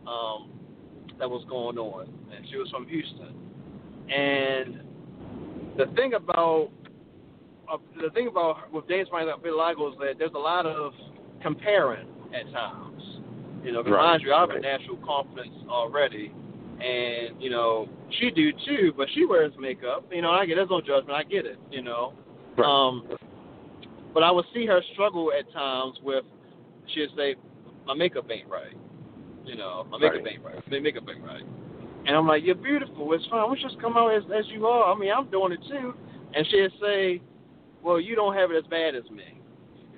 um, 0.07 0.51
that 1.19 1.29
was 1.29 1.45
going 1.49 1.79
on, 1.79 2.09
and 2.37 2.47
she 2.51 2.57
was 2.57 2.69
from 2.71 2.87
Houston. 2.89 3.35
And 4.13 4.83
the 5.79 5.87
thing 5.97 6.15
about 6.15 6.71
uh, 7.73 7.79
the 8.01 8.11
thing 8.11 8.29
about 8.29 8.71
with 8.73 8.85
somebody 8.87 9.27
like 9.27 9.43
vitiligo 9.43 9.93
is 9.93 9.99
that 9.99 10.15
there's 10.19 10.35
a 10.35 10.39
lot 10.39 10.67
of 10.67 10.93
comparing 11.45 12.09
at 12.33 12.51
times. 12.51 13.03
You 13.63 13.73
know, 13.73 13.83
'cause 13.83 13.93
Right, 13.93 14.03
mind 14.03 14.23
you, 14.23 14.33
I 14.33 14.41
have 14.41 14.51
a 14.51 14.59
natural 14.59 14.97
confidence 14.99 15.55
already, 15.69 16.33
and 16.81 17.41
you 17.41 17.51
know 17.51 17.89
she 18.11 18.31
do 18.31 18.53
too, 18.53 18.93
but 18.97 19.09
she 19.11 19.25
wears 19.25 19.53
makeup. 19.59 20.05
You 20.11 20.23
know, 20.23 20.31
I 20.31 20.45
get 20.47 20.57
there's 20.57 20.71
no 20.71 20.81
judgment. 20.81 21.17
I 21.17 21.23
get 21.23 21.47
it. 21.47 21.59
You 21.71 21.83
know, 21.83 22.13
Right. 22.57 22.67
um, 22.69 23.07
but 24.13 24.23
I 24.23 24.31
would 24.31 24.45
see 24.53 24.67
her 24.67 24.83
struggle 24.93 25.33
at 25.33 25.51
times 25.53 26.01
with 26.03 26.25
she'd 26.89 27.11
say, 27.17 27.37
"My 27.87 27.95
makeup 27.95 28.31
ain't 28.31 28.49
right." 28.49 28.77
You 29.45 29.57
know, 29.57 29.87
my 29.91 29.99
makeup 29.99 30.25
Right. 30.25 30.33
ain't 30.35 30.45
right. 30.45 30.71
My 30.71 30.79
makeup 30.81 31.05
ain't 31.09 31.25
right. 31.25 31.45
And 32.07 32.15
I'm 32.17 32.27
like, 32.27 32.45
"You're 32.45 32.55
beautiful. 32.57 33.13
It's 33.15 33.25
fine. 33.27 33.51
We 33.51 33.57
just 33.59 33.79
come 33.79 33.97
out 33.97 34.09
as 34.13 34.25
as 34.31 34.47
you 34.51 34.67
are. 34.67 34.93
I 34.93 34.99
mean, 34.99 35.11
I'm 35.11 35.27
doing 35.29 35.53
it 35.53 35.63
too." 35.69 35.95
And 36.35 36.47
she'd 36.49 36.73
say, 36.81 37.23
"Well, 37.83 37.99
you 38.01 38.15
don't 38.15 38.35
have 38.35 38.51
it 38.51 38.57
as 38.57 38.67
bad 38.67 38.95
as 38.95 39.11
me." 39.11 39.41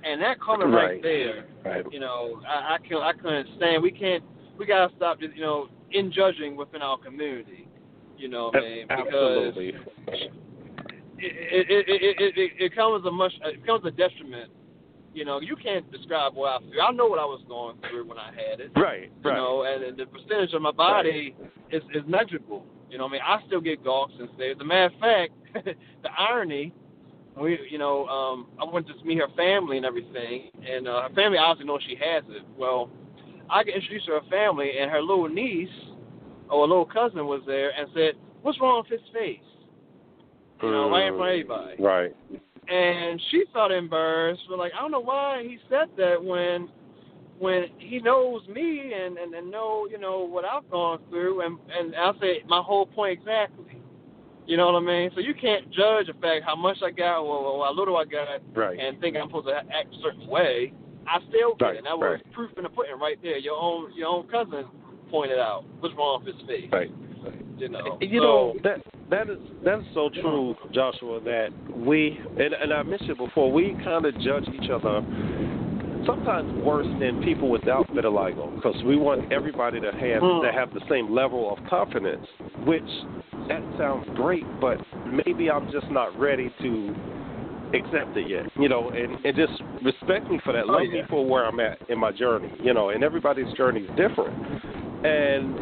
And 0.06 0.20
that 0.22 0.38
comment 0.40 0.72
right, 0.72 0.84
Right. 0.84 1.02
there, 1.02 1.46
Right. 1.64 1.84
you 1.92 1.98
know, 1.98 2.40
I, 2.48 2.74
I 2.74 2.78
can 2.86 2.98
I 2.98 3.12
couldn't 3.12 3.48
stand. 3.56 3.82
We 3.82 3.90
can't. 3.90 4.22
We 4.56 4.64
gotta 4.66 4.94
stop. 4.96 5.18
Just, 5.20 5.34
You 5.34 5.42
know, 5.42 5.68
in 5.90 6.12
judging 6.12 6.56
within 6.56 6.80
our 6.82 6.96
community. 6.98 7.68
You 8.16 8.28
know, 8.28 8.46
what 8.46 8.56
I 8.56 8.60
mean, 8.60 8.86
because 8.86 9.06
Absolutely. 9.08 9.68
it 9.68 10.32
it, 11.18 11.66
it, 11.88 12.16
it, 12.20 12.38
it, 12.38 12.52
it 12.58 12.74
comes 12.74 13.04
a 13.06 13.10
much 13.10 13.32
it 13.44 13.60
becomes 13.60 13.84
a 13.84 13.90
detriment, 13.90 14.50
You 15.14 15.24
know, 15.24 15.40
you 15.40 15.56
can't 15.56 15.90
describe 15.90 16.34
what 16.34 16.48
I 16.52 16.58
feel. 16.60 16.80
I 16.82 16.92
know 16.92 17.06
what 17.06 17.18
I 17.18 17.24
was 17.24 17.42
going 17.48 17.76
through 17.90 18.06
when 18.08 18.18
I 18.18 18.26
had 18.30 18.60
it. 18.60 18.70
Right, 18.76 19.10
You 19.24 19.30
right. 19.30 19.36
know, 19.36 19.64
and, 19.64 19.82
and 19.84 19.96
the 19.98 20.06
percentage 20.06 20.52
of 20.54 20.62
my 20.62 20.72
body 20.72 21.34
is 21.70 21.82
is 21.94 22.02
negligible. 22.06 22.64
You 22.90 22.98
know, 22.98 23.04
what 23.04 23.10
I 23.10 23.12
mean, 23.14 23.22
I 23.26 23.46
still 23.46 23.60
get 23.60 23.82
gawks 23.82 24.12
and 24.18 24.28
stuff. 24.34 24.46
As 24.54 24.60
a 24.60 24.64
matter 24.64 24.94
of 24.94 25.00
fact, 25.00 25.32
the 26.02 26.10
irony, 26.16 26.72
we, 27.36 27.58
you 27.70 27.78
know, 27.78 28.06
um, 28.06 28.46
I 28.60 28.64
went 28.64 28.86
to 28.86 28.94
meet 29.04 29.18
her 29.18 29.28
family 29.36 29.76
and 29.76 29.86
everything, 29.86 30.50
and 30.68 30.88
uh, 30.88 31.02
her 31.02 31.14
family 31.14 31.38
obviously 31.38 31.66
knows 31.66 31.80
she 31.86 31.96
has 31.96 32.24
it. 32.28 32.42
Well, 32.58 32.90
I 33.50 33.62
get 33.62 33.74
introduced 33.74 34.06
to 34.06 34.12
her 34.12 34.30
family, 34.30 34.72
and 34.80 34.90
her 34.90 35.00
little 35.00 35.28
niece 35.28 35.68
or 36.48 36.64
a 36.64 36.66
little 36.66 36.86
cousin 36.86 37.26
was 37.26 37.42
there 37.46 37.70
and 37.78 37.88
said, 37.94 38.14
"What's 38.42 38.60
wrong 38.60 38.82
with 38.82 39.00
his 39.00 39.08
face?" 39.12 39.40
You 40.62 40.70
know, 40.70 40.90
right 40.90 41.08
in 41.08 41.16
front 41.16 41.22
of 41.22 41.28
everybody. 41.28 41.82
Right. 41.82 42.16
And 42.68 43.20
she 43.30 43.44
felt 43.52 43.70
embarrassed, 43.70 44.42
but 44.48 44.58
like 44.58 44.72
I 44.76 44.80
don't 44.80 44.90
know 44.90 45.00
why 45.00 45.42
he 45.46 45.58
said 45.68 45.88
that 45.98 46.22
when 46.22 46.68
when 47.38 47.66
he 47.78 47.98
knows 47.98 48.40
me 48.48 48.92
and, 48.94 49.18
and, 49.18 49.34
and 49.34 49.50
know, 49.50 49.86
you 49.90 49.98
know, 49.98 50.20
what 50.20 50.46
I've 50.46 50.68
gone 50.70 51.00
through 51.10 51.42
and 51.42 51.58
and 51.70 51.94
I'll 51.94 52.18
say 52.18 52.42
my 52.48 52.62
whole 52.62 52.86
point 52.86 53.18
exactly. 53.18 53.82
You 54.46 54.56
know 54.56 54.66
what 54.70 54.82
I 54.82 54.86
mean? 54.86 55.10
So 55.14 55.20
you 55.20 55.34
can't 55.34 55.70
judge 55.72 56.06
the 56.06 56.14
fact 56.20 56.44
how 56.44 56.54
much 56.54 56.78
I 56.84 56.90
got 56.90 57.20
or, 57.20 57.36
or 57.36 57.64
how 57.64 57.72
little 57.74 57.96
I 57.96 58.04
got 58.04 58.28
Right. 58.54 58.78
and 58.78 59.00
think 59.00 59.16
I'm 59.16 59.28
supposed 59.28 59.48
to 59.48 59.54
act 59.56 59.92
a 59.92 59.98
certain 60.02 60.26
way. 60.28 60.72
I 61.08 61.18
still 61.28 61.54
get 61.56 61.64
Right, 61.64 61.74
it. 61.74 61.78
And 61.78 61.86
that 61.86 61.98
was 61.98 62.20
right. 62.22 62.32
proof 62.32 62.50
in 62.56 62.62
the 62.62 62.68
pudding 62.68 62.98
right 62.98 63.18
there. 63.22 63.38
Your 63.38 63.56
own 63.60 63.92
your 63.96 64.08
own 64.08 64.26
cousin 64.28 64.64
pointed 65.10 65.38
out 65.38 65.64
what's 65.80 65.94
wrong 65.96 66.24
with 66.24 66.34
his 66.36 66.46
face. 66.46 66.68
Right. 66.72 66.90
You 67.58 67.68
know. 67.68 67.98
You 68.00 68.20
so, 68.20 68.24
know 68.24 68.54
that 68.62 68.82
that 69.10 69.30
is 69.30 69.38
that 69.64 69.78
is 69.80 69.84
so 69.94 70.10
true, 70.10 70.54
Joshua. 70.72 71.20
That 71.20 71.48
we 71.74 72.18
and, 72.38 72.54
and 72.54 72.72
I 72.72 72.82
mentioned 72.82 73.16
before 73.18 73.50
we 73.50 73.76
kind 73.84 74.04
of 74.04 74.14
judge 74.20 74.44
each 74.60 74.70
other 74.70 75.02
sometimes 76.06 76.52
worse 76.64 76.86
than 77.00 77.22
people 77.22 77.50
without 77.50 77.86
vitiligo 77.88 78.54
because 78.56 78.76
we 78.84 78.96
want 78.96 79.30
everybody 79.32 79.80
to 79.80 79.92
have 79.92 80.22
Mm. 80.22 80.42
to 80.42 80.52
have 80.52 80.72
the 80.72 80.80
same 80.88 81.12
level 81.12 81.52
of 81.52 81.58
confidence. 81.68 82.24
Which 82.64 82.88
that 83.48 83.62
sounds 83.78 84.08
great, 84.14 84.44
but 84.60 84.78
maybe 85.26 85.50
I'm 85.50 85.70
just 85.70 85.90
not 85.90 86.16
ready 86.18 86.52
to 86.62 86.94
accept 87.74 88.16
it 88.16 88.28
yet. 88.28 88.46
You 88.58 88.68
know, 88.68 88.90
and, 88.90 89.24
and 89.24 89.36
just 89.36 89.62
respect 89.82 90.30
me 90.30 90.38
for 90.44 90.52
that. 90.52 90.64
Oh, 90.64 90.72
Love 90.72 90.82
yeah. 90.90 91.02
me 91.02 91.08
for 91.10 91.26
where 91.26 91.44
I'm 91.46 91.60
at 91.60 91.78
in 91.88 91.98
my 91.98 92.12
journey. 92.12 92.50
You 92.62 92.72
know, 92.74 92.90
and 92.90 93.04
everybody's 93.04 93.52
journey 93.54 93.80
is 93.80 93.90
different. 93.96 94.34
And 95.04 95.54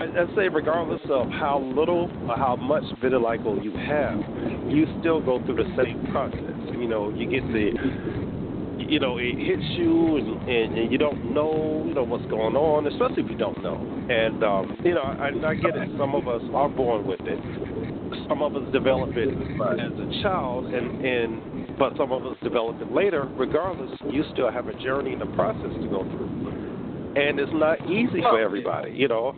I, 0.00 0.04
I 0.22 0.36
say, 0.36 0.48
regardless 0.48 1.00
of 1.10 1.28
how 1.30 1.58
little 1.74 2.10
or 2.28 2.36
how 2.36 2.56
much 2.56 2.84
vitiligo 3.02 3.62
you 3.62 3.72
have, 3.72 4.18
you 4.70 4.86
still 5.00 5.20
go 5.20 5.44
through 5.44 5.56
the 5.56 5.70
same 5.76 6.06
process. 6.12 6.40
You 6.72 6.88
know, 6.88 7.10
you 7.10 7.28
get 7.28 7.42
the, 7.52 8.33
you 8.88 9.00
know, 9.00 9.18
it 9.18 9.36
hits 9.38 9.62
you, 9.76 10.16
and, 10.16 10.48
and, 10.48 10.78
and 10.78 10.92
you 10.92 10.98
don't 10.98 11.34
know, 11.34 11.84
you 11.86 11.94
know, 11.94 12.04
what's 12.04 12.24
going 12.26 12.54
on, 12.56 12.86
especially 12.86 13.22
if 13.24 13.30
you 13.30 13.36
don't 13.36 13.62
know. 13.62 13.76
And 14.08 14.42
um, 14.42 14.78
you 14.84 14.94
know, 14.94 15.02
I, 15.02 15.28
I 15.28 15.54
get 15.54 15.76
it. 15.76 15.88
Some 15.98 16.14
of 16.14 16.28
us 16.28 16.42
are 16.54 16.68
born 16.68 17.06
with 17.06 17.20
it. 17.22 17.38
Some 18.28 18.42
of 18.42 18.54
us 18.56 18.62
develop 18.72 19.10
it 19.16 19.28
as 19.30 19.92
a 19.98 20.22
child, 20.22 20.66
and 20.66 21.04
and 21.04 21.78
but 21.78 21.96
some 21.96 22.12
of 22.12 22.24
us 22.26 22.36
develop 22.42 22.80
it 22.80 22.92
later. 22.92 23.28
Regardless, 23.36 23.90
you 24.10 24.24
still 24.32 24.50
have 24.50 24.68
a 24.68 24.74
journey 24.82 25.12
and 25.12 25.22
a 25.22 25.26
process 25.34 25.72
to 25.82 25.88
go 25.88 26.04
through, 26.04 27.12
and 27.16 27.38
it's 27.40 27.52
not 27.54 27.80
easy 27.90 28.20
for 28.20 28.40
everybody. 28.40 28.92
You 28.92 29.08
know, 29.08 29.34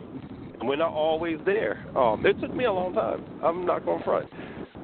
And 0.59 0.67
we're 0.67 0.75
not 0.75 0.91
always 0.93 1.37
there. 1.45 1.79
Um, 1.95 2.25
it 2.25 2.39
took 2.41 2.55
me 2.55 2.65
a 2.65 2.71
long 2.71 2.93
time. 2.93 3.23
I'm 3.43 3.65
not 3.65 3.85
going 3.85 3.99
to 3.99 4.05
front. 4.05 4.27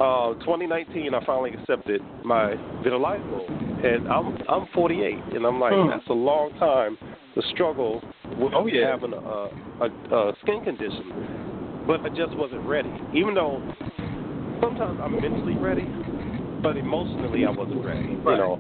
Uh, 0.04 0.34
2019, 0.44 1.14
I 1.14 1.26
finally 1.26 1.52
accepted 1.54 2.02
my 2.26 2.56
vitiligo, 2.84 3.48
and 3.86 4.06
I'm 4.10 4.36
I'm 4.50 4.66
48, 4.76 5.18
and 5.34 5.46
I'm 5.46 5.62
like, 5.62 5.72
Hmm. 5.74 5.88
that's 5.88 6.10
a 6.10 6.14
long 6.14 6.52
time 6.60 6.98
to 7.36 7.42
struggle 7.54 8.04
with 8.38 8.52
Oh, 8.54 8.66
yeah. 8.68 8.92
having 8.92 9.14
a, 9.14 9.48
a, 9.80 10.16
a 10.16 10.34
skin 10.42 10.60
condition, 10.62 11.14
but 11.88 12.02
I 12.06 12.10
just 12.10 12.36
wasn't 12.36 12.66
ready. 12.68 12.92
Even 13.14 13.34
though 13.34 13.62
sometimes 14.60 15.00
I'm 15.02 15.22
mentally 15.22 15.56
ready, 15.56 15.88
but 16.62 16.76
emotionally 16.76 17.46
I 17.46 17.52
wasn't 17.52 17.86
ready. 17.86 18.18
You 18.26 18.38
know, 18.38 18.60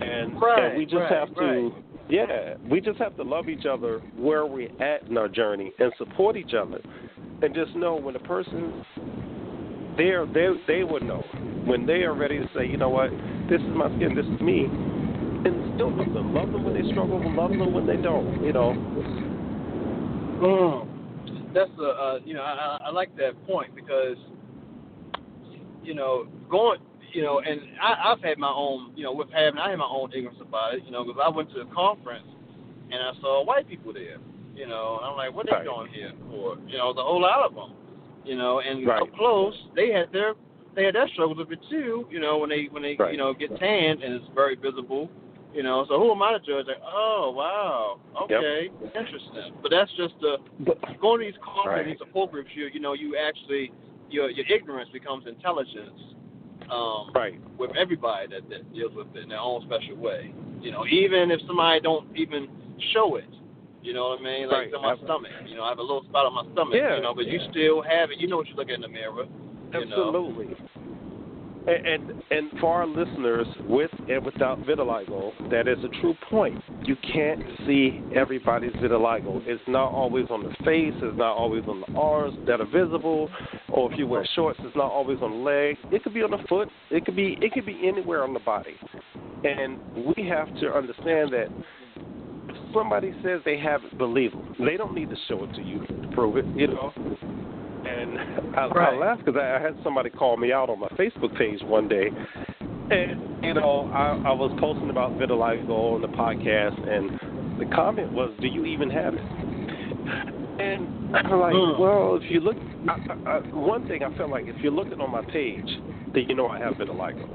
and, 0.00 0.34
Right, 0.42 0.64
and 0.64 0.76
we 0.76 0.84
just 0.84 0.96
right, 0.96 1.12
have 1.12 1.32
to. 1.36 1.70
right. 1.70 1.82
Yeah, 2.08 2.54
we 2.68 2.80
just 2.80 2.98
have 2.98 3.14
to 3.16 3.22
love 3.22 3.48
each 3.48 3.66
other 3.66 4.00
where 4.16 4.46
we're 4.46 4.70
at 4.80 5.08
in 5.08 5.16
our 5.16 5.28
journey 5.28 5.70
and 5.78 5.92
support 5.96 6.36
each 6.36 6.54
other, 6.54 6.80
and 7.42 7.54
just 7.54 7.76
know 7.76 7.94
when 7.94 8.16
a 8.16 8.20
person 8.20 8.72
they're 9.96 10.26
they 10.26 10.48
they 10.66 10.84
would 10.84 11.02
know 11.02 11.22
when 11.64 11.86
they 11.86 12.02
are 12.02 12.14
ready 12.14 12.38
to 12.38 12.46
say, 12.54 12.66
you 12.66 12.76
know 12.76 12.90
what, 12.90 13.10
this 13.48 13.60
is 13.60 13.68
my 13.74 13.88
skin, 13.96 14.14
this 14.14 14.26
is 14.26 14.40
me, 14.40 14.68
and 15.44 15.62
still 15.74 15.90
love 15.96 16.12
them, 16.12 16.32
love 16.32 16.52
them 16.52 16.64
when 16.64 16.74
they 16.74 16.88
struggle, 16.90 17.20
love 17.34 17.50
them 17.50 17.72
when 17.72 17.86
they 17.86 17.96
don't, 17.96 18.44
you 18.44 18.52
know. 18.52 18.74
Mm. 20.40 20.88
That's 21.54 21.70
a 21.80 21.88
uh, 21.88 22.18
you 22.24 22.34
know 22.34 22.42
I, 22.42 22.78
I 22.86 22.90
like 22.90 23.16
that 23.16 23.32
point 23.46 23.74
because 23.74 24.16
you 25.82 25.94
know 25.94 26.26
going 26.50 26.80
you 27.12 27.22
know 27.22 27.40
and 27.40 27.60
I, 27.80 28.12
I've 28.12 28.22
had 28.22 28.38
my 28.38 28.52
own 28.54 28.92
you 28.94 29.02
know 29.04 29.12
with 29.12 29.30
having 29.32 29.58
I 29.58 29.70
had 29.70 29.78
my 29.78 29.88
own 29.90 30.12
ignorance 30.12 30.38
about 30.40 30.74
it 30.74 30.84
you 30.84 30.90
know 30.90 31.04
because 31.04 31.20
I 31.24 31.28
went 31.30 31.50
to 31.54 31.60
a 31.60 31.66
conference 31.66 32.26
and 32.92 33.02
I 33.02 33.12
saw 33.20 33.44
white 33.44 33.66
people 33.68 33.92
there 33.94 34.18
you 34.54 34.66
know 34.66 34.98
and 35.00 35.06
I'm 35.10 35.16
like 35.16 35.34
what 35.34 35.48
are 35.48 35.52
they 35.52 35.56
Right. 35.56 35.64
doing 35.64 35.88
here 35.92 36.12
for 36.28 36.58
you 36.68 36.76
know 36.76 36.92
there's 36.92 37.02
a 37.02 37.08
whole 37.08 37.22
lot 37.22 37.46
of 37.46 37.54
them 37.54 37.72
you 38.26 38.36
know 38.36 38.60
and 38.60 38.86
Right. 38.86 39.02
up 39.02 39.12
close 39.14 39.54
they 39.74 39.90
had 39.92 40.12
their 40.12 40.34
they 40.74 40.84
had 40.84 40.94
their 40.94 41.08
struggles 41.08 41.38
with 41.38 41.50
it 41.52 41.60
too 41.70 42.06
you 42.10 42.20
know 42.20 42.38
when 42.38 42.50
they 42.50 42.68
when 42.70 42.82
they 42.82 42.96
Right. 42.98 43.12
you 43.12 43.18
know 43.18 43.32
get 43.32 43.56
tanned 43.58 44.02
and 44.02 44.14
it's 44.14 44.24
very 44.34 44.56
visible 44.56 45.10
you 45.54 45.62
know 45.62 45.86
so 45.88 45.98
who 45.98 46.10
am 46.12 46.22
I 46.22 46.32
to 46.32 46.38
judge 46.38 46.66
like 46.66 46.82
oh 46.84 47.32
wow 47.34 47.98
Yep. 48.28 48.38
okay 48.40 48.70
interesting 48.94 49.54
but 49.62 49.70
that's 49.70 49.90
just 49.96 50.14
the 50.20 50.36
going 51.00 51.20
to 51.20 51.26
these 51.26 51.34
conferences, 51.42 51.66
Right. 51.66 51.86
these 51.86 51.98
support 51.98 52.30
groups, 52.32 52.50
you 52.54 52.68
you 52.72 52.80
know, 52.80 52.92
you 52.92 53.16
actually 53.16 53.72
your 54.10 54.30
your 54.30 54.46
ignorance 54.46 54.90
becomes 54.92 55.26
intelligence. 55.26 56.00
Um, 56.70 57.12
right, 57.14 57.34
With 57.58 57.70
everybody 57.78 58.26
that, 58.28 58.48
that 58.50 58.72
deals 58.74 58.92
with 58.94 59.06
it 59.14 59.22
in 59.22 59.28
their 59.28 59.38
own 59.38 59.62
special 59.66 59.96
way. 59.96 60.32
You 60.60 60.72
know, 60.72 60.84
even 60.86 61.30
if 61.30 61.40
somebody 61.46 61.80
don't 61.80 62.08
even 62.16 62.48
show 62.92 63.16
it. 63.16 63.24
You 63.86 63.94
know 63.94 64.08
what 64.08 64.18
I 64.18 64.22
mean? 64.24 64.48
Like 64.48 64.56
Right. 64.66 64.74
on 64.74 64.82
my 64.82 64.92
Ab- 64.92 65.04
stomach. 65.04 65.30
You 65.46 65.54
know, 65.54 65.62
I 65.62 65.68
have 65.68 65.78
a 65.78 65.82
little 65.82 66.02
spot 66.10 66.26
on 66.26 66.34
my 66.34 66.42
stomach. 66.52 66.74
Yeah, 66.74 66.96
You 66.96 67.02
know, 67.02 67.14
but 67.14 67.26
you 67.26 67.38
still 67.50 67.80
have 67.82 68.10
it. 68.10 68.18
You 68.18 68.26
know 68.26 68.36
what 68.36 68.48
you 68.48 68.56
look 68.56 68.68
in 68.68 68.80
the 68.80 68.88
mirror. 68.88 69.26
You 69.72 69.86
know. 69.86 70.10
absolutely. 70.10 70.56
And, 71.68 71.86
and 71.86 72.22
and 72.30 72.60
for 72.60 72.74
our 72.74 72.86
listeners, 72.86 73.46
with 73.68 73.90
and 74.08 74.24
without 74.24 74.58
vitiligo, 74.62 75.50
that 75.50 75.68
is 75.68 75.78
a 75.84 75.88
true 76.00 76.14
point. 76.28 76.60
You 76.84 76.96
can't 77.12 77.40
see 77.66 78.00
everybody's 78.14 78.72
vitiligo. 78.74 79.40
It's 79.46 79.62
not 79.68 79.92
always 79.92 80.26
on 80.30 80.42
the 80.42 80.50
face. 80.64 80.94
It's 80.96 81.16
not 81.18 81.36
always 81.36 81.64
on 81.68 81.80
the 81.80 81.92
arms 81.98 82.36
that 82.48 82.60
are 82.60 82.66
visible. 82.66 83.30
Or 83.68 83.92
if 83.92 83.98
you 83.98 84.06
wear 84.08 84.26
shorts, 84.34 84.58
it's 84.62 84.76
not 84.76 84.90
always 84.90 85.18
on 85.22 85.30
the 85.30 85.36
legs. 85.36 85.78
It 85.92 86.02
could 86.02 86.14
be 86.14 86.22
on 86.22 86.32
the 86.32 86.42
foot. 86.48 86.68
It 86.90 87.04
could 87.04 87.16
be 87.16 87.36
it 87.40 87.52
could 87.52 87.66
be 87.66 87.80
anywhere 87.86 88.24
on 88.24 88.32
the 88.32 88.40
body. 88.40 88.74
And 89.44 89.78
we 90.16 90.26
have 90.28 90.52
to 90.60 90.72
understand 90.72 91.32
that 91.32 91.48
somebody 92.76 93.14
says 93.22 93.40
they 93.44 93.58
have 93.58 93.82
it, 93.84 93.96
believe 93.98 94.32
them. 94.32 94.42
They 94.58 94.76
don't 94.76 94.94
need 94.94 95.10
to 95.10 95.16
show 95.28 95.44
it 95.44 95.50
to 95.54 95.62
you 95.62 95.80
to 96.02 96.08
prove 96.12 96.36
it. 96.36 96.46
You 96.54 96.68
know. 96.68 96.92
And 97.84 98.18
I, 98.54 98.60
I 98.62 98.68
Right. 98.74 98.98
laughed 98.98 99.24
because 99.24 99.38
I, 99.40 99.56
I 99.56 99.60
had 99.60 99.76
somebody 99.84 100.10
call 100.10 100.36
me 100.36 100.52
out 100.52 100.68
on 100.68 100.80
my 100.80 100.88
Facebook 100.98 101.34
page 101.36 101.60
one 101.62 101.88
day, 101.88 102.10
and 102.90 103.20
you 103.42 103.54
know 103.54 103.88
I, 103.92 104.18
I 104.24 104.32
was 104.32 104.50
posting 104.58 104.90
about 104.90 105.18
vitiligo 105.18 105.94
on 105.94 106.02
the 106.02 106.08
podcast, 106.08 106.74
and 106.88 107.10
the 107.58 107.66
comment 107.66 108.12
was, 108.12 108.32
"Do 108.40 108.48
you 108.48 108.64
even 108.64 108.90
have 108.90 109.14
it?" 109.14 109.24
And 110.58 110.88
I'm 111.12 111.40
like, 111.40 111.54
Hmm. 111.54 111.80
well, 111.80 112.16
if 112.16 112.22
you 112.30 112.40
look, 112.40 112.56
I, 112.88 112.96
I, 113.26 113.30
I, 113.30 113.40
one 113.52 113.84
thing 113.84 114.02
I 114.02 114.08
felt 114.16 114.30
like 114.30 114.46
if 114.46 114.56
you're 114.62 114.72
looking 114.72 115.00
on 115.00 115.10
my 115.10 115.22
page, 115.22 115.68
then 116.14 116.24
you 116.28 116.34
know 116.34 116.48
I 116.48 116.58
have 116.58 116.74
vitiligo. 116.74 117.28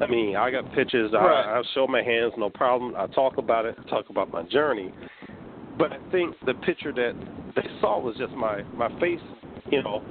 I 0.00 0.06
mean, 0.06 0.36
I 0.36 0.50
got 0.50 0.64
pictures. 0.74 1.12
Right. 1.12 1.22
I, 1.22 1.58
I 1.58 1.62
show 1.74 1.86
my 1.86 2.02
hands, 2.02 2.32
no 2.36 2.50
problem. 2.50 2.94
I 2.96 3.06
talk 3.08 3.38
about 3.38 3.64
it. 3.64 3.76
I 3.78 3.90
Talk 3.90 4.10
about 4.10 4.32
my 4.32 4.42
journey. 4.44 4.92
But 5.78 5.92
I 5.92 5.98
think 6.10 6.34
the 6.46 6.54
picture 6.54 6.92
that 6.92 7.12
they 7.56 7.66
saw 7.80 8.00
was 8.00 8.16
just 8.16 8.32
my 8.34 8.62
my 8.76 8.88
face. 9.00 9.20
You 9.70 9.82
know, 9.82 10.02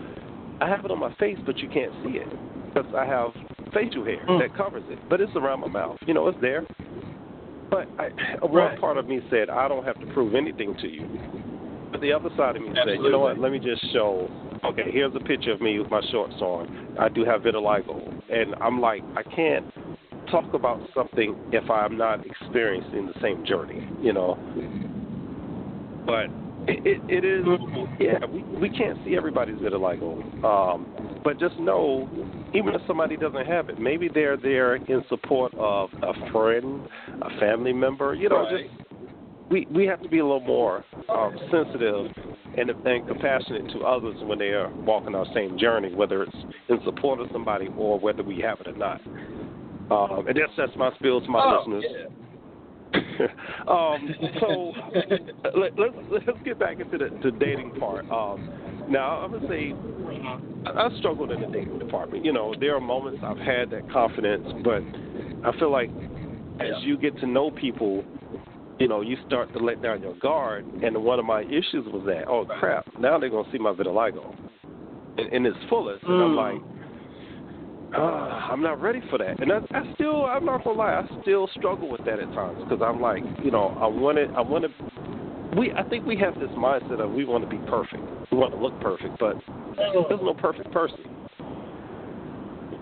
I 0.61 0.67
have 0.67 0.83
it 0.85 0.91
on 0.91 0.99
my 0.99 1.13
face, 1.19 1.37
but 1.45 1.59
you 1.59 1.67
can't 1.69 1.91
see 2.03 2.17
it 2.17 2.27
because 2.73 2.89
I 2.95 3.05
have 3.05 3.31
facial 3.73 4.03
hair 4.03 4.23
Mm. 4.27 4.39
that 4.39 4.55
covers 4.55 4.83
it. 4.89 4.99
But 5.09 5.21
it's 5.21 5.35
around 5.35 5.61
my 5.61 5.67
mouth. 5.67 5.97
You 6.05 6.13
know, 6.13 6.27
it's 6.27 6.39
there. 6.41 6.65
But 7.69 7.87
I, 7.97 8.09
one 8.45 8.53
Right. 8.53 8.79
part 8.79 8.97
of 8.97 9.07
me 9.07 9.21
said, 9.29 9.49
I 9.49 9.67
don't 9.67 9.83
have 9.83 9.99
to 9.99 10.05
prove 10.07 10.35
anything 10.35 10.75
to 10.75 10.87
you. 10.87 11.07
But 11.93 12.01
the 12.01 12.11
other 12.11 12.29
side 12.35 12.55
of 12.55 12.63
me 12.63 12.69
said, 12.73 12.95
you 12.95 13.11
know 13.11 13.19
what? 13.19 13.37
Let 13.37 13.51
me 13.51 13.59
just 13.59 13.93
show. 13.93 14.27
Okay, 14.65 14.91
here's 14.91 15.15
a 15.15 15.19
picture 15.19 15.51
of 15.51 15.61
me 15.61 15.77
with 15.77 15.91
my 15.91 16.01
shorts 16.11 16.33
on. 16.41 16.97
I 16.99 17.07
do 17.07 17.23
have 17.23 17.41
vitiligo, 17.41 18.11
and 18.31 18.55
I'm 18.61 18.81
like, 18.81 19.03
I 19.15 19.21
can't 19.21 19.63
talk 20.31 20.51
about 20.55 20.81
something 20.95 21.35
if 21.51 21.69
I'm 21.69 21.95
not 21.95 22.25
experiencing 22.25 23.05
the 23.05 23.13
same 23.21 23.45
journey. 23.45 23.87
You 24.01 24.13
know. 24.13 24.39
But 26.07 26.31
it, 26.67 26.81
it, 26.83 27.01
it 27.09 27.25
is, 27.25 27.45
yeah. 27.99 28.25
We 28.25 28.41
we 28.57 28.69
can't 28.69 28.97
see 29.05 29.15
everybody's 29.15 29.57
vitiligo. 29.57 30.43
Um, 30.43 31.21
but 31.23 31.39
just 31.39 31.59
know, 31.59 32.09
even 32.55 32.73
if 32.73 32.81
somebody 32.87 33.17
doesn't 33.17 33.45
have 33.45 33.69
it, 33.69 33.79
maybe 33.79 34.09
they're 34.11 34.37
there 34.37 34.77
in 34.77 35.03
support 35.09 35.53
of 35.59 35.89
a 36.01 36.31
friend, 36.31 36.81
a 37.21 37.39
family 37.39 37.73
member. 37.73 38.15
You 38.15 38.29
know, 38.29 38.43
Right. 38.43 38.65
just 38.67 38.82
we 39.49 39.67
we 39.71 39.85
have 39.85 40.01
to 40.01 40.09
be 40.09 40.19
a 40.19 40.25
little 40.25 40.39
more 40.39 40.83
um, 41.09 41.35
sensitive 41.51 42.11
and, 42.57 42.69
and 42.69 43.07
compassionate 43.07 43.69
to 43.71 43.79
others 43.79 44.15
when 44.23 44.39
they 44.39 44.49
are 44.49 44.73
walking 44.73 45.15
our 45.15 45.25
same 45.33 45.57
journey, 45.57 45.93
whether 45.93 46.23
it's 46.23 46.35
in 46.69 46.79
support 46.85 47.19
of 47.19 47.27
somebody 47.31 47.67
or 47.77 47.99
whether 47.99 48.23
we 48.23 48.39
have 48.41 48.59
it 48.61 48.67
or 48.67 48.77
not. 48.77 49.01
Um, 49.91 50.27
and 50.27 50.37
that's 50.37 50.51
that's 50.57 50.75
my 50.77 50.93
spiel 50.95 51.21
to 51.21 51.27
my 51.29 51.43
oh, 51.43 51.59
listeners. 51.59 51.85
yeah. 51.89 52.07
um, 53.67 54.09
so 54.39 54.71
let, 55.57 55.77
let's 55.77 56.25
let's 56.27 56.39
get 56.43 56.59
back 56.59 56.79
into 56.79 56.97
the, 56.97 57.09
the 57.23 57.31
dating 57.31 57.71
part. 57.79 58.09
Um, 58.09 58.49
now 58.89 59.17
I'm 59.17 59.31
gonna 59.31 59.47
say 59.47 59.73
I, 60.65 60.87
I 60.87 60.99
struggled 60.99 61.31
in 61.31 61.41
the 61.41 61.47
dating 61.47 61.79
department. 61.79 62.23
You 62.23 62.33
know, 62.33 62.53
there 62.59 62.75
are 62.75 62.81
moments 62.81 63.21
I've 63.23 63.37
had 63.37 63.71
that 63.71 63.91
confidence, 63.91 64.47
but 64.63 64.81
I 65.47 65.57
feel 65.59 65.71
like 65.71 65.89
as 66.59 66.83
you 66.83 66.97
get 66.97 67.17
to 67.19 67.27
know 67.27 67.51
people, 67.51 68.03
you 68.83 68.89
know, 68.89 68.99
you 68.99 69.15
start 69.25 69.49
to 69.53 69.59
let 69.59 69.81
down 69.81 70.01
your 70.01 70.13
guard. 70.15 70.65
And 70.83 71.01
one 71.01 71.17
of 71.17 71.23
my 71.23 71.43
issues 71.43 71.85
was 71.87 72.03
that, 72.05 72.27
oh 72.27 72.43
crap, 72.43 72.85
now 72.99 73.17
they're 73.17 73.29
gonna 73.29 73.47
see 73.49 73.57
my 73.57 73.71
vitiligo 73.71 74.35
in, 75.17 75.27
in 75.31 75.45
its 75.45 75.55
fullest, 75.69 76.03
and 76.03 76.21
I'm 76.21 76.35
Mm. 76.35 76.35
like. 76.35 76.61
Uh, 77.95 78.49
I'm 78.49 78.63
not 78.63 78.81
ready 78.81 79.01
for 79.11 79.19
that, 79.19 79.39
and 79.39 79.51
I, 79.51 79.59
I 79.71 79.83
still, 79.93 80.25
I'm 80.25 80.43
not 80.43 80.63
gonna 80.63 80.79
lie, 80.79 80.93
I 80.93 81.03
still 81.21 81.47
struggle 81.55 81.87
with 81.91 82.03
that 82.05 82.19
at 82.19 82.33
times 82.33 82.57
because 82.63 82.81
I'm 82.83 82.99
like, 82.99 83.23
you 83.43 83.51
know, 83.51 83.77
I 83.79 83.85
want 83.85 84.17
it, 84.17 84.31
I 84.35 84.41
want 84.41 84.65
to. 84.65 84.71
We, 85.59 85.71
I 85.73 85.83
think 85.83 86.07
we 86.07 86.17
have 86.17 86.33
this 86.39 86.49
mindset 86.57 86.99
of 86.99 87.11
we 87.11 87.23
want 87.23 87.43
to 87.43 87.49
be 87.49 87.59
perfect, 87.69 88.01
we 88.31 88.37
want 88.39 88.51
to 88.51 88.57
look 88.57 88.73
perfect, 88.81 89.13
but 89.19 89.37
there's 89.77 90.21
no 90.23 90.33
perfect 90.33 90.71
person, 90.71 90.97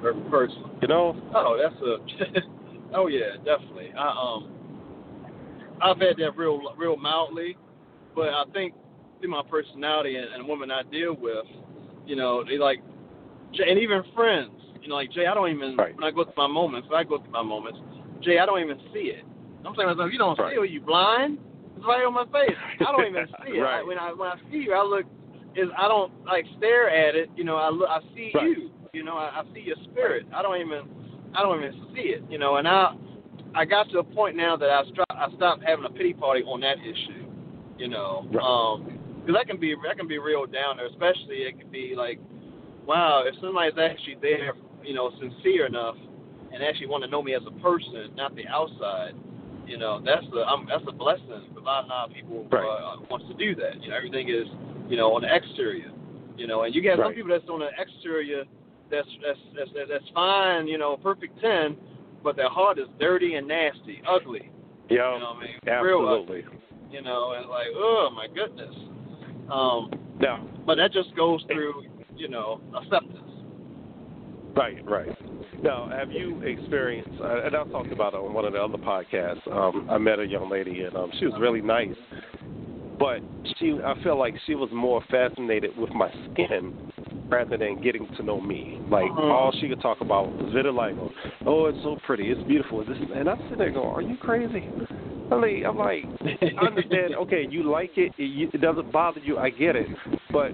Perfect 0.02 0.32
person. 0.32 0.64
you 0.82 0.88
know. 0.88 1.14
Oh, 1.36 1.60
that's 1.62 1.76
a. 1.84 2.40
oh 2.96 3.08
yeah, 3.08 3.36
definitely. 3.44 3.92
I 3.98 4.08
um, 4.08 4.61
I've 5.82 6.00
had 6.00 6.18
that 6.18 6.38
real, 6.38 6.62
real 6.78 6.98
mildly, 6.98 7.58
but 8.16 8.30
I 8.30 8.44
think 8.54 8.74
through 9.20 9.30
my 9.32 9.42
personality 9.50 10.16
and, 10.16 10.34
and 10.34 10.48
women 10.48 10.72
I 10.72 10.84
deal 10.84 11.16
with, 11.20 11.46
you 12.06 12.16
know, 12.16 12.44
they 12.44 12.58
like, 12.58 12.82
and 13.54 13.80
even 13.80 14.04
friends, 14.16 14.52
you 14.82 14.90
know, 14.90 14.96
like 14.96 15.12
Jay, 15.12 15.26
I 15.28 15.34
don't 15.34 15.50
even 15.50 15.78
Right. 15.78 15.96
when 15.96 16.04
I 16.04 16.12
go 16.12 16.24
through 16.24 16.34
my 16.38 16.48
moments, 16.48 16.88
when 16.90 17.00
I 17.00 17.04
go 17.04 17.20
through 17.20 17.32
my 17.32 17.44
moments, 17.44 17.80
Jay, 18.22 18.40
I 18.40 18.46
don't 18.46 18.62
even 18.62 18.80
see 18.94 19.12
it. 19.14 19.24
I'm 19.66 19.76
saying, 19.76 19.90
myself, 19.90 20.12
you 20.12 20.18
don't 20.18 20.38
Right. 20.40 20.52
see 20.52 20.56
it, 20.56 20.60
are 20.62 20.66
you 20.66 20.82
blind? 20.82 21.38
It's 21.78 21.86
right 21.86 22.04
on 22.06 22.14
my 22.14 22.26
face. 22.26 22.58
I 22.80 22.92
don't 22.92 23.08
even 23.08 23.28
see 23.46 23.58
it. 23.58 23.62
Right. 23.62 23.82
I, 23.82 23.84
when 23.84 23.98
I 23.98 24.12
when 24.14 24.30
I 24.30 24.36
see 24.52 24.58
you, 24.58 24.74
I 24.74 24.84
look 24.84 25.06
is 25.56 25.68
I 25.78 25.88
don't 25.88 26.12
like 26.26 26.46
stare 26.58 26.90
at 26.90 27.16
it. 27.16 27.30
You 27.36 27.44
know, 27.44 27.58
I 27.58 27.70
look, 27.70 27.90
I 27.90 28.00
see 28.16 28.32
Right. 28.34 28.48
you. 28.58 28.72
You 28.94 29.04
know, 29.04 29.16
I, 29.16 29.42
I 29.42 29.44
see 29.54 29.62
your 29.62 29.78
spirit. 29.92 30.26
I 30.34 30.42
don't 30.42 30.60
even 30.60 30.82
I 31.34 31.42
don't 31.42 31.58
even 31.64 31.94
see 31.96 32.10
it. 32.12 32.24
You 32.30 32.38
know, 32.40 32.58
and 32.58 32.68
I 32.68 32.94
I 33.54 33.66
got 33.66 33.90
to 33.92 34.00
a 34.00 34.04
point 34.04 34.36
now 34.36 34.56
that 34.56 34.70
I 34.70 34.84
stop 34.94 35.08
I 35.12 35.28
stopped 35.36 35.64
having 35.66 35.86
a 35.86 35.90
pity 35.90 36.14
party 36.14 36.44
on 36.44 36.62
that 36.62 36.78
issue. 36.80 37.28
You 37.78 37.88
know, 37.90 38.26
Right. 38.32 38.44
um, 38.46 39.00
because 39.22 39.36
that 39.36 39.48
can 39.48 39.60
be 39.60 39.76
that 39.86 39.98
can 39.98 40.08
be 40.08 40.18
real 40.20 40.46
down 40.46 40.78
there. 40.78 40.88
Especially 40.88 41.44
it 41.44 41.60
can 41.60 41.70
be 41.70 41.94
like, 41.96 42.20
wow, 42.86 43.24
if 43.26 43.36
somebody's 43.42 43.78
actually 43.78 44.18
there, 44.22 44.54
you 44.84 44.94
know, 44.94 45.12
sincere 45.20 45.66
enough, 45.66 45.96
and 46.54 46.64
actually 46.64 46.88
want 46.88 47.04
to 47.04 47.10
know 47.10 47.22
me 47.22 47.34
as 47.34 47.42
a 47.48 47.52
person, 47.62 48.14
not 48.16 48.36
the 48.36 48.48
outside. 48.48 49.14
You 49.68 49.78
know, 49.78 50.02
that's 50.04 50.26
the 50.34 50.42
I'm, 50.46 50.68
that's 50.68 50.84
a 50.88 50.92
blessing. 50.92 51.48
A 51.56 51.60
lot, 51.60 51.86
a 51.86 51.88
lot 51.88 52.10
of 52.10 52.16
people 52.16 52.48
Right. 52.52 52.66
uh, 52.66 52.98
wants 53.10 53.26
to 53.28 53.34
do 53.36 53.56
that. 53.56 53.82
You 53.82 53.90
know, 53.90 53.96
everything 53.98 54.30
is 54.30 54.48
you 54.90 54.98
know 54.98 55.14
on 55.16 55.22
the 55.22 55.34
exterior. 55.34 55.92
You 56.38 56.48
know, 56.48 56.64
and 56.64 56.74
you 56.74 56.82
got 56.82 56.98
some 56.98 57.14
people 57.14 57.30
that's 57.30 57.48
on 57.50 57.60
the 57.60 57.70
exterior 57.78 58.44
that's 58.90 59.08
that's 59.24 59.40
that's 59.56 59.70
that's, 59.76 59.90
that's 59.90 60.10
fine. 60.14 60.68
You 60.68 60.78
know, 60.78 60.98
perfect 60.98 61.40
ten, 61.40 61.78
but 62.24 62.36
their 62.36 62.50
heart 62.50 62.80
is 62.80 62.88
dirty 63.00 63.36
and 63.36 63.48
nasty, 63.48 64.02
ugly. 64.08 64.50
Yeah, 64.90 65.14
You 65.16 65.20
know 65.22 65.36
I 65.38 65.42
mean? 65.42 65.84
Real 65.84 66.08
ugly. 66.08 66.40
absolutely. 66.40 66.60
You 66.92 67.02
know, 67.02 67.34
and 67.38 67.50
like, 67.50 67.68
oh 67.74 68.10
my 68.16 68.28
goodness. 68.28 68.76
Um, 69.50 69.92
Now, 70.20 70.46
but 70.66 70.76
that 70.76 70.92
just 70.92 71.16
goes 71.16 71.42
through, 71.48 71.86
you 72.16 72.28
know, 72.28 72.60
acceptance. 72.76 73.18
Right, 74.56 74.84
right. 74.86 75.10
Now, 75.64 75.88
have 75.90 76.12
you 76.12 76.42
experienced? 76.42 77.22
Uh, 77.22 77.46
and 77.46 77.56
I 77.56 77.64
talked 77.66 77.92
about 77.92 78.14
it 78.14 78.18
on 78.18 78.34
one 78.34 78.44
of 78.46 78.54
the 78.54 78.60
other 78.60 78.78
podcasts. 78.78 79.48
Um, 79.52 79.88
I 79.90 79.98
met 79.98 80.20
a 80.20 80.26
young 80.26 80.50
lady, 80.50 80.82
and 80.82 80.96
um, 80.96 81.12
she 81.20 81.26
was 81.26 81.36
really 81.40 81.62
nice, 81.62 81.96
but 83.00 83.20
she, 83.58 83.78
I 83.84 83.94
felt 84.04 84.18
like 84.20 84.34
she 84.46 84.56
was 84.56 84.70
more 84.74 85.02
fascinated 85.10 85.78
with 85.78 85.92
my 85.92 86.12
skin 86.34 86.91
rather 87.32 87.58
than 87.58 87.80
getting 87.82 88.08
to 88.18 88.24
know 88.24 88.40
me. 88.42 88.78
Like 88.90 89.10
Mhm. 89.12 89.32
all 89.32 89.52
she 89.60 89.70
could 89.70 89.82
talk 89.82 90.02
about 90.02 90.38
was 90.38 90.52
vitiligo. 90.54 91.10
Oh, 91.46 91.66
it's 91.68 91.82
so 91.82 91.96
pretty, 92.06 92.30
it's 92.30 92.42
beautiful. 92.44 92.84
This, 92.86 92.98
and 93.16 93.30
I'm 93.30 93.38
sitting 93.44 93.58
there 93.60 93.72
going, 93.72 93.88
"Are 93.90 94.02
you 94.02 94.18
crazy?" 94.18 94.68
I 95.32 95.40
mean, 95.40 95.66
I'm 95.66 95.78
like, 95.78 96.04
I 96.60 96.66
understand. 96.66 97.16
Okay, 97.22 97.48
you 97.50 97.64
like 97.64 97.92
it, 97.98 98.12
it, 98.18 98.50
it 98.54 98.62
doesn't 98.62 98.92
bother 98.92 99.22
you. 99.22 99.38
I 99.38 99.50
get 99.50 99.76
it, 99.76 99.88
but 100.34 100.52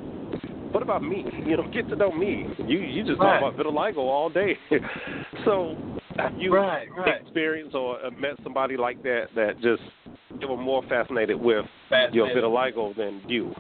what 0.71 0.83
about 0.83 1.03
me? 1.03 1.25
You 1.45 1.57
know, 1.57 1.67
get 1.73 1.89
to 1.89 1.95
know 1.95 2.11
me. 2.11 2.45
You 2.67 2.79
you 2.79 3.03
just 3.03 3.19
Right. 3.19 3.39
talk 3.39 3.53
about 3.55 3.65
vitiligo 3.65 3.97
all 3.97 4.29
day. 4.29 4.57
so 5.45 5.75
have 6.17 6.33
you 6.37 6.53
Right, 6.53 6.87
right. 6.95 7.21
experienced 7.21 7.75
or 7.75 8.03
uh, 8.05 8.11
met 8.11 8.35
somebody 8.43 8.77
like 8.77 9.01
that 9.03 9.27
that 9.35 9.59
just 9.61 9.81
they 10.39 10.45
were 10.45 10.57
more 10.57 10.83
fascinated 10.87 11.39
with 11.41 11.65
your 12.11 12.27
Fascinated. 12.27 12.43
vitiligo 12.43 12.95
than 12.95 13.21
you? 13.27 13.53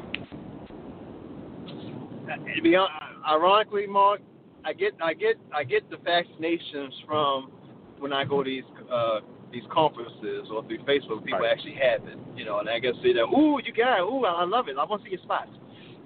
To 2.55 2.61
be 2.61 2.73
hon- 2.73 2.89
ironically, 3.27 3.87
Mark, 3.87 4.21
I 4.65 4.73
get 4.73 4.93
I 5.01 5.13
get 5.13 5.35
I 5.55 5.63
get 5.63 5.89
the 5.89 5.97
fascinations 5.97 6.93
from 7.07 7.51
when 7.99 8.11
I 8.13 8.25
go 8.25 8.43
to 8.43 8.49
these 8.49 8.63
uh, 8.91 9.19
these 9.51 9.63
conferences 9.71 10.47
or 10.51 10.63
through 10.67 10.79
Facebook. 10.79 11.23
People 11.23 11.39
Right. 11.39 11.51
actually 11.51 11.75
have 11.75 12.05
it, 12.07 12.17
you 12.35 12.43
know, 12.45 12.59
and 12.59 12.69
I 12.69 12.79
get 12.79 12.95
to 12.95 13.01
see 13.01 13.13
that. 13.13 13.23
Ooh, 13.25 13.59
you 13.63 13.71
got 13.71 13.99
it. 13.99 14.03
Ooh, 14.03 14.25
I 14.25 14.41
I 14.41 14.43
love 14.43 14.67
it. 14.67 14.75
I 14.77 14.83
want 14.83 15.03
to 15.03 15.05
see 15.09 15.15
your 15.15 15.23
spots. 15.23 15.51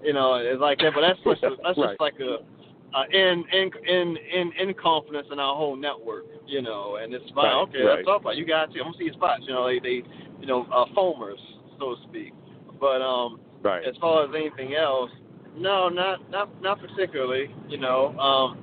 You 0.03 0.13
know, 0.13 0.35
it's 0.35 0.61
like 0.61 0.77
that. 0.79 0.93
But 0.93 1.01
that's 1.01 1.19
just 1.25 1.43
a, 1.43 1.55
that's 1.63 1.77
Right. 1.77 1.89
just 1.89 1.99
like 2.01 2.19
a 2.19 2.37
uh, 2.93 3.03
in 3.11 3.43
in 3.51 3.71
in 3.87 4.17
in 4.33 4.51
in 4.69 4.73
confidence 4.75 5.27
in 5.31 5.39
our 5.39 5.55
whole 5.55 5.75
network. 5.75 6.25
You 6.45 6.61
know, 6.61 6.97
and 7.01 7.13
it's 7.13 7.25
fine. 7.33 7.45
Right, 7.45 7.61
okay, 7.69 7.81
right. 7.83 8.05
talk 8.05 8.21
about. 8.21 8.33
it. 8.33 8.37
You 8.39 8.45
got 8.45 8.71
to. 8.73 8.79
I 8.79 8.83
want 8.83 8.95
to 8.97 8.99
see 8.99 9.05
your 9.05 9.13
spots. 9.15 9.43
You 9.47 9.53
know, 9.53 9.65
they 9.67 9.79
they 9.79 10.03
you 10.39 10.45
know 10.45 10.67
uh, 10.71 10.85
foamers, 10.95 11.41
so 11.79 11.95
to 11.95 12.01
speak. 12.09 12.33
But 12.79 13.01
um, 13.01 13.39
Right. 13.63 13.85
as 13.85 13.95
far 13.97 14.23
as 14.25 14.31
anything 14.35 14.73
else, 14.75 15.11
no, 15.57 15.89
not 15.89 16.29
not 16.29 16.61
not 16.61 16.79
particularly. 16.79 17.53
You 17.69 17.77
know, 17.77 18.17
um, 18.17 18.57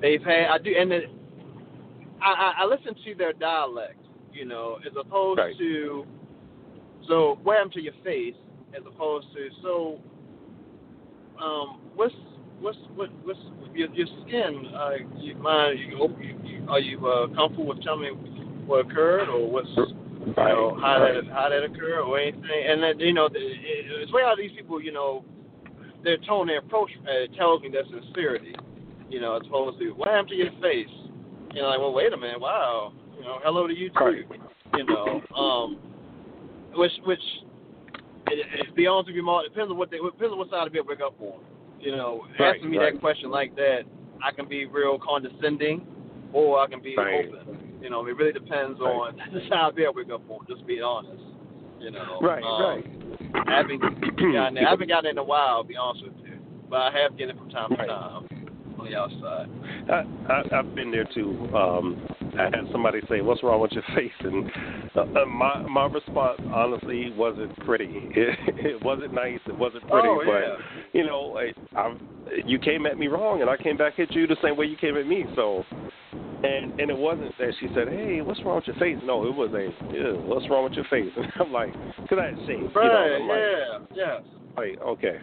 they've 0.00 0.22
had 0.22 0.46
I 0.50 0.58
do, 0.58 0.74
and 0.78 0.92
it, 0.92 1.10
I, 2.22 2.32
I 2.32 2.62
I 2.62 2.66
listen 2.66 2.94
to 3.04 3.14
their 3.14 3.32
dialect. 3.32 3.98
You 4.32 4.44
know, 4.44 4.78
as 4.86 4.92
opposed 4.98 5.38
Right. 5.38 5.56
to 5.58 6.06
so 7.08 7.38
what 7.42 7.56
happened 7.56 7.72
to 7.74 7.82
your 7.82 7.94
face, 8.04 8.34
as 8.76 8.82
opposed 8.86 9.26
to 9.34 9.48
so 9.62 9.98
um 11.42 11.80
what's 11.94 12.14
what's 12.60 12.78
what 12.94 13.10
what's 13.24 13.38
your 13.74 13.88
your 13.94 14.06
skin? 14.26 14.66
Uh, 14.74 14.90
you 15.18 15.34
mind? 15.36 15.78
You, 15.78 16.14
you, 16.20 16.40
you 16.44 16.66
are 16.68 16.80
you 16.80 17.06
uh, 17.06 17.26
comfortable 17.34 17.66
with 17.68 17.82
telling 17.82 18.02
me 18.02 18.10
what 18.66 18.86
occurred 18.86 19.28
or 19.28 19.50
what's 19.50 19.68
you 19.76 20.34
know, 20.36 20.78
how 20.80 20.98
that 20.98 21.32
how 21.32 21.48
that 21.48 21.62
occurred 21.62 22.00
or 22.02 22.18
anything. 22.18 22.42
And 22.68 22.82
then 22.82 22.98
you 22.98 23.12
know, 23.14 23.26
it, 23.26 23.32
it's 23.34 24.12
way 24.12 24.22
how 24.22 24.34
these 24.36 24.50
people, 24.56 24.82
you 24.82 24.92
know, 24.92 25.24
their 26.06 26.16
tone, 26.18 26.46
their 26.46 26.58
approach 26.58 26.90
uh, 27.02 27.26
tells 27.36 27.60
me 27.62 27.68
their 27.68 27.84
sincerity. 27.90 28.54
You 29.10 29.20
know, 29.20 29.36
as 29.36 29.42
opposed 29.46 29.78
to 29.80 29.90
what 29.90 30.08
happened 30.08 30.30
to 30.30 30.34
your 30.36 30.52
face. 30.62 30.88
You 31.54 31.62
know, 31.62 31.68
like, 31.68 31.78
well, 31.78 31.92
wait 31.92 32.12
a 32.12 32.16
minute, 32.16 32.40
wow. 32.40 32.92
You 33.16 33.22
know, 33.22 33.38
hello 33.42 33.66
to 33.66 33.74
you 33.74 33.90
too. 33.90 34.24
You 34.76 34.84
know, 34.84 35.22
um, 35.36 35.78
which 36.74 36.92
which, 37.04 37.20
it, 38.28 38.46
it, 38.60 38.66
to 38.66 38.72
be 38.72 38.86
honest 38.86 39.08
with 39.08 39.16
you, 39.16 39.22
Mark, 39.22 39.46
it 39.46 39.50
depends 39.50 39.70
on 39.70 39.78
what 39.78 39.90
they 39.90 39.98
depends 39.98 40.32
on 40.32 40.38
what 40.38 40.50
side 40.50 40.66
of 40.66 40.74
it 40.74 40.86
wake 40.86 41.00
up 41.00 41.14
on. 41.20 41.40
You 41.80 41.92
know, 41.92 42.26
Right, 42.38 42.54
asking 42.56 42.70
me 42.70 42.78
right. 42.78 42.94
that 42.94 43.00
question 43.00 43.30
like 43.30 43.54
that, 43.56 43.82
I 44.22 44.32
can 44.32 44.48
be 44.48 44.66
real 44.66 44.98
condescending, 44.98 45.86
or 46.32 46.58
I 46.58 46.66
can 46.66 46.82
be 46.82 46.96
Right. 46.96 47.26
open. 47.26 47.78
You 47.80 47.90
know, 47.90 48.04
it 48.06 48.16
really 48.16 48.32
depends 48.32 48.80
Right. 48.80 48.90
on 48.90 49.20
the 49.32 49.40
side 49.48 49.70
of 49.70 49.78
it 49.78 49.86
I 49.86 49.90
wake 49.90 50.10
up 50.10 50.28
on. 50.28 50.46
Just 50.48 50.66
being 50.66 50.82
honest. 50.82 51.22
You 51.80 51.90
know, 51.90 52.18
Right, 52.22 52.42
um, 52.42 52.62
right. 52.62 52.86
I 53.48 53.56
haven't 53.58 53.80
gotten 54.32 54.54
there. 54.54 54.66
I 54.66 54.70
haven't 54.70 54.88
gotten 54.88 55.08
it 55.08 55.10
in 55.10 55.18
a 55.18 55.24
while, 55.24 55.62
to 55.62 55.68
be 55.68 55.76
honest 55.76 56.04
with 56.04 56.14
you, 56.24 56.38
but 56.68 56.76
I 56.76 56.90
have 57.02 57.12
gotten 57.12 57.30
it 57.30 57.38
from 57.38 57.50
time 57.50 57.70
to 57.70 57.76
Right. 57.76 57.88
time 57.88 58.24
on 58.78 58.90
the 58.90 58.96
outside. 58.96 59.48
I, 59.88 60.32
I, 60.32 60.58
I've 60.58 60.74
been 60.74 60.90
there 60.90 61.06
too. 61.14 61.48
Um, 61.54 61.96
I 62.38 62.44
had 62.44 62.66
somebody 62.72 63.00
say, 63.08 63.20
"What's 63.20 63.42
wrong 63.42 63.60
with 63.60 63.72
your 63.72 63.84
face?" 63.94 64.12
And 64.20 64.44
uh, 64.94 65.04
uh, 65.22 65.26
my 65.26 65.62
my 65.68 65.86
response, 65.86 66.40
honestly, 66.52 67.12
wasn't 67.16 67.56
pretty. 67.64 68.08
It, 68.16 68.38
it 68.58 68.84
wasn't 68.84 69.12
nice. 69.12 69.40
It 69.46 69.56
wasn't 69.58 69.86
pretty. 69.88 70.08
Oh, 70.08 70.22
but 70.24 70.40
yeah. 70.40 70.56
you 70.92 71.06
know, 71.06 71.38
I, 71.38 71.78
I, 71.78 71.94
you 72.46 72.58
came 72.58 72.86
at 72.86 72.98
me 72.98 73.06
wrong, 73.08 73.40
and 73.40 73.50
I 73.50 73.56
came 73.56 73.76
back 73.76 73.98
at 73.98 74.10
you 74.12 74.26
the 74.26 74.36
same 74.42 74.56
way 74.56 74.66
you 74.66 74.76
came 74.76 74.96
at 74.96 75.06
me. 75.06 75.24
So, 75.34 75.64
and 76.42 76.72
and 76.78 76.90
it 76.90 76.96
wasn't 76.96 77.32
that 77.38 77.52
she 77.60 77.68
said, 77.74 77.88
"Hey, 77.88 78.22
what's 78.22 78.40
wrong 78.44 78.56
with 78.56 78.66
your 78.66 78.76
face?" 78.76 78.98
No, 79.04 79.26
it 79.26 79.34
was 79.34 79.50
a, 79.52 79.94
"Ew, 79.94 80.22
"What's 80.24 80.48
wrong 80.48 80.64
with 80.64 80.74
your 80.74 80.86
face?" 80.86 81.12
And 81.16 81.26
I'm 81.40 81.52
like, 81.52 81.72
"Cause 82.08 82.18
I 82.20 82.26
had 82.26 82.46
shaved." 82.46 82.74
Right? 82.74 82.84
You 82.84 82.90
know, 82.90 83.16
I'm 83.16 83.28
like, 83.28 83.38
yeah. 83.94 84.06
Yes. 84.06 84.22
like, 84.56 84.80
okay. 84.80 85.18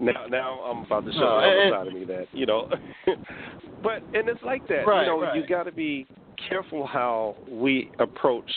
Now 0.00 0.26
now 0.28 0.60
I'm 0.60 0.84
about 0.84 1.04
to 1.06 1.12
show 1.12 1.18
No, 1.20 1.40
the 1.40 1.46
other 1.46 1.70
side 1.70 1.86
of 1.88 1.92
me 1.94 2.04
that 2.04 2.26
you 2.32 2.46
know, 2.46 2.68
but 3.82 4.02
and 4.14 4.28
it's 4.28 4.42
like 4.44 4.66
that. 4.68 4.86
Right, 4.86 5.02
you 5.02 5.06
know, 5.08 5.20
right. 5.22 5.36
you 5.36 5.46
got 5.46 5.64
to 5.64 5.72
be 5.72 6.06
careful 6.48 6.86
how 6.86 7.36
we 7.50 7.90
approach 7.98 8.50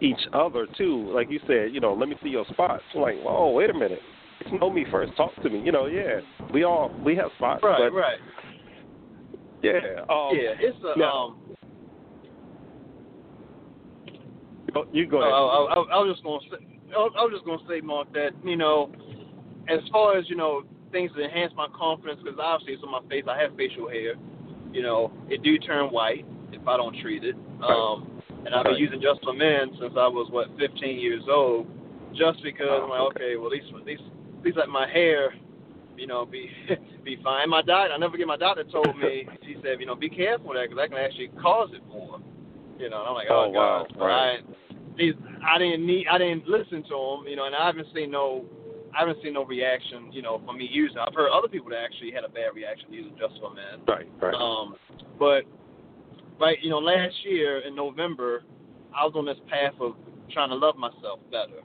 each 0.00 0.20
other 0.32 0.66
too. 0.78 1.10
Like 1.14 1.30
you 1.30 1.40
said, 1.46 1.72
you 1.72 1.80
know, 1.80 1.94
let 1.94 2.08
me 2.08 2.16
see 2.22 2.28
your 2.30 2.44
spots. 2.50 2.82
Like, 2.94 3.16
oh, 3.26 3.50
wait 3.52 3.70
a 3.70 3.74
minute. 3.74 4.00
Know 4.60 4.70
me 4.70 4.84
first. 4.90 5.16
Talk 5.16 5.30
to 5.42 5.48
me. 5.50 5.60
You 5.60 5.72
know, 5.72 5.86
yeah. 5.86 6.20
We 6.52 6.64
all 6.64 6.90
we 7.04 7.16
have 7.16 7.30
spots, 7.36 7.62
Right, 7.62 7.78
but 7.90 7.96
right. 7.96 8.18
yeah. 9.62 9.78
Um, 10.08 10.30
yeah, 10.32 10.54
it's 10.58 10.76
a 10.84 10.98
now- 10.98 11.12
um. 11.26 11.40
go- 14.72 14.86
You 14.92 15.06
go 15.06 15.18
I, 15.20 15.22
ahead. 15.22 15.32
I, 15.32 15.94
I, 15.94 15.98
I 15.98 16.04
was 16.04 16.14
just 16.14 16.24
gonna 16.24 16.40
say, 16.50 16.78
I 16.94 16.98
was 16.98 17.32
just 17.32 17.46
gonna 17.46 17.62
say, 17.68 17.80
Mark, 17.80 18.12
that 18.12 18.30
you 18.44 18.56
know, 18.56 18.90
as 19.68 19.80
far 19.90 20.18
as 20.18 20.28
you 20.28 20.36
know, 20.36 20.62
things 20.94 21.10
to 21.16 21.24
enhance 21.24 21.52
my 21.56 21.66
confidence, 21.76 22.20
because 22.22 22.38
obviously 22.40 22.74
it's 22.74 22.84
on 22.86 22.92
my 22.94 23.02
face. 23.10 23.24
I 23.28 23.36
have 23.42 23.56
facial 23.56 23.90
hair. 23.90 24.14
You 24.72 24.82
know, 24.82 25.12
it 25.28 25.42
do 25.42 25.58
turn 25.58 25.90
white 25.90 26.24
if 26.52 26.66
I 26.66 26.76
don't 26.76 26.96
treat 27.02 27.24
it. 27.24 27.34
Um, 27.62 28.06
and 28.46 28.54
I've 28.54 28.64
been 28.64 28.76
using 28.76 29.00
Just 29.00 29.22
for 29.22 29.32
Men 29.34 29.70
since 29.80 29.94
I 29.98 30.06
was 30.06 30.28
what 30.30 30.48
15 30.58 30.98
years 30.98 31.24
old, 31.28 31.66
just 32.14 32.42
because 32.42 32.68
I'm 32.70 32.88
like, 32.88 33.00
Oh, 33.00 33.10
okay, 33.14 33.36
well 33.36 33.46
at 33.46 33.52
least 33.52 33.66
at 33.74 33.84
least 33.84 34.02
at 34.38 34.44
least 34.44 34.56
let 34.56 34.68
my 34.68 34.86
hair, 34.88 35.34
you 35.96 36.06
know, 36.06 36.24
be 36.26 36.50
be 37.04 37.18
fine. 37.24 37.48
My 37.50 37.62
doctor, 37.62 37.92
I 37.92 37.98
never 37.98 38.12
forget 38.12 38.26
my 38.26 38.36
doctor 38.36 38.64
told 38.64 38.96
me, 38.98 39.26
he 39.42 39.56
said, 39.62 39.80
you 39.80 39.86
know, 39.86 39.94
be 39.96 40.08
careful 40.10 40.48
with 40.48 40.58
that 40.58 40.68
because 40.70 40.76
that 40.78 40.90
can 40.94 40.98
actually 41.04 41.28
cause 41.40 41.70
it 41.72 41.82
more. 41.88 42.20
You 42.78 42.90
know, 42.90 43.00
and 43.00 43.08
I'm 43.08 43.14
like, 43.14 43.28
oh, 43.30 43.44
Oh, 43.46 43.48
wow. 43.50 43.86
God, 43.96 44.00
Right. 44.00 44.38
I, 44.40 44.76
these, 44.98 45.14
I 45.46 45.58
didn't 45.58 45.86
need, 45.86 46.06
I 46.10 46.18
didn't 46.18 46.46
listen 46.46 46.82
to 46.90 46.96
him, 46.96 47.26
you 47.28 47.36
know, 47.36 47.46
and 47.46 47.54
I 47.54 47.66
haven't 47.66 47.86
seen 47.94 48.10
no, 48.10 48.44
I 48.96 49.00
haven't 49.00 49.18
seen 49.22 49.32
no 49.34 49.44
reaction, 49.44 50.12
you 50.12 50.22
know, 50.22 50.40
from 50.46 50.58
me 50.58 50.68
using. 50.70 50.96
it. 50.96 51.04
I've 51.06 51.14
heard 51.14 51.30
other 51.30 51.48
people 51.48 51.70
that 51.70 51.78
actually 51.82 52.12
had 52.12 52.24
a 52.24 52.28
bad 52.28 52.54
reaction 52.54 52.92
using 52.92 53.12
Just 53.18 53.40
for 53.40 53.52
Men. 53.52 53.80
right, 53.88 54.08
right. 54.20 54.34
Um, 54.34 54.76
but 55.18 55.42
right, 56.40 56.58
you 56.62 56.70
know, 56.70 56.78
last 56.78 57.14
year 57.24 57.60
in 57.60 57.74
November, 57.74 58.42
I 58.96 59.04
was 59.04 59.12
on 59.16 59.26
this 59.26 59.38
path 59.50 59.74
of 59.80 59.94
trying 60.32 60.50
to 60.50 60.54
love 60.56 60.76
myself 60.76 61.18
better, 61.30 61.60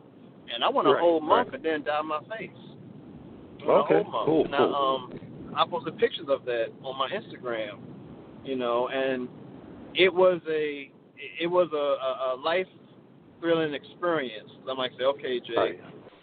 and 0.53 0.63
I 0.63 0.69
went 0.69 0.88
a 0.88 0.91
Right, 0.91 0.99
whole 1.01 1.21
month 1.21 1.49
right. 1.49 1.55
and 1.55 1.63
then 1.65 1.84
dyed 1.84 2.05
my 2.05 2.19
face. 2.38 2.49
Okay, 3.61 3.99
a 3.99 4.03
whole 4.03 4.11
month. 4.11 4.25
cool, 4.25 4.45
and 4.45 4.53
cool. 4.55 4.75
I, 4.75 5.53
um, 5.53 5.55
I 5.55 5.69
posted 5.69 5.97
pictures 5.97 6.27
of 6.30 6.45
that 6.45 6.67
on 6.84 6.97
my 6.97 7.09
Instagram, 7.09 7.80
you 8.43 8.55
know, 8.55 8.88
and 8.89 9.27
it 9.95 10.13
was 10.13 10.41
a 10.49 10.91
it 11.39 11.47
was 11.47 11.67
a, 11.73 11.75
a, 11.77 12.36
a 12.36 12.41
life 12.41 12.67
thrilling 13.39 13.73
experience. 13.73 14.49
I'm 14.69 14.77
like, 14.77 14.91
say, 14.97 15.03
okay, 15.05 15.39
Jay, 15.39 15.55
right. 15.57 15.80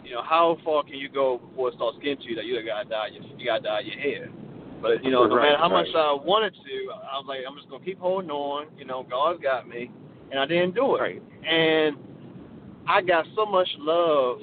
You 0.07 0.13
know, 0.15 0.23
how 0.23 0.57
far 0.63 0.83
can 0.83 0.95
you 0.95 1.09
go 1.09 1.37
before 1.39 1.69
it 1.69 1.75
starts 1.75 1.97
getting 2.01 2.17
to 2.17 2.23
you 2.29 2.35
that 2.35 2.45
you 2.45 2.55
gotta 2.65 2.87
dye 2.89 3.07
your 3.11 3.23
you 3.37 3.45
gotta 3.45 3.63
dye 3.63 3.81
your 3.81 3.99
hair? 3.99 4.29
But 4.81 5.03
you 5.03 5.11
know, 5.11 5.25
no 5.25 5.35
Right, 5.35 5.49
matter 5.51 5.57
how 5.57 5.69
much. 5.69 5.87
I 5.95 6.13
wanted 6.13 6.53
to, 6.53 6.91
I 7.11 7.17
was 7.17 7.25
like, 7.27 7.39
I'm 7.47 7.57
just 7.57 7.69
gonna 7.69 7.83
keep 7.83 7.99
holding 7.99 8.29
on. 8.29 8.67
You 8.77 8.85
know, 8.85 9.05
God's 9.09 9.41
got 9.41 9.67
me, 9.67 9.91
and 10.31 10.39
I 10.39 10.45
didn't 10.45 10.75
do 10.75 10.95
it. 10.95 10.99
Right. 11.01 11.21
And 11.45 11.97
I 12.87 13.01
got 13.01 13.25
so 13.35 13.45
much 13.45 13.67
love 13.79 14.37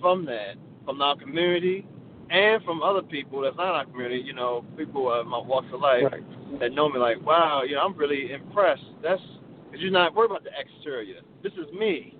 from 0.00 0.24
that, 0.26 0.54
from 0.84 1.02
our 1.02 1.16
community, 1.16 1.84
and 2.30 2.62
from 2.64 2.82
other 2.82 3.02
people 3.02 3.42
that's 3.42 3.56
not 3.56 3.74
our 3.74 3.84
community. 3.84 4.22
You 4.24 4.32
know, 4.34 4.64
people 4.78 5.08
uh, 5.12 5.24
my 5.24 5.38
walks 5.38 5.66
of 5.74 5.80
life 5.80 6.04
Right. 6.10 6.60
that 6.60 6.72
know 6.72 6.88
me. 6.88 6.98
Like, 6.98 7.20
wow, 7.26 7.62
you 7.66 7.74
know, 7.74 7.82
I'm 7.82 7.96
really 7.98 8.32
impressed. 8.32 8.84
That's 9.02 9.20
because 9.66 9.82
you're 9.82 9.90
not 9.92 10.14
worried 10.14 10.30
about 10.30 10.44
the 10.44 10.50
exterior. 10.58 11.20
This 11.42 11.52
is 11.54 11.66
me. 11.78 12.16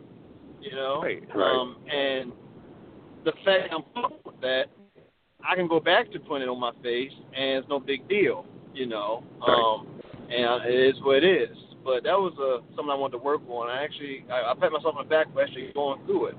You 0.61 0.73
know. 0.73 1.01
Right, 1.03 1.23
right. 1.35 1.57
Um, 1.61 1.77
and 1.91 2.33
the 3.25 3.33
fact 3.45 3.73
I'm 3.73 3.85
with 4.25 4.41
that, 4.41 4.65
I 5.47 5.55
can 5.57 5.69
go 5.69 5.81
back 5.81 6.11
to 6.13 6.19
putting 6.21 6.43
it 6.43 6.51
on 6.51 6.61
my 6.61 6.73
face, 6.83 7.13
and 7.37 7.59
it's 7.59 7.69
no 7.69 7.81
big 7.81 8.09
deal. 8.09 8.45
You 8.75 8.87
know. 8.87 9.25
Right. 9.41 9.55
Um, 9.81 9.87
and 10.31 10.65
it 10.65 10.95
is 10.95 11.03
what 11.03 11.23
it 11.23 11.25
is. 11.25 11.57
But 11.85 12.05
that 12.05 12.13
was 12.17 12.33
uh, 12.39 12.65
something 12.77 12.91
I 12.91 12.95
wanted 12.95 13.19
to 13.19 13.25
work 13.25 13.41
on. 13.49 13.69
I 13.69 13.83
actually, 13.83 14.25
I, 14.31 14.53
I 14.53 14.55
pat 14.55 14.71
myself 14.71 14.95
on 14.97 15.05
the 15.05 15.09
back 15.09 15.33
for 15.33 15.43
actually 15.43 15.73
going 15.75 16.05
through 16.07 16.27
it 16.27 16.35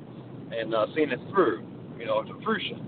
and 0.55 0.73
uh, 0.73 0.85
seeing 0.95 1.09
it 1.11 1.19
through. 1.31 1.65
You 1.99 2.05
know, 2.05 2.23
to 2.23 2.39
fruition. 2.43 2.79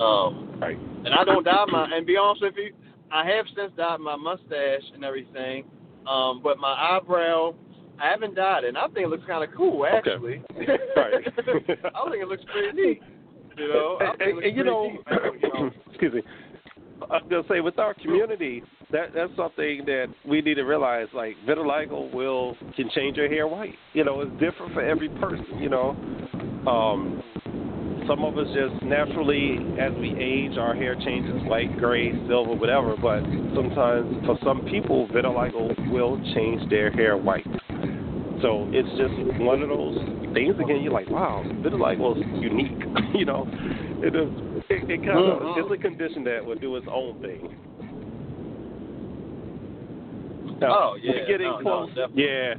Um, 0.00 0.58
Right. 0.60 0.76
and 1.04 1.14
I 1.14 1.22
don't 1.24 1.44
dye 1.44 1.64
my. 1.70 1.88
And 1.92 2.06
be 2.06 2.16
honest 2.16 2.42
with 2.42 2.54
you, 2.56 2.72
I 3.12 3.24
have 3.30 3.46
since 3.54 3.70
dyed 3.76 4.00
my 4.00 4.16
mustache 4.16 4.82
and 4.94 5.04
everything. 5.04 5.64
Um, 6.08 6.40
but 6.42 6.58
my 6.58 6.72
eyebrow, 6.72 7.54
I 8.00 8.08
haven't 8.10 8.34
dyed 8.34 8.64
it. 8.64 8.68
And 8.68 8.78
I 8.78 8.86
think 8.88 9.06
it 9.06 9.08
looks 9.08 9.24
kind 9.26 9.44
of 9.44 9.54
cool, 9.56 9.84
Okay. 9.84 9.96
actually. 9.96 10.42
Right. 10.96 11.14
I 11.94 12.10
think 12.10 12.22
it 12.22 12.28
looks 12.28 12.42
pretty 12.52 12.72
neat. 12.80 13.02
You 13.58 13.68
know, 13.68 13.98
and, 14.00 14.22
and, 14.22 14.34
looks 14.34 14.46
and 14.46 14.56
you 14.56 14.62
pretty 14.62 14.70
know, 14.70 14.88
neat, 14.88 15.00
man, 15.10 15.40
you 15.42 15.48
know. 15.48 15.70
excuse 15.90 16.14
me. 16.14 16.22
I'm 17.10 17.28
gonna 17.28 17.42
say 17.48 17.60
with 17.60 17.78
our 17.78 17.94
community, 17.94 18.62
that 18.92 19.14
that's 19.14 19.34
something 19.36 19.82
that 19.86 20.06
we 20.26 20.40
need 20.40 20.54
to 20.54 20.62
realize. 20.62 21.06
Like 21.14 21.36
vitiligo 21.46 22.12
will 22.12 22.56
can 22.76 22.90
change 22.90 23.16
your 23.16 23.28
hair 23.28 23.46
white. 23.46 23.74
You 23.92 24.04
know, 24.04 24.20
it's 24.20 24.32
different 24.32 24.74
for 24.74 24.82
every 24.82 25.08
person. 25.08 25.58
You 25.58 25.68
know, 25.68 25.90
um, 26.66 27.22
some 28.08 28.24
of 28.24 28.38
us 28.38 28.46
just 28.54 28.82
naturally, 28.84 29.58
as 29.78 29.92
we 30.00 30.16
age, 30.18 30.58
our 30.58 30.74
hair 30.74 30.94
changes 30.94 31.42
white, 31.46 31.78
gray, 31.78 32.12
silver, 32.26 32.54
whatever. 32.54 32.96
But 32.96 33.22
sometimes, 33.54 34.26
for 34.26 34.38
some 34.44 34.62
people, 34.70 35.06
vitiligo 35.08 35.90
will 35.90 36.18
change 36.34 36.68
their 36.70 36.90
hair 36.90 37.16
white. 37.16 37.46
So 38.42 38.68
it's 38.70 38.88
just 38.96 39.14
one 39.40 39.62
of 39.62 39.68
those 39.68 39.98
things. 40.32 40.54
Again, 40.62 40.80
you're 40.82 40.92
like, 40.92 41.10
wow, 41.10 41.42
vitiligo 41.44 41.74
is 41.74 41.80
like, 41.80 41.98
well, 41.98 42.14
it's 42.16 42.42
unique. 42.42 42.78
you 43.14 43.24
know, 43.24 43.46
it 44.02 44.14
is. 44.14 44.30
It, 44.70 44.90
it 44.90 45.04
kind 45.04 45.18
of 45.18 45.42
Mhm. 45.42 45.58
it's 45.58 45.70
a 45.72 45.78
condition 45.82 46.24
that 46.24 46.44
will 46.44 46.54
do 46.56 46.76
its 46.76 46.86
own 46.92 47.20
thing. 47.20 47.56
Now, 50.60 50.92
Oh, 50.92 50.94
yeah. 51.00 51.12
we're 51.12 51.26
getting 51.26 51.46
No, 51.46 51.58
no, 51.58 51.62
close. 51.62 51.88
definitely. 51.90 52.24
yeah. 52.24 52.54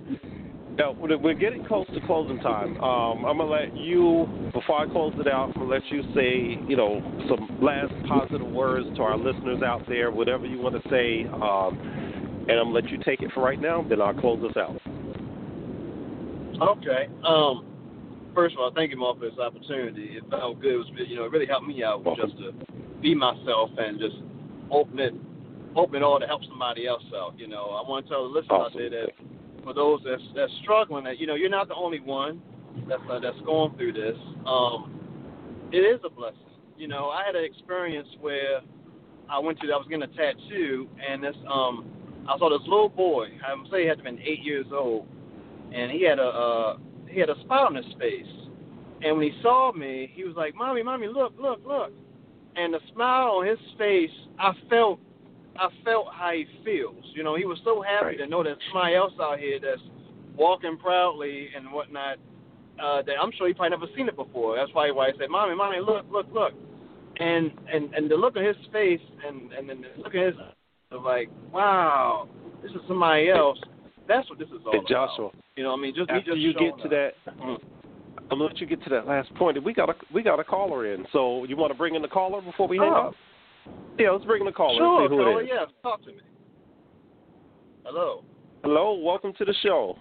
Now, 0.77 0.91
we're 0.93 1.17
we're 1.17 1.33
getting 1.33 1.65
close 1.65 1.85
to 1.93 1.99
closing 2.07 2.39
time. 2.39 2.79
Um, 2.81 3.25
I'm 3.25 3.37
gonna 3.37 3.45
let 3.51 3.75
you, 3.75 4.27
before 4.53 4.79
I 4.79 4.85
close 4.85 5.13
it 5.17 5.27
out, 5.27 5.49
I'm 5.49 5.53
gonna 5.53 5.65
let 5.65 5.85
you 5.91 6.03
say, 6.15 6.57
you 6.69 6.77
know, 6.77 7.01
some 7.27 7.59
last 7.61 7.91
positive 8.07 8.47
words 8.47 8.87
to 8.95 9.01
our 9.03 9.17
listeners 9.17 9.61
out 9.61 9.81
there, 9.89 10.09
whatever 10.11 10.45
you 10.45 10.57
want 10.59 10.81
to 10.81 10.89
say, 10.89 11.25
um, 11.41 11.77
and 12.47 12.51
I'm 12.51 12.67
gonna 12.67 12.75
let 12.75 12.89
you 12.89 12.97
take 13.03 13.21
it 13.21 13.31
for 13.33 13.43
right 13.43 13.59
now. 13.59 13.85
Then 13.89 14.01
I'll 14.01 14.13
close 14.13 14.39
this 14.41 14.55
out. 14.55 14.77
Okay. 16.61 17.07
Um, 17.25 17.65
first 18.33 18.55
of 18.55 18.59
all, 18.59 18.71
thank 18.73 18.91
you, 18.91 18.97
Mark, 18.97 19.19
for 19.19 19.29
this 19.29 19.39
opportunity. 19.39 20.17
It 20.17 20.23
felt 20.29 20.61
good. 20.61 20.73
It 20.73 20.77
was, 20.77 20.87
you 21.07 21.15
know, 21.15 21.25
it 21.25 21.31
really 21.31 21.45
helped 21.45 21.67
me 21.67 21.83
out 21.83 22.03
Welcome. 22.03 22.29
just 22.29 22.39
to 22.39 22.53
be 23.01 23.15
myself 23.15 23.69
and 23.77 23.99
just 23.99 24.15
open 24.71 24.99
it, 24.99 25.13
open 25.75 25.95
it 25.95 26.03
all 26.03 26.19
to 26.19 26.27
help 26.27 26.43
somebody 26.45 26.87
else 26.87 27.03
out. 27.15 27.37
You 27.37 27.47
know, 27.47 27.69
I 27.71 27.87
want 27.87 28.05
to 28.05 28.09
tell 28.09 28.23
the 28.23 28.29
listeners 28.29 28.51
out 28.51 28.61
Awesome. 28.67 28.79
there 28.79 28.89
that 28.89 29.09
for 29.63 29.73
those 29.73 30.01
that's 30.05 30.21
that's 30.35 30.51
struggling, 30.61 31.03
that 31.05 31.19
you 31.19 31.27
know, 31.27 31.35
you're 31.35 31.49
not 31.49 31.67
the 31.67 31.75
only 31.75 31.99
one 31.99 32.41
that's 32.87 33.01
uh, 33.09 33.19
that's 33.19 33.39
going 33.45 33.75
through 33.77 33.93
this. 33.93 34.17
Um, 34.45 34.99
it 35.71 35.79
is 35.79 35.99
a 36.05 36.09
blessing. 36.09 36.39
You 36.77 36.87
know, 36.87 37.09
I 37.09 37.25
had 37.25 37.35
an 37.35 37.43
experience 37.43 38.07
where 38.21 38.61
I 39.29 39.37
went 39.39 39.59
to, 39.59 39.67
I 39.67 39.77
was 39.77 39.85
getting 39.89 40.03
a 40.03 40.07
tattoo, 40.07 40.87
and 41.07 41.23
this 41.23 41.35
um, 41.51 41.85
I 42.27 42.37
saw 42.37 42.49
this 42.49 42.65
little 42.67 42.89
boy. 42.89 43.27
I'm 43.45 43.65
say 43.71 43.83
he 43.83 43.87
had 43.87 43.97
to 43.97 44.03
been 44.03 44.19
eight 44.19 44.43
years 44.43 44.67
old, 44.71 45.07
and 45.73 45.91
he 45.91 46.03
had 46.03 46.19
a 46.19 46.23
uh, 46.23 46.77
he 47.07 47.19
had 47.19 47.29
a 47.29 47.39
spot 47.41 47.67
on 47.67 47.75
his 47.75 47.85
face. 47.99 48.25
And 49.01 49.17
when 49.17 49.31
he 49.31 49.41
saw 49.41 49.71
me, 49.71 50.11
he 50.13 50.23
was 50.23 50.35
like, 50.35 50.55
"Mommy, 50.55 50.83
mommy, 50.83 51.07
look, 51.07 51.33
look, 51.39 51.59
look!" 51.65 51.91
And 52.55 52.73
the 52.73 52.79
smile 52.93 53.39
on 53.39 53.47
his 53.47 53.59
face, 53.77 54.11
I 54.37 54.51
felt, 54.69 54.99
I 55.57 55.69
felt 55.85 56.07
how 56.13 56.31
he 56.31 56.45
feels. 56.65 57.03
You 57.13 57.23
know, 57.23 57.35
he 57.35 57.45
was 57.45 57.59
so 57.63 57.81
happy 57.81 58.05
Right. 58.05 58.17
to 58.17 58.27
know 58.27 58.43
that 58.43 58.57
somebody 58.71 58.95
else 58.95 59.13
out 59.21 59.39
here 59.39 59.59
that's 59.61 59.81
walking 60.35 60.77
proudly 60.77 61.49
and 61.55 61.71
whatnot. 61.71 62.17
Uh, 62.81 63.01
that 63.01 63.15
I'm 63.21 63.31
sure 63.37 63.47
he 63.47 63.53
probably 63.53 63.77
never 63.77 63.91
seen 63.95 64.07
it 64.07 64.15
before. 64.15 64.55
That's 64.55 64.73
why 64.73 64.91
why 64.91 65.11
he 65.11 65.17
said, 65.17 65.29
"Mommy, 65.29 65.55
mommy, 65.55 65.79
look, 65.79 66.05
look, 66.11 66.27
look." 66.33 66.53
And 67.17 67.51
and 67.71 67.93
and 67.93 68.09
the 68.09 68.15
look 68.15 68.35
on 68.37 68.43
his 68.43 68.55
face 68.71 69.01
and 69.27 69.51
and 69.53 69.69
then 69.69 69.81
the 69.81 70.01
look 70.01 70.13
in 70.13 70.21
his 70.23 70.35
like, 70.91 71.29
wow, 71.51 72.27
this 72.63 72.71
is 72.71 72.79
somebody 72.87 73.29
else. 73.29 73.59
That's 74.09 74.27
what 74.29 74.39
this 74.39 74.47
is 74.49 74.55
all 74.65 74.73
And 74.73 74.85
Joshua, 74.87 75.27
about. 75.27 75.35
You 75.55 75.63
know, 75.63 75.69
what 75.71 75.77
I 75.79 75.81
mean, 75.83 75.93
just 75.95 76.09
me 76.09 76.17
after 76.17 76.31
just 76.31 76.41
you 76.41 76.53
get 76.53 76.75
to 76.79 76.83
up. 76.85 76.89
that, 76.89 77.11
Mm. 77.39 77.61
I'm 78.31 78.37
gonna 78.37 78.43
let 78.43 78.59
you 78.59 78.65
get 78.67 78.83
to 78.83 78.89
that 78.89 79.07
last 79.07 79.33
point. 79.35 79.63
We 79.63 79.71
got 79.73 79.89
a 79.89 79.95
we 80.11 80.23
got 80.23 80.39
a 80.39 80.43
caller 80.43 80.91
in. 80.93 81.05
So 81.13 81.43
you 81.45 81.55
want 81.55 81.71
to 81.71 81.77
bring 81.77 81.93
in 81.95 82.01
the 82.01 82.07
caller 82.07 82.41
before 82.41 82.67
we 82.67 82.77
hang 82.77 82.91
Oh. 82.91 83.07
up? 83.09 83.15
Yeah, 83.99 84.09
let's 84.11 84.25
bring 84.25 84.41
in 84.41 84.45
the 84.47 84.51
caller 84.51 84.77
Sure, 84.77 85.01
and 85.03 85.09
see 85.11 85.15
who 85.15 85.23
caller, 85.23 85.41
it 85.41 85.45
is. 85.45 85.49
yeah, 85.53 85.65
talk 85.83 86.01
to 86.03 86.07
me. 86.09 86.19
Hello. 87.85 88.23
Hello, 88.63 88.93
welcome 88.95 89.31
to 89.33 89.45
the 89.45 89.53
show. 89.61 89.97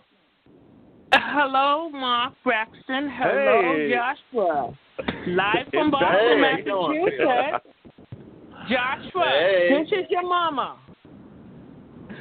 Hello, 1.14 1.88
Mark 1.90 2.34
Braxton. 2.44 3.08
Hello, 3.08 3.62
Hey. 3.76 3.90
Joshua. 3.94 4.74
Live 5.26 5.68
from 5.70 5.90
Boston, 5.90 6.08
Hey, 6.10 6.40
how 6.42 6.56
you 6.58 6.64
doing? 6.64 7.04
Massachusetts. 7.04 7.66
Joshua, 8.68 9.24
Hey. 9.24 9.68
this 9.70 9.92
is 9.92 10.10
your 10.10 10.22
mama. 10.22 10.76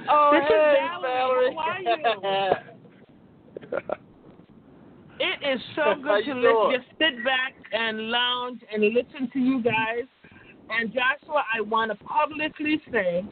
Oh, 0.09 0.31
This 0.33 0.43
is 0.43 0.49
hey, 0.49 0.77
Valerie. 1.01 1.55
Valerie. 1.55 1.55
How 1.55 1.61
are 1.63 2.61
It 5.19 5.55
is 5.55 5.61
so 5.75 5.95
good 6.01 6.25
to 6.25 6.33
doing? 6.33 6.43
listen, 6.43 6.81
just 6.81 6.99
sit 6.99 7.23
back 7.23 7.53
and 7.73 8.09
lounge 8.09 8.61
and 8.73 8.83
listen 8.93 9.29
to 9.33 9.39
you 9.39 9.61
guys 9.61 10.03
And 10.69 10.93
Joshua, 10.93 11.43
I 11.55 11.61
want 11.61 11.91
to 11.91 11.97
publicly 12.05 12.81
say 12.91 13.25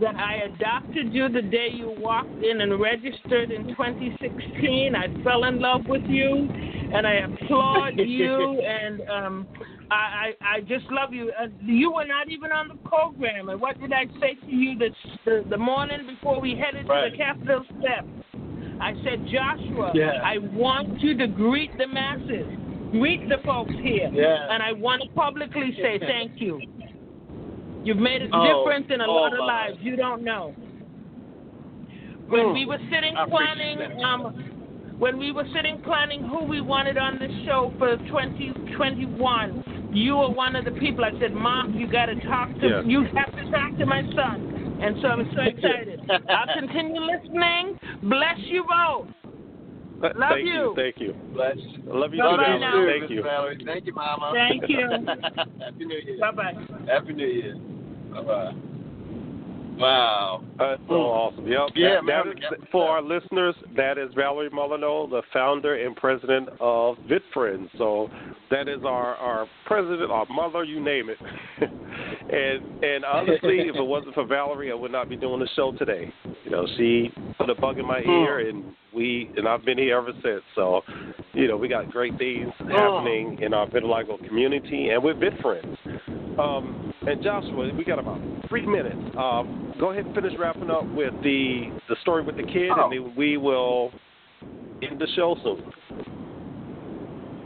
that 0.00 0.14
I 0.16 0.44
adopted 0.44 1.12
you 1.12 1.28
the 1.28 1.42
day 1.42 1.68
you 1.72 1.94
walked 1.98 2.42
in 2.44 2.60
and 2.60 2.80
registered 2.80 3.50
in 3.50 3.66
2016. 3.68 4.94
I 4.94 5.22
fell 5.24 5.44
in 5.44 5.60
love 5.60 5.82
with 5.88 6.04
you, 6.06 6.48
and 6.94 7.06
I 7.06 7.14
applaud 7.14 7.98
you, 7.98 8.60
and 8.66 9.00
um, 9.08 9.48
I, 9.90 10.32
I 10.42 10.56
I 10.56 10.60
just 10.62 10.84
love 10.90 11.12
you. 11.12 11.30
Uh, 11.40 11.46
you 11.64 11.92
were 11.92 12.04
not 12.06 12.28
even 12.28 12.50
on 12.52 12.68
the 12.68 12.74
program, 12.88 13.48
and 13.50 13.60
what 13.60 13.78
did 13.80 13.92
I 13.92 14.06
say 14.20 14.34
to 14.34 14.50
you 14.50 14.76
the 14.78 14.90
the, 15.24 15.44
the 15.48 15.56
morning 15.58 16.06
before 16.06 16.40
we 16.40 16.56
headed 16.56 16.88
Right. 16.88 17.04
to 17.04 17.10
the 17.10 17.16
Capitol 17.16 17.64
steps? 17.80 18.08
I 18.80 18.92
said, 19.04 19.24
Joshua, 19.32 19.92
Yeah. 19.94 20.20
I 20.24 20.38
want 20.38 21.00
you 21.00 21.16
to 21.16 21.26
greet 21.26 21.76
the 21.78 21.86
masses, 21.86 22.46
greet 22.90 23.26
the 23.28 23.38
folks 23.44 23.72
here, 23.82 24.10
Yeah. 24.12 24.48
and 24.52 24.62
I 24.62 24.72
want 24.72 25.02
to 25.02 25.08
publicly 25.10 25.72
say 25.80 25.98
thank 26.00 26.32
you. 26.40 26.60
You've 27.84 27.98
made 27.98 28.22
a 28.22 28.28
Oh, 28.32 28.64
difference 28.64 28.86
in 28.90 29.00
a 29.00 29.06
oh, 29.06 29.12
lot 29.14 29.32
of 29.32 29.38
my. 29.38 29.68
lives. 29.68 29.78
You 29.80 29.96
don't 29.96 30.22
know. 30.24 30.54
When 32.28 32.46
Mm. 32.46 32.54
we 32.54 32.66
were 32.66 32.80
sitting 32.90 33.14
planning, 33.28 34.02
um, 34.04 34.94
when 34.98 35.16
we 35.16 35.30
were 35.30 35.46
sitting 35.54 35.80
planning 35.82 36.22
who 36.24 36.42
we 36.44 36.60
wanted 36.60 36.98
on 36.98 37.18
the 37.18 37.28
show 37.46 37.72
for 37.78 37.96
2021, 38.08 39.62
you 39.92 40.16
were 40.16 40.30
one 40.30 40.56
of 40.56 40.64
the 40.64 40.72
people. 40.72 41.04
I 41.04 41.18
said, 41.20 41.32
Mom, 41.32 41.74
you 41.74 41.86
got 41.90 42.06
to 42.06 42.14
talk 42.26 42.52
to, 42.60 42.68
Yeah. 42.68 42.82
you 42.82 43.04
have 43.14 43.32
to 43.36 43.50
talk 43.50 43.76
to 43.78 43.86
my 43.86 44.02
son. 44.14 44.78
And 44.82 44.96
so 45.00 45.08
I'm 45.08 45.30
so 45.34 45.42
excited. 45.42 46.00
I'll 46.10 46.54
continue 46.58 47.00
listening. 47.00 47.78
Bless 48.02 48.38
you 48.38 48.64
both. 48.64 49.08
Uh, 50.02 50.08
love 50.14 50.32
thank 50.32 50.46
you. 50.46 50.74
Thank 50.76 51.00
you. 51.00 51.14
Bless. 51.32 51.56
I 51.56 51.96
love 51.96 52.12
you 52.12 52.22
Bye 52.22 52.36
too, 52.36 52.60
now. 52.60 52.86
Thank 52.86 53.10
you. 53.10 53.22
Valerie. 53.22 53.62
Thank 53.64 53.86
you, 53.86 53.94
Mama. 53.94 54.32
Thank 54.34 54.68
you. 54.68 54.88
Happy 55.64 55.84
New 55.86 55.96
Year. 55.96 56.18
Bye 56.20 56.30
bye. 56.32 56.52
Happy 56.86 57.12
New 57.14 57.26
Year. 57.26 57.56
Bye 58.12 58.22
bye. 58.22 58.52
Wow. 59.76 60.42
That's 60.58 60.80
so 60.88 60.94
awesome. 60.94 61.46
Yep. 61.46 61.70
Yeah, 61.74 61.96
that, 61.96 62.04
man. 62.04 62.34
that 62.50 62.58
is, 62.58 62.64
for 62.72 62.88
our 62.88 63.02
listeners, 63.02 63.54
that 63.76 63.98
is 63.98 64.10
Valerie 64.14 64.50
Molyneux, 64.50 65.08
the 65.10 65.22
founder 65.32 65.74
and 65.84 65.94
president 65.96 66.48
of 66.60 66.96
VitFriends. 67.08 67.68
So 67.76 68.08
that 68.50 68.68
is 68.68 68.80
our, 68.84 69.14
our 69.16 69.46
president, 69.66 70.10
our 70.10 70.26
mother, 70.30 70.64
you 70.64 70.82
name 70.82 71.10
it. 71.10 71.18
and 71.60 72.84
and 72.84 73.04
honestly, 73.04 73.60
if 73.60 73.76
it 73.76 73.82
wasn't 73.82 74.14
for 74.14 74.26
Valerie, 74.26 74.70
I 74.70 74.74
would 74.74 74.92
not 74.92 75.08
be 75.08 75.16
doing 75.16 75.40
the 75.40 75.48
show 75.54 75.72
today. 75.72 76.12
You 76.44 76.50
know, 76.50 76.66
she 76.76 77.12
put 77.38 77.50
a 77.50 77.54
bug 77.54 77.78
in 77.78 77.86
my 77.86 78.00
ear, 78.00 78.48
and 78.48 78.64
we 78.94 79.30
and 79.36 79.46
I've 79.46 79.64
been 79.64 79.78
here 79.78 79.98
ever 79.98 80.12
since. 80.22 80.42
So, 80.54 80.82
you 81.34 81.48
know, 81.48 81.56
we 81.56 81.68
got 81.68 81.90
great 81.90 82.16
things 82.18 82.52
happening 82.58 83.38
in 83.42 83.52
our 83.52 83.66
vitiligo 83.66 84.26
community 84.26 84.88
and 84.88 85.02
with 85.02 85.16
VitFriends. 85.16 85.76
Um, 86.38 86.92
and 87.06 87.22
Joshua, 87.22 87.72
we 87.76 87.84
got 87.84 87.98
about 87.98 88.20
three 88.48 88.66
minutes. 88.66 88.96
Um, 89.18 89.74
go 89.78 89.90
ahead 89.90 90.06
and 90.06 90.14
finish 90.14 90.32
wrapping 90.38 90.70
up 90.70 90.84
with 90.94 91.14
the 91.22 91.72
the 91.88 91.96
story 92.02 92.22
with 92.22 92.36
the 92.36 92.42
kid, 92.42 92.70
Oh. 92.76 92.84
and 92.84 92.92
then 92.92 93.14
we 93.16 93.36
will 93.36 93.90
end 94.82 95.00
the 95.00 95.06
show 95.14 95.36
soon. 95.42 95.72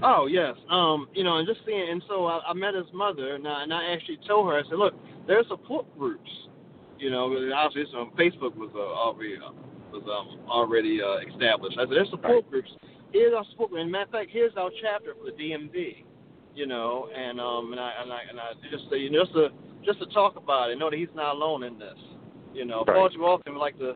Oh 0.02 0.26
yes, 0.26 0.56
um, 0.70 1.08
you 1.14 1.22
know, 1.24 1.36
and 1.36 1.46
just 1.46 1.60
seeing, 1.66 1.88
and 1.90 2.02
so 2.08 2.26
I, 2.26 2.40
I 2.48 2.52
met 2.54 2.74
his 2.74 2.86
mother, 2.92 3.34
and 3.34 3.46
I, 3.46 3.62
and 3.64 3.72
I 3.72 3.92
actually 3.92 4.18
told 4.26 4.48
her, 4.48 4.58
I 4.58 4.62
said, 4.62 4.78
look, 4.78 4.94
there's 5.26 5.46
support 5.48 5.86
groups, 5.98 6.30
you 6.98 7.10
know, 7.10 7.24
obviously 7.54 7.98
um, 7.98 8.10
Facebook 8.18 8.56
was 8.56 8.70
uh, 8.74 8.78
already 8.78 9.36
uh, 9.36 9.52
was 9.92 10.02
um, 10.04 10.48
already 10.48 11.00
uh, 11.02 11.18
established. 11.32 11.76
I 11.78 11.82
said, 11.82 11.90
there's 11.90 12.10
support 12.10 12.48
groups. 12.50 12.70
Here's 13.12 13.34
our 13.34 13.44
support 13.50 13.70
group. 13.70 13.82
And 13.82 13.90
matter 13.90 14.04
of 14.04 14.10
fact, 14.10 14.30
here's 14.32 14.52
our 14.56 14.70
chapter 14.80 15.14
for 15.14 15.30
the 15.30 15.36
DMV, 15.36 16.04
you 16.54 16.66
know, 16.66 17.08
and 17.16 17.40
um, 17.40 17.72
and 17.72 17.80
I 17.80 17.92
and 18.02 18.12
I 18.12 18.20
and 18.28 18.40
I 18.40 18.52
just 18.70 18.90
say, 18.90 18.98
you 18.98 19.10
know, 19.10 19.24
just 19.24 19.34
to 19.34 19.48
just 19.84 19.98
to 20.00 20.06
talk 20.06 20.36
about 20.36 20.70
it, 20.70 20.78
know 20.78 20.90
that 20.90 20.98
he's 20.98 21.08
not 21.14 21.34
alone 21.34 21.64
in 21.64 21.78
this, 21.78 21.98
you 22.52 22.64
know. 22.64 22.84
Right. 22.86 22.96
Far 22.96 23.08
too 23.10 23.24
often 23.24 23.54
we 23.54 23.58
like 23.58 23.78
to 23.78 23.94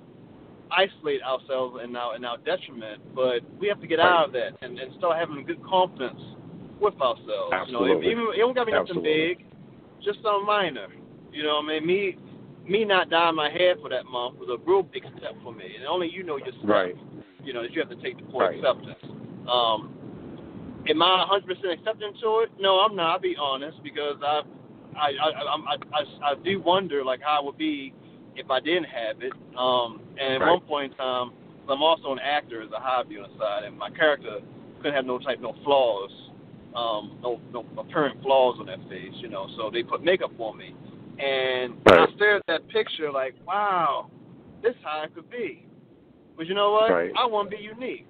isolate 0.70 1.22
ourselves 1.22 1.78
in 1.84 1.94
our 1.96 2.16
in 2.16 2.24
our 2.24 2.38
detriment, 2.38 3.02
but 3.14 3.40
we 3.58 3.68
have 3.68 3.80
to 3.80 3.86
get 3.86 4.00
out 4.00 4.26
of 4.26 4.32
that 4.32 4.56
and, 4.62 4.78
and 4.78 4.92
start 4.98 5.18
having 5.18 5.44
good 5.44 5.62
confidence 5.64 6.20
with 6.80 6.94
ourselves. 7.00 7.52
Absolutely. 7.52 8.08
You 8.08 8.16
know, 8.16 8.22
even 8.22 8.34
it 8.34 8.38
don't 8.38 8.54
got 8.54 8.64
to 8.64 8.66
be 8.66 8.72
nothing 8.72 8.96
Absolutely. 8.96 9.34
big, 9.34 9.46
just 10.02 10.22
something 10.22 10.46
minor. 10.46 10.88
You 11.32 11.42
know, 11.42 11.56
what 11.56 11.72
I 11.72 11.80
mean, 11.80 11.86
me 11.86 12.16
me 12.66 12.84
not 12.84 13.10
dyeing 13.10 13.36
my 13.36 13.50
hair 13.50 13.74
for 13.80 13.90
that 13.90 14.06
month 14.06 14.38
was 14.38 14.48
a 14.48 14.58
real 14.64 14.82
big 14.82 15.04
step 15.18 15.34
for 15.42 15.52
me, 15.52 15.64
and 15.76 15.86
only 15.86 16.10
you 16.10 16.22
know 16.22 16.36
yourself. 16.36 16.64
Right. 16.64 16.96
You 17.42 17.52
know 17.52 17.62
that 17.62 17.72
you 17.72 17.80
have 17.80 17.90
to 17.90 17.96
take 17.96 18.16
the 18.18 18.30
full 18.30 18.40
Right. 18.40 18.56
acceptance. 18.56 19.04
Um, 19.50 19.93
am 20.88 21.02
I 21.02 21.26
100% 21.30 21.72
accepting 21.72 22.12
to 22.22 22.44
it? 22.44 22.50
No, 22.58 22.80
I'm 22.80 22.96
not. 22.96 23.14
I'll 23.14 23.20
be 23.20 23.36
honest 23.38 23.82
because 23.82 24.16
I 24.22 24.42
I 24.96 25.10
I 25.20 25.76
I, 25.92 26.30
I, 26.30 26.34
do 26.44 26.60
wonder 26.60 27.04
like 27.04 27.20
how 27.20 27.40
it 27.40 27.44
would 27.46 27.58
be 27.58 27.92
if 28.36 28.50
I 28.50 28.60
didn't 28.60 28.84
have 28.84 29.22
it. 29.22 29.32
Um, 29.56 30.00
and 30.20 30.42
at 30.42 30.48
one 30.48 30.60
point 30.60 30.92
in 30.92 30.98
time, 30.98 31.32
I'm 31.68 31.82
also 31.82 32.12
an 32.12 32.18
actor 32.18 32.62
as 32.62 32.70
a 32.72 32.80
hobby 32.80 33.18
on 33.18 33.30
the 33.30 33.38
side, 33.38 33.64
and 33.64 33.76
my 33.76 33.90
character 33.90 34.40
couldn't 34.78 34.94
have 34.94 35.06
no 35.06 35.18
type, 35.18 35.40
no 35.40 35.54
flaws, 35.64 36.10
um, 36.76 37.18
no 37.22 37.40
no 37.52 37.64
apparent 37.78 38.22
flaws 38.22 38.56
on 38.60 38.66
that 38.66 38.80
face, 38.88 39.14
you 39.16 39.28
know. 39.28 39.48
So 39.56 39.70
they 39.72 39.82
put 39.82 40.02
makeup 40.02 40.32
on 40.38 40.58
me, 40.58 40.74
and. 41.18 41.74
I 41.86 42.06
stared 42.16 42.42
at 42.42 42.46
that 42.46 42.68
picture 42.68 43.10
like, 43.10 43.34
wow, 43.46 44.10
this 44.62 44.74
how 44.82 45.02
it 45.04 45.14
could 45.14 45.30
be. 45.30 45.66
But 46.36 46.46
you 46.46 46.54
know 46.54 46.72
what? 46.72 46.90
I 47.16 47.26
want 47.26 47.50
to 47.50 47.56
be 47.56 47.62
unique. 47.62 48.06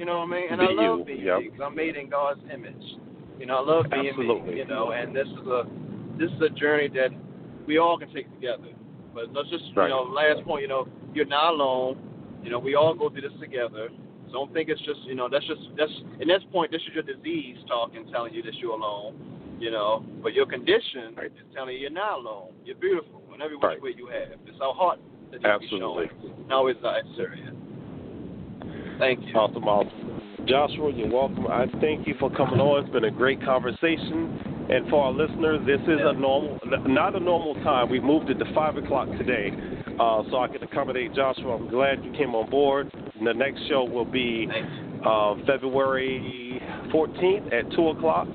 You 0.00 0.06
know 0.06 0.20
what 0.20 0.28
I 0.28 0.40
mean? 0.40 0.44
And 0.50 0.60
Be 0.60 0.66
I 0.66 0.70
love 0.70 0.98
you, 1.00 1.04
being 1.04 1.20
yep. 1.26 1.38
unique. 1.40 1.52
'cause 1.58 1.66
I'm 1.66 1.74
made 1.76 1.94
in 1.94 2.08
God's 2.08 2.40
image. 2.50 2.96
You 3.38 3.44
know, 3.44 3.58
I 3.58 3.60
love 3.60 3.90
being 3.90 4.08
Absolutely. 4.08 4.52
me. 4.52 4.58
You 4.58 4.64
know, 4.64 4.92
and 4.92 5.14
this 5.14 5.28
is 5.28 5.46
a 5.46 5.66
this 6.16 6.32
is 6.32 6.40
a 6.40 6.48
journey 6.48 6.88
that 6.88 7.10
we 7.66 7.76
all 7.76 7.98
can 7.98 8.08
take 8.10 8.32
together. 8.32 8.68
But 9.12 9.30
let's 9.34 9.50
just 9.50 9.64
Right. 9.76 9.88
you 9.90 9.94
know, 9.94 10.04
last 10.04 10.42
point. 10.46 10.62
You 10.62 10.68
know, 10.68 10.88
you're 11.12 11.26
not 11.26 11.52
alone. 11.52 11.98
You 12.42 12.48
know, 12.48 12.58
we 12.58 12.76
all 12.76 12.94
go 12.94 13.10
through 13.10 13.28
this 13.28 13.38
together. 13.40 13.90
So 14.28 14.32
don't 14.32 14.52
think 14.54 14.70
it's 14.70 14.80
just 14.80 15.00
you 15.04 15.14
know 15.14 15.28
that's 15.28 15.44
just 15.44 15.60
that's 15.76 15.92
in 16.18 16.28
this 16.28 16.42
point 16.44 16.70
this 16.72 16.80
is 16.88 16.94
your 16.94 17.02
disease 17.02 17.58
talking, 17.68 18.06
telling 18.10 18.32
you 18.32 18.40
that 18.44 18.54
you're 18.54 18.72
alone. 18.72 19.12
You 19.60 19.70
know, 19.70 20.02
but 20.22 20.32
your 20.32 20.46
condition 20.46 21.14
Right. 21.14 21.26
is 21.26 21.54
telling 21.54 21.74
you 21.74 21.80
you're 21.82 21.90
not 21.90 22.20
alone. 22.20 22.54
You're 22.64 22.76
beautiful 22.76 23.20
in 23.34 23.42
every 23.42 23.56
which 23.56 23.64
Right. 23.64 23.82
way 23.82 23.90
you 23.94 24.06
have. 24.06 24.38
It's 24.46 24.60
our 24.62 24.72
heart 24.72 24.98
that 25.30 25.42
needs 25.42 25.52
to 25.52 25.58
be 25.58 25.64
Absolutely. 25.66 26.08
shown. 26.08 26.46
Now 26.48 26.68
it's 26.68 26.82
our 26.84 27.00
exterior. 27.00 27.52
Thank 29.00 29.20
you. 29.26 29.40
Awesome, 29.40 29.64
awesome. 29.64 30.46
Joshua, 30.46 30.92
you're 30.92 31.10
welcome. 31.10 31.46
I 31.48 31.66
thank 31.80 32.06
you 32.06 32.14
for 32.20 32.30
coming 32.30 32.60
on. 32.60 32.80
It's 32.84 32.92
been 32.92 33.04
a 33.04 33.10
great 33.10 33.42
conversation. 33.42 34.28
And 34.68 34.86
for 34.88 35.04
our 35.04 35.12
listeners, 35.12 35.60
this 35.66 35.80
is 35.88 35.98
a 36.04 36.12
normal, 36.12 36.58
not 36.86 37.16
a 37.16 37.20
normal 37.20 37.54
time. 37.56 37.90
We 37.90 37.98
moved 38.00 38.30
it 38.30 38.38
to 38.38 38.44
five 38.54 38.76
o'clock 38.76 39.08
today, 39.18 39.52
uh, 39.98 40.22
so 40.30 40.38
I 40.38 40.48
can 40.48 40.62
accommodate 40.62 41.14
Joshua. 41.14 41.56
I'm 41.56 41.68
glad 41.68 41.98
you 42.04 42.10
came 42.16 42.34
on 42.34 42.48
board. 42.50 42.86
And 43.18 43.26
the 43.26 43.34
next 43.34 43.60
show 43.68 43.84
will 43.84 44.04
be 44.04 44.48
uh, 45.04 45.34
February 45.46 46.60
14th 46.94 47.52
at 47.52 47.64
two 47.74 47.88
o'clock. 47.88 48.28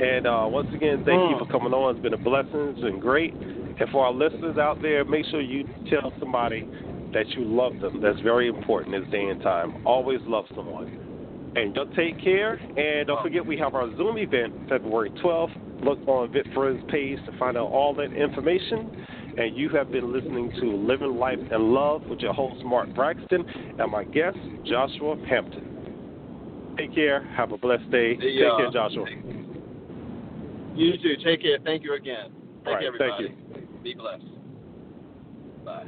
And 0.00 0.26
uh, 0.26 0.46
once 0.48 0.68
again, 0.74 0.98
thank 1.04 1.30
you 1.30 1.36
Mm. 1.36 1.38
for 1.38 1.46
coming 1.46 1.72
on. 1.72 1.94
It's 1.94 2.02
been 2.02 2.14
a 2.14 2.18
blessing. 2.18 2.70
It's 2.70 2.80
been 2.80 2.98
great. 3.00 3.34
And 3.80 3.88
for 3.90 4.06
our 4.06 4.12
listeners 4.12 4.56
out 4.58 4.78
there, 4.82 5.04
make 5.04 5.24
sure 5.30 5.40
you 5.40 5.64
tell 5.90 6.12
somebody 6.20 6.68
that 7.14 7.28
you 7.30 7.44
love 7.44 7.80
them. 7.80 8.02
That's 8.02 8.20
very 8.20 8.48
important 8.48 9.00
this 9.00 9.10
day 9.10 9.24
and 9.24 9.40
time. 9.40 9.86
Always 9.86 10.20
love 10.24 10.44
someone. 10.54 11.52
And 11.56 11.72
don't 11.72 11.94
take 11.94 12.20
care. 12.22 12.54
And 12.54 13.06
don't 13.06 13.22
forget, 13.22 13.46
we 13.46 13.56
have 13.58 13.74
our 13.74 13.88
Zoom 13.96 14.18
event 14.18 14.52
February 14.68 15.10
12th. 15.22 15.84
Look 15.84 16.00
on 16.08 16.32
VitFriends 16.32 16.90
page 16.90 17.18
to 17.26 17.38
find 17.38 17.56
out 17.56 17.70
all 17.70 17.94
that 17.94 18.12
information. 18.12 19.34
And 19.38 19.56
you 19.56 19.68
have 19.70 19.90
been 19.90 20.12
listening 20.12 20.50
to 20.60 20.76
Living 20.76 21.16
Life 21.16 21.38
and 21.50 21.72
Love 21.72 22.02
with 22.06 22.20
your 22.20 22.32
host, 22.32 22.64
Mark 22.64 22.92
Braxton, 22.94 23.44
and 23.78 23.90
my 23.90 24.04
guest, 24.04 24.36
Joshua 24.64 25.16
Hampton. 25.28 26.74
Take 26.76 26.94
care. 26.94 27.24
Have 27.36 27.52
a 27.52 27.58
blessed 27.58 27.88
day. 27.90 28.16
The, 28.16 28.22
Take 28.22 28.52
uh, 28.52 28.56
care, 28.56 28.70
Joshua. 28.72 29.06
You 30.74 30.92
too. 30.98 31.16
Take 31.24 31.42
care. 31.42 31.58
Thank 31.64 31.84
you 31.84 31.94
again. 31.94 32.32
Thank 32.64 32.76
All 32.76 32.82
you, 32.82 32.90
right, 32.90 32.98
thank 32.98 33.12
everybody. 33.12 33.82
Be 33.82 33.94
blessed. 33.94 34.24
Bye. 35.64 35.86